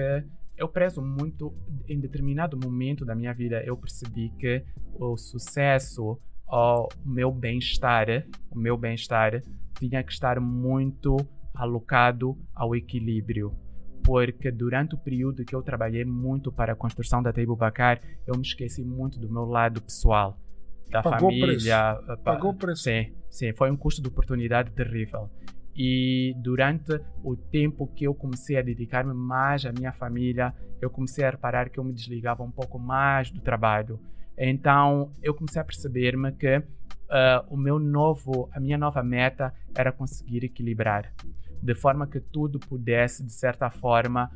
eu 0.57 0.67
prezo 0.67 1.01
muito, 1.01 1.53
em 1.87 1.99
determinado 1.99 2.57
momento 2.57 3.05
da 3.05 3.13
minha 3.13 3.33
vida, 3.33 3.63
eu 3.63 3.77
percebi 3.77 4.31
que 4.39 4.63
o 4.93 5.15
sucesso, 5.15 6.19
o 6.47 6.87
meu 7.05 7.31
bem-estar, 7.31 8.07
o 8.49 8.57
meu 8.57 8.75
bem-estar 8.75 9.43
tinha 9.77 10.03
que 10.03 10.11
estar 10.11 10.39
muito 10.39 11.15
alocado 11.53 12.37
ao 12.55 12.75
equilíbrio. 12.75 13.55
Porque 14.07 14.49
durante 14.49 14.95
o 14.95 14.97
período 14.97 15.43
que 15.43 15.53
eu 15.53 15.61
trabalhei 15.61 16.05
muito 16.05 16.49
para 16.49 16.71
a 16.71 16.75
construção 16.77 17.21
da 17.21 17.33
Teibo 17.33 17.57
Bacar, 17.57 17.99
eu 18.25 18.35
me 18.37 18.41
esqueci 18.41 18.81
muito 18.81 19.19
do 19.19 19.29
meu 19.29 19.43
lado 19.43 19.81
pessoal, 19.81 20.39
da 20.89 21.03
Pagou 21.03 21.29
família. 21.29 21.95
Preço. 22.05 22.21
Pagou 22.23 22.53
preço. 22.53 22.83
Sim, 22.83 23.11
sim, 23.29 23.51
foi 23.51 23.69
um 23.69 23.75
custo 23.75 24.01
de 24.01 24.07
oportunidade 24.07 24.71
terrível. 24.71 25.29
E 25.75 26.33
durante 26.37 27.01
o 27.21 27.35
tempo 27.35 27.85
que 27.85 28.05
eu 28.05 28.15
comecei 28.15 28.57
a 28.57 28.61
dedicar-me 28.61 29.13
mais 29.13 29.65
à 29.65 29.73
minha 29.73 29.91
família, 29.91 30.53
eu 30.81 30.89
comecei 30.89 31.25
a 31.25 31.29
reparar 31.29 31.69
que 31.69 31.77
eu 31.77 31.83
me 31.83 31.91
desligava 31.91 32.43
um 32.43 32.51
pouco 32.51 32.79
mais 32.79 33.29
do 33.29 33.41
trabalho. 33.41 33.99
Então 34.37 35.11
eu 35.21 35.33
comecei 35.33 35.61
a 35.61 35.65
perceber-me 35.65 36.31
que 36.31 36.59
uh, 36.59 36.63
o 37.49 37.57
meu 37.57 37.77
novo, 37.77 38.49
a 38.53 38.59
minha 38.61 38.77
nova 38.77 39.03
meta 39.03 39.53
era 39.75 39.91
conseguir 39.91 40.45
equilibrar 40.45 41.13
de 41.61 41.75
forma 41.75 42.07
que 42.07 42.19
tudo 42.19 42.59
pudesse, 42.59 43.23
de 43.23 43.31
certa 43.31 43.69
forma, 43.69 44.31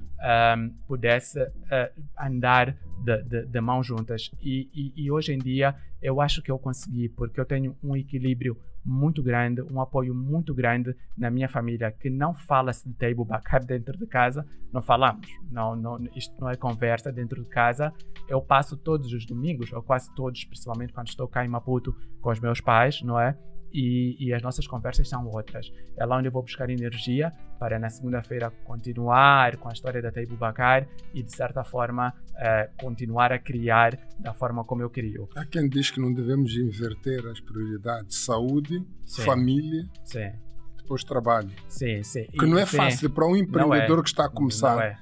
um, 0.57 0.69
pudesse 0.87 1.41
uh, 1.41 2.03
andar 2.19 2.75
de, 3.03 3.23
de, 3.23 3.45
de 3.45 3.61
mãos 3.61 3.85
juntas. 3.85 4.31
E, 4.41 4.69
e, 4.73 5.05
e, 5.05 5.11
hoje 5.11 5.33
em 5.33 5.39
dia 5.39 5.75
eu 6.01 6.19
acho 6.19 6.41
que 6.41 6.51
eu 6.51 6.57
consegui, 6.57 7.09
porque 7.09 7.39
eu 7.39 7.45
tenho 7.45 7.75
um 7.83 7.95
equilíbrio 7.95 8.57
muito 8.83 9.21
grande, 9.21 9.61
um 9.61 9.79
apoio 9.79 10.13
muito 10.15 10.53
grande 10.53 10.95
na 11.15 11.29
minha 11.29 11.47
família, 11.47 11.91
que 11.91 12.09
não 12.09 12.33
fala-se 12.33 12.87
de 12.87 12.95
table 12.95 13.23
backup 13.23 13.65
dentro 13.65 13.95
de 13.97 14.07
casa, 14.07 14.45
não 14.73 14.81
falamos, 14.81 15.27
não, 15.51 15.75
não, 15.75 15.99
isto 16.15 16.33
não 16.39 16.49
é 16.49 16.55
conversa 16.55 17.11
dentro 17.11 17.43
de 17.43 17.49
casa. 17.49 17.93
Eu 18.27 18.41
passo 18.41 18.75
todos 18.75 19.13
os 19.13 19.25
domingos, 19.25 19.71
ou 19.71 19.83
quase 19.83 20.11
todos, 20.15 20.43
principalmente 20.45 20.93
quando 20.93 21.09
estou 21.09 21.27
cá 21.27 21.45
em 21.45 21.47
Maputo 21.47 21.95
com 22.19 22.31
os 22.31 22.39
meus 22.39 22.59
pais, 22.59 23.01
não 23.03 23.19
é? 23.19 23.37
E, 23.73 24.15
e, 24.19 24.33
as 24.33 24.41
nossas 24.41 24.67
conversas 24.67 25.07
são 25.07 25.27
outras. 25.27 25.71
É 25.97 26.05
lá 26.05 26.17
onde 26.17 26.27
eu 26.27 26.31
vou 26.31 26.41
buscar 26.41 26.69
energia 26.69 27.31
para 27.59 27.79
na 27.79 27.89
segunda-feira 27.89 28.51
continuar 28.63 29.57
com 29.57 29.69
a 29.69 29.73
história 29.73 30.01
da 30.01 30.11
Taibu 30.11 30.35
Bakar 30.35 30.87
e 31.13 31.23
de 31.23 31.35
certa 31.35 31.63
forma 31.63 32.09
uh, 32.09 32.81
continuar 32.81 33.31
a 33.31 33.39
criar 33.39 33.97
da 34.19 34.33
forma 34.33 34.63
como 34.63 34.81
eu 34.81 34.89
crio. 34.89 35.29
Há 35.35 35.45
quem 35.45 35.69
diz 35.69 35.91
que 35.91 35.99
não 35.99 36.13
devemos 36.13 36.55
inverter 36.55 37.25
as 37.27 37.39
prioridades: 37.39 38.17
saúde, 38.17 38.85
sim. 39.05 39.21
família. 39.23 39.87
Sim. 40.03 40.31
Depois 40.77 41.03
trabalho. 41.03 41.51
Sim, 41.69 42.03
sim. 42.03 42.25
Que 42.25 42.45
não 42.45 42.57
é 42.57 42.65
sim. 42.65 42.77
fácil 42.77 43.09
para 43.09 43.25
um 43.25 43.35
empreendedor 43.35 43.99
é. 43.99 44.01
que 44.01 44.09
está 44.09 44.25
a 44.25 44.29
começar. 44.29 44.75
Não 44.75 44.81
é. 44.81 44.97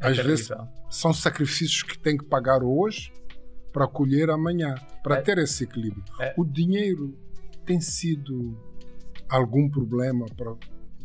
É 0.00 0.08
Às 0.08 0.16
terrível. 0.16 0.24
vezes 0.24 0.50
são 0.90 1.12
sacrifícios 1.12 1.82
que 1.82 1.98
tem 1.98 2.16
que 2.16 2.24
pagar 2.24 2.62
hoje 2.62 3.12
para 3.72 3.88
colher 3.88 4.28
amanhã, 4.30 4.74
para 5.02 5.16
é. 5.16 5.22
ter 5.22 5.38
esse 5.38 5.64
equilíbrio. 5.64 6.04
É. 6.20 6.34
O 6.36 6.44
dinheiro 6.44 7.16
tem 7.64 7.80
sido 7.80 8.56
algum 9.28 9.68
problema, 9.68 10.26
para, 10.36 10.54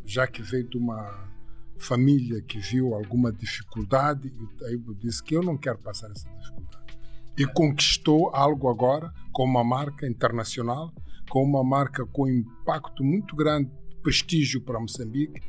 já 0.05 0.27
que 0.27 0.41
veio 0.41 0.67
de 0.67 0.77
uma 0.77 1.27
família 1.79 2.41
que 2.41 2.57
viu 2.57 2.93
alguma 2.93 3.31
dificuldade 3.31 4.27
e 4.27 4.57
Taibo 4.57 4.95
disse 4.95 5.23
que 5.23 5.35
eu 5.35 5.43
não 5.43 5.57
quero 5.57 5.77
passar 5.77 6.09
essa 6.11 6.29
dificuldade. 6.29 6.97
E 7.37 7.45
conquistou 7.45 8.31
algo 8.33 8.67
agora 8.67 9.13
com 9.31 9.43
uma 9.43 9.63
marca 9.63 10.07
internacional, 10.07 10.91
com 11.29 11.43
uma 11.43 11.63
marca 11.63 12.05
com 12.05 12.27
impacto 12.27 13.03
muito 13.03 13.35
grande, 13.35 13.71
prestígio 14.01 14.61
para 14.61 14.79
Moçambique. 14.79 15.39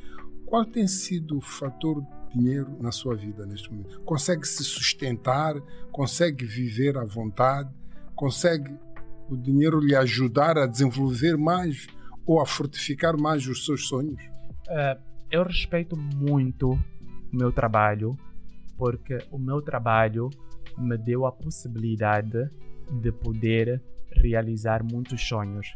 Qual 0.44 0.64
tem 0.64 0.86
sido 0.86 1.38
o 1.38 1.40
fator 1.40 2.04
dinheiro 2.34 2.76
na 2.80 2.92
sua 2.92 3.16
vida 3.16 3.46
neste 3.46 3.72
momento? 3.72 4.00
Consegue 4.02 4.46
se 4.46 4.62
sustentar? 4.62 5.59
Consegue 5.90 6.44
viver 6.44 6.98
à 6.98 7.04
vontade? 7.04 7.70
Consegue 8.14 8.76
o 9.29 9.37
dinheiro 9.37 9.81
lhe 9.81 9.95
ajudar 9.95 10.57
a 10.59 10.66
desenvolver 10.66 11.37
mais 11.37 11.87
ou 12.26 12.41
a 12.41 12.47
fortificar 12.47 13.16
mais 13.18 13.47
os 13.47 13.64
seus 13.64 13.87
sonhos? 13.89 14.20
Uh, 14.68 15.01
eu 15.31 15.43
respeito 15.45 15.97
muito 15.97 16.72
o 16.72 17.37
meu 17.37 17.53
trabalho, 17.53 18.16
porque 18.76 19.18
o 19.31 19.39
meu 19.39 19.61
trabalho 19.61 20.31
me 20.76 20.97
deu 20.97 21.26
a 21.26 21.33
possibilidade 21.33 22.51
de 23.01 23.12
poder 23.12 23.83
realizar 24.11 24.83
muitos 24.83 25.26
sonhos. 25.26 25.66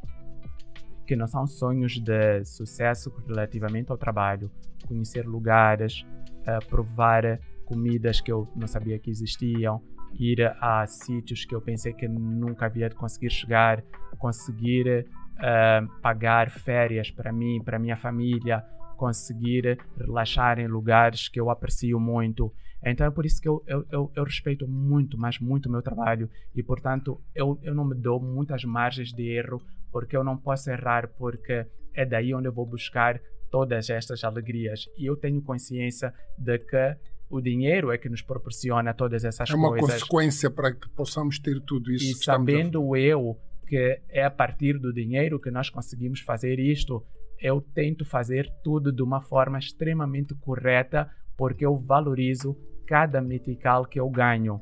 Que 1.07 1.17
não 1.17 1.27
são 1.27 1.47
sonhos 1.47 1.99
de 1.99 2.45
sucesso 2.45 3.13
relativamente 3.27 3.91
ao 3.91 3.99
trabalho, 3.99 4.51
conhecer 4.87 5.27
lugares, 5.27 6.05
uh, 6.41 6.67
provar 6.69 7.41
comidas 7.65 8.21
que 8.21 8.31
eu 8.31 8.49
não 8.55 8.67
sabia 8.67 8.99
que 8.99 9.11
existiam, 9.11 9.83
ir 10.19 10.55
a 10.61 10.87
sítios 10.87 11.45
que 11.45 11.55
eu 11.55 11.61
pensei 11.61 11.93
que 11.93 12.07
nunca 12.09 12.67
havia 12.67 12.89
de 12.89 12.95
conseguir 12.95 13.31
chegar, 13.31 13.83
conseguir 14.19 15.07
uh, 15.39 16.01
pagar 16.01 16.51
férias 16.51 17.11
para 17.11 17.33
mim, 17.33 17.63
para 17.65 17.79
minha 17.79 17.97
família, 17.97 18.65
conseguir 18.97 19.79
relaxar 19.99 20.59
em 20.59 20.67
lugares 20.67 21.29
que 21.29 21.41
eu 21.41 21.51
aprecio 21.51 21.99
muito. 21.99 22.53
Então 22.85 23.07
é 23.07 23.11
por 23.11 23.25
isso 23.25 23.41
que 23.41 23.49
eu, 23.49 23.63
eu, 23.67 23.87
eu, 23.91 24.13
eu 24.15 24.25
respeito 24.25 24.67
muito, 24.67 25.17
mas 25.19 25.39
muito 25.39 25.67
o 25.67 25.73
meu 25.73 25.83
trabalho 25.83 26.29
e, 26.55 26.63
portanto, 26.63 27.21
eu, 27.35 27.59
eu 27.63 27.75
não 27.75 27.85
me 27.85 27.95
dou 27.95 28.21
muitas 28.21 28.65
margens 28.65 29.13
de 29.13 29.29
erro 29.29 29.61
porque 29.91 30.17
eu 30.17 30.25
não 30.25 30.37
posso 30.37 30.71
errar, 30.71 31.09
porque 31.19 31.67
é 31.95 32.05
daí 32.05 32.35
onde 32.35 32.49
eu 32.49 32.53
vou 32.53 32.67
buscar 32.67 33.21
todas 33.51 33.91
estas 33.91 34.25
alegrias. 34.25 34.89
E 34.97 35.05
eu 35.05 35.17
tenho 35.17 35.43
consciência 35.43 36.13
de 36.39 36.59
que 36.59 36.97
o 37.33 37.41
dinheiro 37.41 37.91
é 37.91 37.97
que 37.97 38.11
nos 38.11 38.21
proporciona 38.21 38.93
todas 38.93 39.25
essas 39.25 39.51
coisas. 39.51 39.55
É 39.55 39.57
uma 39.57 39.71
coisas. 39.71 40.03
consequência 40.03 40.51
para 40.51 40.75
que 40.75 40.87
possamos 40.91 41.39
ter 41.39 41.59
tudo 41.63 41.91
isso. 41.91 42.21
E 42.21 42.25
sabendo 42.25 42.95
eu 42.95 43.39
que 43.67 44.03
é 44.11 44.23
a 44.23 44.31
partir 44.31 44.79
do 44.79 44.93
dinheiro 44.93 45.41
que 45.41 45.51
nós 45.51 45.71
conseguimos 45.71 46.21
fazer 46.21 46.61
isto, 46.61 47.03
eu 47.41 47.59
tento 47.59 48.05
fazer 48.05 48.47
tudo 48.63 48.93
de 48.93 49.03
uma 49.03 49.23
forma 49.23 49.59
extremamente 49.59 50.35
correta, 50.35 51.11
porque 51.35 51.65
eu 51.65 51.79
valorizo 51.79 52.55
cada 52.87 53.23
metical 53.23 53.87
que 53.87 53.99
eu 53.99 54.11
ganho. 54.11 54.61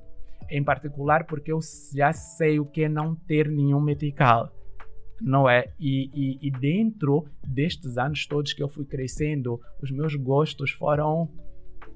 Em 0.48 0.62
particular, 0.62 1.26
porque 1.26 1.50
eu 1.50 1.58
já 1.92 2.12
sei 2.12 2.60
o 2.60 2.64
que 2.64 2.84
é 2.84 2.88
não 2.88 3.16
ter 3.16 3.48
nenhum 3.48 3.80
metical 3.80 4.54
não 5.20 5.46
é? 5.46 5.70
E, 5.78 6.08
e, 6.14 6.48
e, 6.48 6.50
dentro 6.50 7.26
destes 7.46 7.98
anos 7.98 8.26
todos 8.26 8.54
que 8.54 8.62
eu 8.62 8.70
fui 8.70 8.86
crescendo, 8.86 9.60
os 9.82 9.90
meus 9.90 10.14
gostos 10.14 10.70
foram 10.70 11.28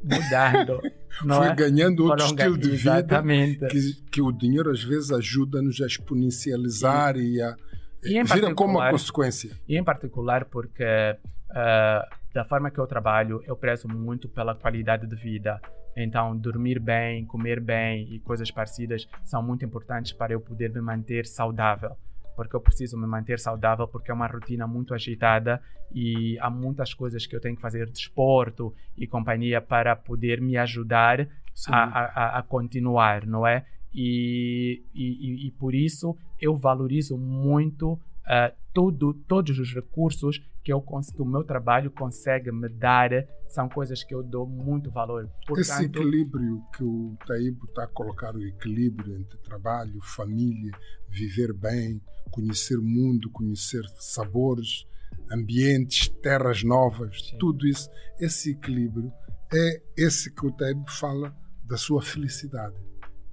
mudando. 0.05 0.80
Foi 1.26 1.46
é? 1.46 1.55
ganhando 1.55 2.05
outro 2.05 2.26
Foram 2.26 2.36
estilo 2.36 2.59
de 2.59 2.70
vida 2.70 2.98
Exatamente. 2.98 3.66
que, 3.66 3.92
que 4.11 4.22
o 4.22 4.32
dinheiro 4.32 4.70
às 4.70 4.82
vezes 4.82 5.11
ajuda-nos 5.11 5.80
a 5.80 5.86
exponencializar 5.86 7.16
e, 7.16 7.36
e 7.36 7.42
a 7.42 7.57
e 8.02 8.22
vira 8.22 8.55
como 8.55 8.78
uma 8.78 8.90
consequência. 8.90 9.59
E 9.66 9.78
em 9.78 9.84
particular 9.84 10.44
porque 10.44 10.84
uh, 10.84 12.24
da 12.34 12.44
forma 12.44 12.70
que 12.70 12.78
eu 12.78 12.86
trabalho, 12.86 13.42
eu 13.46 13.57
prezo 13.57 13.88
muito 13.88 14.28
pela 14.28 14.55
qualidade 14.55 15.07
de 15.07 15.16
vida. 15.16 15.61
Então, 15.96 16.36
dormir 16.36 16.80
bem, 16.80 17.24
comer 17.24 17.61
bem 17.61 18.12
e 18.12 18.18
coisas 18.18 18.50
parecidas 18.50 19.07
são 19.24 19.40
muito 19.40 19.64
importantes 19.64 20.12
para 20.12 20.32
eu 20.32 20.40
poder 20.40 20.70
me 20.70 20.80
manter 20.80 21.24
saudável 21.24 21.96
porque 22.35 22.55
eu 22.55 22.61
preciso 22.61 22.99
me 22.99 23.07
manter 23.07 23.39
saudável, 23.39 23.87
porque 23.87 24.11
é 24.11 24.14
uma 24.14 24.26
rotina 24.26 24.66
muito 24.66 24.95
agitada 24.95 25.61
e 25.93 26.39
há 26.41 26.51
muitas 26.51 26.93
coisas 26.93 27.26
que 27.26 27.35
eu 27.35 27.41
tenho 27.41 27.57
que 27.57 27.62
fazer, 27.62 27.89
desporto 27.91 28.74
e 28.97 29.07
companhia, 29.07 29.61
para 29.61 29.95
poder 29.95 30.41
me 30.41 30.57
ajudar 30.57 31.28
a, 31.68 31.82
a, 31.82 32.39
a, 32.39 32.43
continuar, 32.43 33.26
não 33.26 33.47
é? 33.47 33.64
E, 33.95 34.82
e, 34.93 35.47
e, 35.47 35.51
por 35.53 35.72
isso 35.72 36.16
eu 36.41 36.57
valorizo 36.57 37.16
muito 37.16 37.93
uh, 37.93 38.53
tudo, 38.72 39.14
todos 39.14 39.57
os 39.59 39.72
recursos 39.72 40.43
que, 40.64 40.72
eu, 40.72 40.80
que 40.80 41.22
o 41.22 41.26
meu 41.26 41.44
trabalho 41.44 41.90
consegue 41.90 42.50
me 42.50 42.68
dar 42.68 43.10
são 43.48 43.68
coisas 43.68 44.02
que 44.02 44.14
eu 44.14 44.22
dou 44.22 44.46
muito 44.46 44.90
valor. 44.90 45.30
Portanto, 45.46 45.60
Esse 45.60 45.84
equilíbrio 45.84 46.62
que 46.74 46.82
o 46.82 47.16
Taíbo 47.26 47.66
está 47.66 47.84
a 47.84 47.88
colocar, 47.88 48.34
o 48.34 48.42
equilíbrio 48.42 49.14
entre 49.16 49.38
trabalho, 49.38 50.00
família, 50.02 50.72
viver 51.08 51.52
bem, 51.52 52.00
conhecer 52.30 52.78
o 52.78 52.82
mundo, 52.82 53.30
conhecer 53.30 53.84
sabores, 53.98 54.86
ambientes, 55.30 56.08
terras 56.22 56.64
novas, 56.64 57.28
Sim. 57.28 57.38
tudo 57.38 57.66
isso, 57.66 57.88
esse 58.18 58.52
equilíbrio 58.52 59.12
é 59.52 59.82
esse 59.96 60.34
que 60.34 60.46
o 60.46 60.52
Taíbo 60.52 60.90
fala 60.90 61.36
da 61.64 61.76
sua 61.76 62.02
felicidade, 62.02 62.76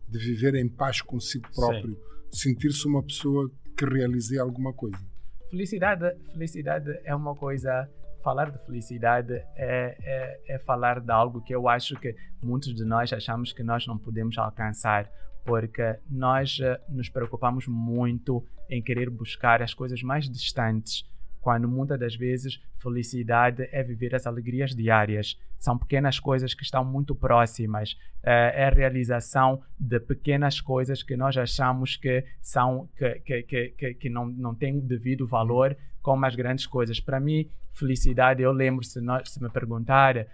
de 0.08 0.20
viver 0.20 0.56
em 0.56 0.68
paz 0.68 1.02
consigo 1.02 1.48
próprio, 1.56 1.98
sentir-se 2.32 2.86
uma 2.86 3.02
pessoa 3.02 3.50
que 3.78 3.86
realizei 3.86 4.38
alguma 4.38 4.74
coisa. 4.74 5.11
Felicidade, 5.52 6.16
felicidade 6.32 6.98
é 7.04 7.14
uma 7.14 7.36
coisa. 7.36 7.88
Falar 8.24 8.52
de 8.52 8.66
felicidade 8.66 9.34
é, 9.56 9.98
é, 10.04 10.56
é 10.56 10.60
falar 10.60 11.02
de 11.02 11.12
algo 11.12 11.42
que 11.42 11.54
eu 11.54 11.68
acho 11.68 11.96
que 12.00 12.16
muitos 12.42 12.74
de 12.74 12.86
nós 12.86 13.12
achamos 13.12 13.52
que 13.52 13.64
nós 13.64 13.86
não 13.86 13.98
podemos 13.98 14.38
alcançar, 14.38 15.12
porque 15.44 15.98
nós 16.10 16.58
uh, 16.60 16.80
nos 16.88 17.10
preocupamos 17.10 17.68
muito 17.68 18.46
em 18.70 18.82
querer 18.82 19.10
buscar 19.10 19.62
as 19.62 19.74
coisas 19.74 20.02
mais 20.04 20.30
distantes 20.30 21.04
quando 21.42 21.68
muitas 21.68 22.00
das 22.00 22.16
vezes 22.16 22.62
felicidade 22.78 23.68
é 23.72 23.84
viver 23.84 24.16
as 24.16 24.28
alegrias 24.28 24.76
diárias. 24.76 25.38
São 25.58 25.78
pequenas 25.78 26.20
coisas 26.20 26.54
que 26.54 26.64
estão 26.64 26.86
muito 26.86 27.16
próximas. 27.16 27.98
É, 28.24 28.64
é 28.64 28.66
a 28.68 28.70
realização 28.70 29.62
de 29.78 30.00
pequenas 30.00 30.62
coisas 30.62 31.04
que 31.04 31.18
nós 31.18 31.36
achamos 31.36 31.98
que 31.98 32.24
são 32.42 32.88
que, 32.96 33.44
que, 33.44 33.70
que, 33.70 33.94
que 33.96 34.10
não, 34.10 34.28
não 34.28 34.56
têm 34.56 34.78
o 34.78 34.82
devido 34.82 35.28
valor 35.28 35.76
como 36.02 36.26
as 36.26 36.36
grandes 36.36 36.68
coisas. 36.68 37.00
Para 37.00 37.20
mim, 37.20 37.50
felicidade, 37.74 38.42
eu 38.42 38.52
lembro, 38.52 38.84
se, 38.84 39.02
nós, 39.02 39.30
se 39.30 39.42
me 39.42 39.50
perguntar, 39.50 40.18
uh, 40.18 40.26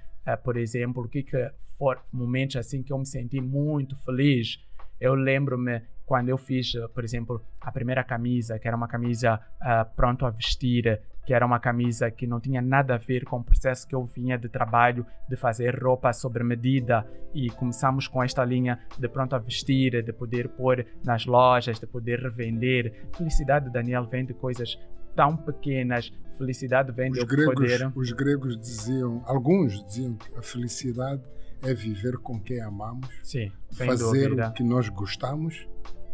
por 0.43 0.57
exemplo, 0.57 1.03
o 1.03 1.07
que, 1.07 1.23
que 1.23 1.51
for 1.77 2.01
momentos 2.11 2.55
assim 2.57 2.83
que 2.83 2.91
eu 2.91 2.97
me 2.97 3.05
senti 3.05 3.39
muito 3.39 3.95
feliz, 3.97 4.59
eu 4.99 5.13
lembro-me 5.13 5.81
quando 6.07 6.29
eu 6.29 6.37
fiz, 6.37 6.71
por 6.93 7.03
exemplo, 7.03 7.41
a 7.59 7.69
primeira 7.69 8.01
camisa, 8.01 8.57
que 8.57 8.65
era 8.65 8.77
uma 8.77 8.87
camisa 8.87 9.35
uh, 9.35 9.93
pronto 9.93 10.25
a 10.25 10.29
vestir, 10.29 11.01
que 11.25 11.33
era 11.33 11.45
uma 11.45 11.59
camisa 11.59 12.09
que 12.09 12.25
não 12.25 12.39
tinha 12.39 12.61
nada 12.61 12.95
a 12.95 12.97
ver 12.97 13.25
com 13.25 13.39
o 13.39 13.43
processo 13.43 13.85
que 13.85 13.93
eu 13.93 14.05
vinha 14.05 14.37
de 14.37 14.47
trabalho 14.47 15.05
de 15.29 15.35
fazer 15.35 15.77
roupa 15.77 16.13
sobre 16.13 16.41
medida 16.45 17.05
e 17.33 17.49
começamos 17.49 18.07
com 18.07 18.23
esta 18.23 18.45
linha 18.45 18.79
de 18.97 19.09
pronto 19.09 19.35
a 19.35 19.37
vestir, 19.37 20.01
de 20.01 20.13
poder 20.13 20.47
pôr 20.47 20.85
nas 21.03 21.25
lojas, 21.25 21.77
de 21.77 21.85
poder 21.85 22.21
revender. 22.21 23.09
Felicidade, 23.17 23.69
Daniel, 23.69 24.05
vende 24.05 24.33
coisas 24.33 24.79
tão 25.13 25.35
pequenas. 25.35 26.13
Felicidade 26.37 26.93
vem 26.93 27.11
os 27.11 27.19
de 27.19 27.25
gregos, 27.25 27.53
poder. 27.53 27.91
Os 27.93 28.11
gregos 28.13 28.57
diziam, 28.57 29.21
alguns 29.25 29.83
diziam 29.83 30.15
que 30.15 30.37
a 30.37 30.41
felicidade 30.41 31.21
é 31.61 31.73
viver 31.73 32.17
com 32.19 32.39
quem 32.39 32.61
amamos, 32.61 33.09
Sim, 33.23 33.51
fazer 33.73 34.29
dúvida. 34.29 34.49
o 34.49 34.53
que 34.53 34.63
nós 34.63 34.87
gostamos 34.87 35.67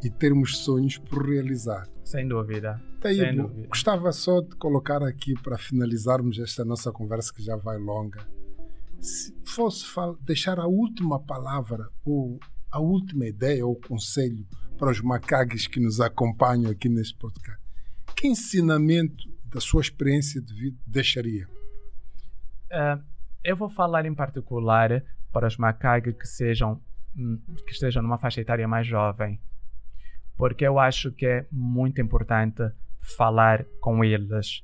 e 0.04 0.10
termos 0.10 0.58
sonhos 0.58 0.98
por 0.98 1.28
realizar. 1.28 1.88
Sem 2.04 2.28
dúvida. 2.28 2.82
Daí, 3.00 3.18
Sem 3.18 3.36
dúvida. 3.36 3.68
gostava 3.68 4.12
só 4.12 4.42
de 4.42 4.56
colocar 4.58 5.02
aqui 5.02 5.34
para 5.42 5.58
finalizarmos 5.58 6.38
esta 6.40 6.66
nossa 6.66 6.92
conversa 6.92 7.34
que 7.34 7.42
já 7.42 7.56
vai 7.56 7.78
longa. 7.78 8.20
Se 9.00 9.34
fosse 9.44 9.86
deixar 10.22 10.60
a 10.60 10.68
última 10.68 11.20
palavra 11.20 11.90
ou 12.06 12.40
a 12.72 12.80
última 12.80 13.26
ideia 13.26 13.66
ou 13.66 13.76
conselho 13.76 14.46
para 14.78 14.90
os 14.92 15.02
macaques 15.02 15.68
que 15.68 15.80
nos 15.80 16.00
acompanham 16.00 16.72
aqui 16.72 16.90
neste 16.90 17.16
podcast, 17.18 17.62
que 18.16 18.28
ensinamento 18.28 19.24
da 19.46 19.60
sua 19.60 19.82
experiência 19.82 20.42
de 20.42 20.54
vida 20.54 20.78
deixaria? 20.86 21.48
Uh, 22.72 23.04
eu 23.44 23.56
vou 23.56 23.70
falar 23.70 24.06
em 24.06 24.14
particular 24.16 25.04
para 25.32 25.48
os 25.48 25.58
macaques 25.58 26.16
que 26.16 26.28
sejam 26.28 26.82
hum, 27.16 27.40
que 27.66 27.72
estejam 27.72 28.02
numa 28.02 28.18
faixa 28.18 28.42
etária 28.42 28.68
mais 28.68 28.88
jovem 28.88 29.40
porque 30.38 30.66
eu 30.66 30.80
acho 30.80 31.12
que 31.12 31.26
é 31.26 31.48
muito 31.52 32.02
importante 32.02 32.64
falar 33.18 33.66
com 33.80 34.04
eles. 34.04 34.64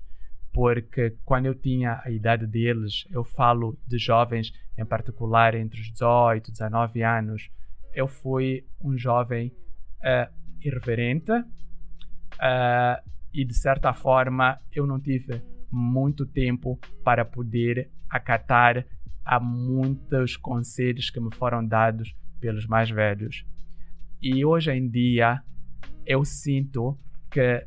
Porque 0.51 1.15
quando 1.23 1.45
eu 1.45 1.55
tinha 1.55 2.01
a 2.03 2.09
idade 2.09 2.47
deles, 2.47 3.07
eu 3.11 3.23
falo 3.23 3.77
de 3.87 3.97
jovens 3.97 4.51
em 4.77 4.85
particular 4.85 5.53
entre 5.55 5.79
os 5.79 5.91
18 5.91 6.49
e 6.49 6.51
19 6.51 7.03
anos, 7.03 7.49
eu 7.93 8.07
fui 8.07 8.65
um 8.81 8.97
jovem 8.97 9.53
uh, 9.99 10.33
irreverente 10.61 11.31
uh, 11.31 13.09
e 13.33 13.45
de 13.45 13.53
certa 13.53 13.93
forma 13.93 14.59
eu 14.71 14.87
não 14.87 14.99
tive 14.99 15.41
muito 15.71 16.25
tempo 16.25 16.79
para 17.03 17.23
poder 17.23 17.91
acatar 18.09 18.85
a 19.23 19.39
muitos 19.39 20.35
conselhos 20.35 21.09
que 21.09 21.19
me 21.19 21.33
foram 21.35 21.65
dados 21.65 22.15
pelos 22.39 22.65
mais 22.65 22.89
velhos. 22.89 23.45
E 24.21 24.43
hoje 24.43 24.71
em 24.71 24.89
dia 24.89 25.43
eu 26.09 26.25
sinto 26.25 26.97
que 27.29 27.63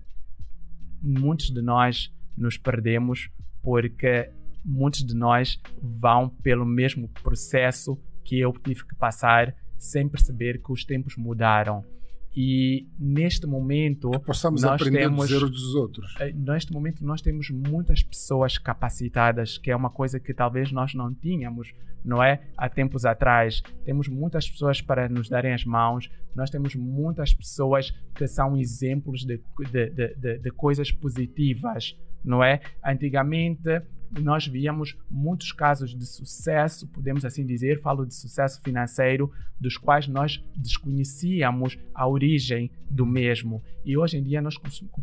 muitos 1.01 1.51
de 1.51 1.62
nós 1.62 2.12
nos 2.36 2.59
perdemos 2.59 3.30
porque 3.62 4.32
muitos 4.64 5.05
de 5.05 5.14
nós 5.14 5.61
vão 5.80 6.28
pelo 6.28 6.66
mesmo 6.66 7.09
processo 7.22 7.97
que 8.24 8.40
eu 8.40 8.53
tive 8.53 8.84
que 8.84 8.97
passar 8.97 9.55
sem 9.78 10.09
perceber 10.09 10.61
que 10.61 10.72
os 10.72 10.84
tempos 10.84 11.16
mudaram. 11.16 11.84
E 12.35 12.89
neste 12.99 13.47
momento 13.47 14.11
que 14.11 14.18
possamos 14.20 14.62
nós 14.62 14.80
aprender 14.80 15.01
temos, 15.01 15.30
erros 15.30 15.51
dos 15.51 15.74
outros. 15.74 16.14
Eh, 16.18 16.33
neste 16.33 16.72
momento 16.72 17.05
nós 17.05 17.20
temos 17.20 17.51
muitas 17.51 18.03
pessoas 18.03 18.57
capacitadas, 18.57 19.59
que 19.59 19.70
é 19.70 19.76
uma 19.76 19.91
coisa 19.91 20.18
que 20.18 20.33
talvez 20.33 20.72
nós 20.72 20.95
não 20.95 21.12
tínhamos, 21.12 21.74
não 22.03 22.22
é? 22.22 22.43
Há 22.57 22.70
tempos 22.70 23.05
atrás. 23.05 23.62
Temos 23.85 24.09
muitas 24.09 24.49
pessoas 24.49 24.80
para 24.80 25.09
nos 25.09 25.28
darem 25.28 25.53
as 25.53 25.64
mãos, 25.64 26.11
nós 26.35 26.49
temos 26.49 26.74
muitas 26.74 27.35
pessoas 27.35 27.91
que 28.14 28.26
são 28.26 28.57
exemplos 28.57 29.24
de, 29.24 29.39
de, 29.70 29.91
de, 29.91 30.39
de 30.39 30.51
coisas 30.51 30.91
positivas, 30.91 31.99
não 32.24 32.43
é? 32.43 32.61
Antigamente 32.83 33.83
nós 34.20 34.46
víamos 34.46 34.96
muitos 35.10 35.52
casos 35.52 35.94
de 35.96 36.04
sucesso, 36.04 36.86
podemos 36.88 37.24
assim 37.24 37.46
dizer, 37.46 37.80
falo 37.80 38.04
de 38.04 38.14
sucesso 38.14 38.60
financeiro, 38.62 39.30
dos 39.58 39.76
quais 39.76 40.06
nós 40.06 40.44
desconhecíamos 40.56 41.78
a 41.94 42.06
origem 42.06 42.70
do 42.90 43.06
mesmo. 43.06 43.62
E 43.84 43.96
hoje 43.96 44.18
em 44.18 44.22
dia 44.22 44.42
nós 44.42 44.56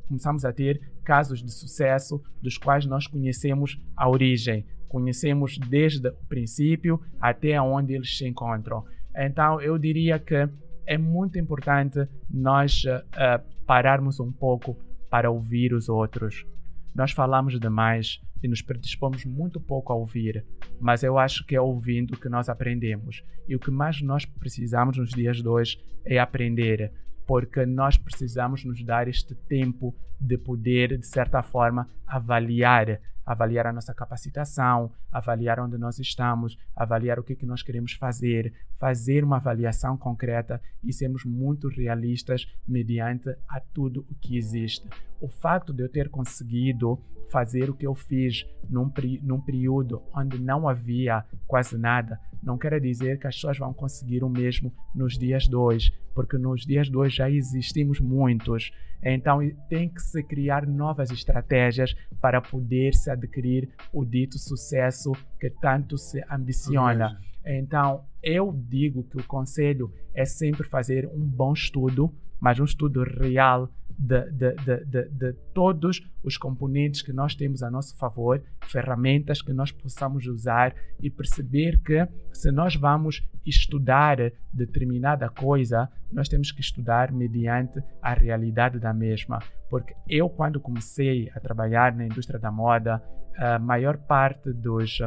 começamos 0.08 0.46
a 0.46 0.54
ter 0.54 0.82
casos 1.04 1.42
de 1.42 1.52
sucesso 1.52 2.22
dos 2.42 2.58
quais 2.58 2.86
nós 2.86 3.08
conhecemos 3.08 3.82
a 3.96 4.08
origem, 4.08 4.66
conhecemos 4.88 5.58
desde 5.58 6.10
o 6.10 6.26
princípio 6.28 7.02
até 7.20 7.60
onde 7.62 7.94
eles 7.94 8.18
se 8.18 8.28
encontram. 8.28 8.86
Então 9.16 9.60
eu 9.62 9.78
diria 9.78 10.20
que 10.20 10.48
é 10.86 10.98
muito 10.98 11.38
importante 11.38 12.08
nós 12.30 12.84
uh, 12.84 13.44
pararmos 13.66 14.20
um 14.20 14.32
pouco 14.32 14.76
para 15.10 15.30
ouvir 15.30 15.74
os 15.74 15.90
outros. 15.90 16.46
Nós 16.94 17.12
falamos 17.12 17.60
demais 17.60 18.20
e 18.42 18.48
nos 18.48 18.62
predispomos 18.62 19.26
muito 19.26 19.60
pouco 19.60 19.94
a 19.94 19.96
ouvir, 19.96 20.46
mas 20.80 21.04
eu 21.04 21.18
acho 21.18 21.46
que 21.46 21.56
é 21.56 21.62
ouvindo 21.62 22.18
que 22.18 22.30
nós 22.30 22.50
aprendemos. 22.50 23.24
E 23.48 23.56
o 23.56 23.60
que 23.60 23.72
mais 23.72 24.02
nós 24.02 24.26
precisamos 24.26 24.98
nos 24.98 25.10
dias 25.10 25.38
de 25.38 25.48
hoje 25.48 25.80
é 26.06 26.20
aprender, 26.20 26.92
porque 27.28 27.66
nós 27.66 27.98
precisamos 27.98 28.64
nos 28.64 28.84
dar 28.84 29.08
este 29.08 29.36
tempo 29.36 29.96
de 30.20 30.38
poder, 30.38 30.98
de 30.98 31.06
certa 31.06 31.44
forma, 31.44 31.88
avaliar 32.08 33.00
avaliar 33.30 33.68
a 33.68 33.72
nossa 33.72 33.94
capacitação, 33.94 34.92
avaliar 35.12 35.60
onde 35.60 35.78
nós 35.78 36.00
estamos, 36.00 36.58
avaliar 36.76 37.20
o 37.20 37.24
que, 37.24 37.36
que 37.36 37.46
nós 37.46 37.62
queremos 37.62 37.94
fazer, 37.94 38.52
fazer 38.80 39.24
uma 39.24 39.36
avaliação 39.36 39.96
concreta 39.96 40.60
e 40.84 40.92
sermos 40.92 41.24
muito 41.24 41.68
realistas 41.68 42.52
mediante 42.68 43.30
a 43.48 43.60
tudo 43.60 44.04
o 44.10 44.16
que 44.16 44.36
existe. 44.36 44.90
O 45.22 45.30
facto 45.30 45.72
de 45.72 45.84
eu 45.84 45.90
ter 45.90 46.10
conseguido 46.10 47.00
fazer 47.32 47.70
o 47.70 47.74
que 47.74 47.86
eu 47.86 47.96
fiz 47.96 48.46
num, 48.70 48.92
num 49.22 49.42
período 49.42 50.02
onde 50.16 50.40
não 50.40 50.68
havia 50.68 51.24
quase 51.48 51.78
nada, 51.78 52.20
não 52.42 52.58
quer 52.58 52.80
dizer 52.80 53.20
que 53.20 53.28
as 53.28 53.36
pessoas 53.36 53.58
vão 53.58 53.74
conseguir 53.74 54.24
o 54.24 54.30
mesmo 54.30 54.74
nos 54.96 55.18
dias 55.18 55.44
de 55.44 55.56
hoje, 55.56 55.92
porque 56.14 56.38
nos 56.38 56.66
dias 56.66 56.88
de 56.88 56.96
hoje 56.96 57.18
já 57.18 57.30
existimos 57.30 58.00
muitos. 58.00 58.72
Então 59.04 59.40
tem 59.70 59.90
que 59.90 60.02
se 60.02 60.22
criar 60.24 60.66
novas 60.66 61.12
estratégias 61.12 61.96
para 62.22 62.42
poder 62.42 62.94
se 62.94 63.10
adquirir 63.10 63.70
o 63.94 64.06
dito 64.06 64.38
sucesso 64.38 65.12
que 65.40 65.50
tanto 65.50 65.98
se 65.98 66.24
ambiciona. 66.30 67.20
Então 67.46 68.06
eu 68.22 68.54
digo 68.54 69.04
que 69.04 69.18
o 69.18 69.24
conselho 69.24 69.92
é 70.14 70.26
sempre 70.26 70.68
fazer 70.68 71.08
um 71.08 71.26
bom 71.26 71.54
estudo, 71.54 72.14
mas 72.40 72.60
um 72.60 72.66
estudo 72.66 73.04
real 73.04 73.70
de, 74.00 74.32
de, 74.32 74.56
de, 74.86 75.10
de, 75.10 75.34
todos 75.54 76.02
os 76.24 76.38
componentes 76.38 77.02
que 77.02 77.12
nós 77.12 77.36
temos 77.36 77.62
a 77.62 77.70
nosso 77.70 77.98
favor, 77.98 78.42
ferramentas 78.62 79.42
que 79.42 79.52
nós 79.52 79.74
possamos 79.74 80.26
usar 80.26 80.74
e 81.02 81.10
perceber 81.10 81.78
que 81.84 82.08
se 82.32 82.50
nós 82.50 82.78
vamos 82.78 83.22
estudar 83.46 84.18
determinada 84.54 85.28
coisa, 85.28 85.90
nós 86.12 86.30
temos 86.30 86.50
que 86.52 86.62
estudar 86.62 87.12
mediante 87.12 87.84
a 88.02 88.14
realidade 88.14 88.80
da 88.80 88.94
mesma. 88.94 89.40
Porque 89.70 89.94
eu, 90.08 90.30
quando 90.30 90.62
comecei 90.62 91.30
a 91.36 91.40
trabalhar 91.40 91.94
na 91.94 92.06
indústria 92.06 92.40
da 92.40 92.52
moda, 92.52 93.04
a 93.38 93.60
maior 93.60 93.98
parte 93.98 94.54
dos 94.54 95.00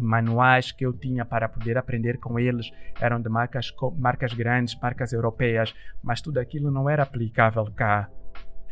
manuais 0.00 0.72
que 0.72 0.84
eu 0.84 0.92
tinha 0.92 1.24
para 1.24 1.48
poder 1.48 1.76
aprender 1.78 2.18
com 2.18 2.38
eles 2.38 2.70
eram 3.00 3.20
de 3.20 3.28
marcas, 3.28 3.72
marcas 3.98 4.32
grandes, 4.32 4.78
marcas 4.80 5.12
europeias, 5.12 5.74
mas 6.02 6.20
tudo 6.20 6.38
aquilo 6.38 6.70
não 6.70 6.88
era 6.88 7.02
aplicável 7.02 7.66
cá. 7.74 8.08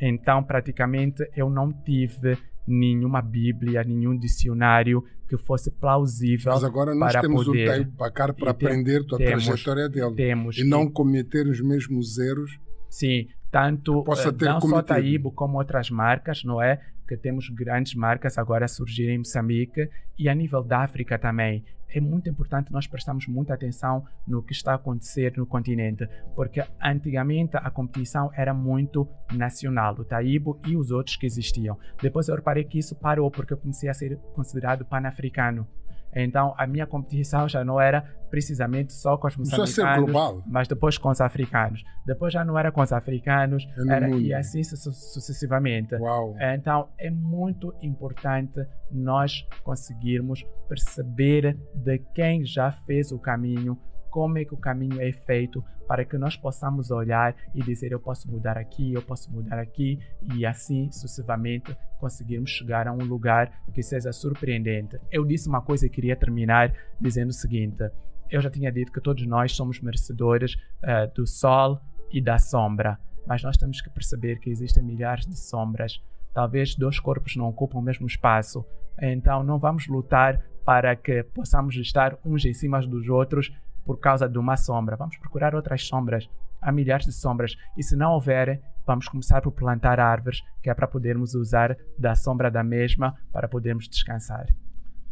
Então, 0.00 0.42
praticamente, 0.42 1.28
eu 1.36 1.50
não 1.50 1.72
tive 1.72 2.38
nenhuma 2.66 3.22
Bíblia, 3.22 3.82
nenhum 3.82 4.16
dicionário 4.16 5.02
que 5.28 5.36
fosse 5.36 5.70
plausível. 5.70 6.52
Mas 6.52 6.64
agora 6.64 6.94
nós 6.94 7.12
para 7.12 7.22
temos 7.22 7.44
poder... 7.44 7.80
o 7.80 7.90
Bakar 7.92 8.34
para 8.34 8.50
aprender 8.50 9.04
a 9.12 9.16
temos, 9.16 9.46
trajetória 9.46 9.88
dele 9.88 10.14
temos, 10.14 10.58
e 10.58 10.64
não 10.64 10.90
cometer 10.90 11.46
os 11.46 11.60
mesmos 11.60 12.18
erros. 12.18 12.58
Sim, 12.88 13.28
tanto 13.50 14.04
ter 14.38 14.44
não 14.46 14.60
só 14.60 14.82
Taibo 14.82 15.32
como 15.32 15.58
outras 15.58 15.90
marcas, 15.90 16.44
não 16.44 16.62
é? 16.62 16.80
Que 17.08 17.16
temos 17.16 17.48
grandes 17.48 17.94
marcas 17.94 18.36
agora 18.36 18.66
a 18.66 18.68
surgir 18.68 19.08
em 19.08 19.18
Moçambique 19.18 19.88
e 20.18 20.28
a 20.28 20.34
nível 20.34 20.62
da 20.62 20.80
África 20.80 21.18
também. 21.18 21.64
É 21.90 22.00
muito 22.02 22.28
importante 22.28 22.70
nós 22.70 22.86
prestarmos 22.86 23.26
muita 23.26 23.54
atenção 23.54 24.04
no 24.26 24.42
que 24.42 24.52
está 24.52 24.72
a 24.72 24.74
acontecer 24.74 25.32
no 25.38 25.46
continente, 25.46 26.06
porque 26.34 26.62
antigamente 26.82 27.56
a 27.56 27.70
competição 27.70 28.30
era 28.34 28.52
muito 28.52 29.08
nacional, 29.32 29.94
o 29.98 30.04
Taibo 30.04 30.60
e 30.66 30.76
os 30.76 30.90
outros 30.90 31.16
que 31.16 31.24
existiam. 31.24 31.78
Depois 32.02 32.28
eu 32.28 32.36
reparei 32.36 32.64
que 32.64 32.78
isso 32.78 32.94
parou 32.94 33.30
porque 33.30 33.54
eu 33.54 33.58
comecei 33.58 33.88
a 33.88 33.94
ser 33.94 34.18
considerado 34.34 34.84
pan-africano. 34.84 35.66
Então 36.14 36.54
a 36.56 36.66
minha 36.66 36.86
competição 36.86 37.48
já 37.48 37.64
não 37.64 37.80
era 37.80 38.02
precisamente 38.30 38.92
só 38.92 39.16
com 39.16 39.26
os 39.26 39.36
moçambicanos, 39.36 40.42
mas 40.46 40.68
depois 40.68 40.98
com 40.98 41.08
os 41.08 41.20
africanos. 41.20 41.82
Depois 42.06 42.32
já 42.32 42.44
não 42.44 42.58
era 42.58 42.70
com 42.70 42.80
os 42.80 42.92
africanos, 42.92 43.66
é 43.88 43.92
era, 43.92 44.10
e 44.10 44.34
assim 44.34 44.62
su 44.62 44.76
sucessivamente. 44.92 45.94
Uau. 45.94 46.34
Então 46.38 46.88
é 46.98 47.10
muito 47.10 47.74
importante 47.82 48.66
nós 48.90 49.46
conseguirmos 49.62 50.44
perceber 50.68 51.58
de 51.74 51.98
quem 52.14 52.44
já 52.44 52.70
fez 52.70 53.12
o 53.12 53.18
caminho 53.18 53.78
como 54.10 54.38
é 54.38 54.44
que 54.44 54.54
o 54.54 54.58
caminho 54.58 55.00
é 55.00 55.12
feito 55.12 55.64
para 55.86 56.04
que 56.04 56.18
nós 56.18 56.36
possamos 56.36 56.90
olhar 56.90 57.34
e 57.54 57.62
dizer 57.62 57.92
eu 57.92 58.00
posso 58.00 58.30
mudar 58.30 58.58
aqui, 58.58 58.92
eu 58.92 59.02
posso 59.02 59.32
mudar 59.32 59.58
aqui 59.58 59.98
e 60.34 60.44
assim 60.44 60.90
sucessivamente 60.92 61.74
conseguirmos 61.98 62.50
chegar 62.50 62.86
a 62.86 62.92
um 62.92 63.04
lugar 63.04 63.50
que 63.72 63.82
seja 63.82 64.12
surpreendente. 64.12 64.98
Eu 65.10 65.24
disse 65.24 65.48
uma 65.48 65.62
coisa 65.62 65.86
e 65.86 65.90
queria 65.90 66.14
terminar 66.14 66.74
dizendo 67.00 67.30
o 67.30 67.32
seguinte: 67.32 67.82
eu 68.30 68.40
já 68.40 68.50
tinha 68.50 68.70
dito 68.70 68.92
que 68.92 69.00
todos 69.00 69.26
nós 69.26 69.52
somos 69.52 69.80
merecedores 69.80 70.54
uh, 70.54 71.12
do 71.14 71.26
sol 71.26 71.80
e 72.12 72.20
da 72.20 72.38
sombra, 72.38 72.98
mas 73.26 73.42
nós 73.42 73.56
temos 73.56 73.80
que 73.80 73.90
perceber 73.90 74.38
que 74.38 74.50
existem 74.50 74.82
milhares 74.82 75.26
de 75.26 75.38
sombras. 75.38 76.02
Talvez 76.34 76.74
dois 76.74 77.00
corpos 77.00 77.34
não 77.36 77.48
ocupam 77.48 77.78
o 77.78 77.82
mesmo 77.82 78.06
espaço, 78.06 78.64
então 79.00 79.42
não 79.42 79.58
vamos 79.58 79.86
lutar 79.88 80.42
para 80.64 80.94
que 80.94 81.22
possamos 81.22 81.74
estar 81.76 82.18
uns 82.24 82.44
em 82.44 82.52
cima 82.52 82.78
dos 82.82 83.08
outros 83.08 83.50
por 83.88 83.98
causa 83.98 84.28
de 84.28 84.36
uma 84.36 84.54
sombra. 84.54 84.96
Vamos 84.96 85.16
procurar 85.16 85.54
outras 85.54 85.86
sombras. 85.88 86.28
Há 86.60 86.70
milhares 86.70 87.06
de 87.06 87.12
sombras. 87.12 87.56
E 87.74 87.82
se 87.82 87.96
não 87.96 88.12
houver, 88.12 88.60
vamos 88.86 89.08
começar 89.08 89.40
por 89.40 89.52
plantar 89.52 89.98
árvores, 89.98 90.42
que 90.62 90.68
é 90.68 90.74
para 90.74 90.86
podermos 90.86 91.34
usar 91.34 91.74
da 91.98 92.14
sombra 92.14 92.50
da 92.50 92.62
mesma 92.62 93.16
para 93.32 93.48
podermos 93.48 93.88
descansar. 93.88 94.46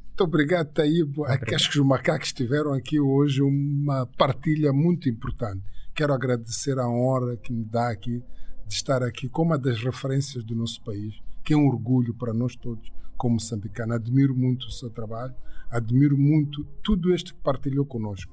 Muito 0.08 0.24
obrigado, 0.24 0.68
Taíbo. 0.74 1.24
Acho 1.24 1.70
que 1.70 1.80
os 1.80 1.86
macacos 1.86 2.34
tiveram 2.34 2.74
aqui 2.74 3.00
hoje 3.00 3.40
uma 3.40 4.06
partilha 4.18 4.74
muito 4.74 5.08
importante. 5.08 5.64
Quero 5.94 6.12
agradecer 6.12 6.78
a 6.78 6.86
honra 6.86 7.34
que 7.38 7.54
me 7.54 7.64
dá 7.64 7.88
aqui 7.88 8.22
de 8.66 8.74
estar 8.74 9.02
aqui 9.02 9.26
com 9.26 9.40
uma 9.40 9.58
das 9.58 9.82
referências 9.82 10.44
do 10.44 10.54
nosso 10.54 10.84
país, 10.84 11.14
que 11.42 11.54
é 11.54 11.56
um 11.56 11.66
orgulho 11.66 12.12
para 12.12 12.34
nós 12.34 12.54
todos 12.54 12.92
como 13.16 13.36
moçambicano. 13.36 13.94
Admiro 13.94 14.36
muito 14.36 14.66
o 14.66 14.70
seu 14.70 14.90
trabalho, 14.90 15.34
admiro 15.70 16.18
muito 16.18 16.62
tudo 16.82 17.14
isto 17.14 17.34
que 17.34 17.40
partilhou 17.40 17.86
conosco. 17.86 18.30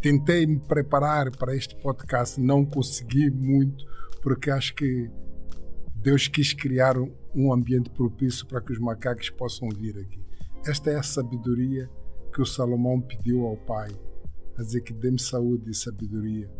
Tentei 0.00 0.46
me 0.46 0.58
preparar 0.58 1.30
para 1.36 1.54
este 1.54 1.76
podcast, 1.76 2.40
não 2.40 2.64
consegui 2.64 3.30
muito, 3.30 3.84
porque 4.22 4.50
acho 4.50 4.74
que 4.74 5.10
Deus 5.94 6.26
quis 6.26 6.52
criar 6.52 6.96
um 7.34 7.52
ambiente 7.52 7.90
propício 7.90 8.46
para 8.46 8.60
que 8.60 8.72
os 8.72 8.78
macacos 8.78 9.30
possam 9.30 9.68
vir 9.68 9.96
aqui. 9.98 10.20
Esta 10.66 10.90
é 10.90 10.96
a 10.96 11.02
sabedoria 11.02 11.88
que 12.32 12.42
o 12.42 12.46
Salomão 12.46 13.00
pediu 13.00 13.44
ao 13.46 13.56
Pai, 13.56 13.90
a 14.56 14.62
dizer 14.62 14.80
que 14.80 14.92
dê-me 14.92 15.20
saúde 15.20 15.70
e 15.70 15.74
sabedoria. 15.74 16.50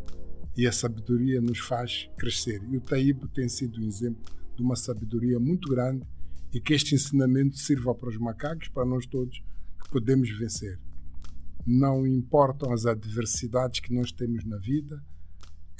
E 0.56 0.66
a 0.66 0.72
sabedoria 0.72 1.40
nos 1.40 1.58
faz 1.58 2.08
crescer. 2.18 2.62
E 2.70 2.76
o 2.76 2.80
Taíbo 2.80 3.26
tem 3.28 3.48
sido 3.48 3.80
um 3.80 3.86
exemplo 3.86 4.22
de 4.54 4.62
uma 4.62 4.76
sabedoria 4.76 5.40
muito 5.40 5.68
grande 5.68 6.06
e 6.52 6.60
que 6.60 6.74
este 6.74 6.94
ensinamento 6.94 7.56
sirva 7.56 7.94
para 7.94 8.10
os 8.10 8.18
macacos, 8.18 8.68
para 8.68 8.84
nós 8.84 9.06
todos, 9.06 9.42
que 9.82 9.90
podemos 9.90 10.30
vencer. 10.38 10.78
Não 11.66 12.06
importam 12.06 12.72
as 12.72 12.86
adversidades 12.86 13.80
que 13.80 13.94
nós 13.94 14.10
temos 14.10 14.44
na 14.44 14.58
vida, 14.58 15.02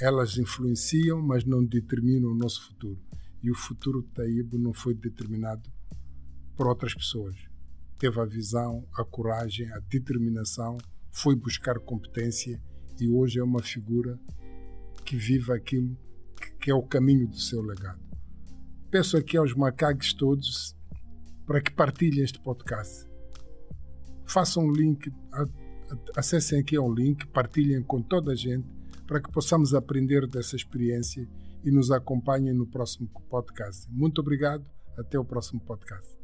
elas 0.01 0.37
influenciam, 0.39 1.21
mas 1.21 1.45
não 1.45 1.65
determinam 1.65 2.31
o 2.31 2.35
nosso 2.35 2.67
futuro. 2.69 3.01
E 3.43 3.51
o 3.51 3.55
futuro 3.55 4.03
de 4.03 4.09
Taíbo 4.09 4.59
não 4.59 4.73
foi 4.73 4.95
determinado 4.95 5.71
por 6.57 6.67
outras 6.69 6.95
pessoas 6.95 7.53
teve 8.03 8.21
a 8.21 8.25
visão, 8.25 8.85
a 8.99 9.05
coragem, 9.05 9.73
a 9.73 9.79
determinação, 9.79 10.77
foi 11.13 11.37
buscar 11.37 11.79
competência 11.79 12.61
e 12.99 13.09
hoje 13.09 13.39
é 13.39 13.45
uma 13.45 13.63
figura 13.63 14.19
que 15.05 15.15
vive 15.15 15.53
aquilo 15.53 15.97
que 16.61 16.69
é 16.69 16.75
o 16.75 16.83
caminho 16.83 17.29
do 17.29 17.39
seu 17.39 17.63
legado. 17.63 18.03
Peço 18.91 19.17
aqui 19.17 19.37
aos 19.37 19.55
macacos 19.55 20.13
todos 20.15 20.77
para 21.47 21.61
que 21.61 21.71
partilhem 21.71 22.25
este 22.25 22.41
podcast. 22.41 23.07
Façam 24.27 24.65
um 24.65 24.73
link, 24.73 25.09
acessem 26.17 26.61
aqui 26.61 26.77
ao 26.77 26.93
link, 26.93 27.27
partilhem 27.29 27.83
com 27.83 28.01
toda 28.01 28.33
a 28.33 28.35
gente 28.35 28.67
para 29.07 29.21
que 29.21 29.31
possamos 29.31 29.75
aprender 29.75 30.27
dessa 30.27 30.57
experiência 30.57 31.29
e 31.65 31.71
nos 31.71 31.91
acompanhem 31.91 32.55
no 32.55 32.67
próximo 32.67 33.09
podcast. 33.29 33.87
Muito 33.91 34.21
obrigado, 34.21 34.65
até 34.97 35.19
o 35.19 35.25
próximo 35.25 35.61
podcast. 35.61 36.17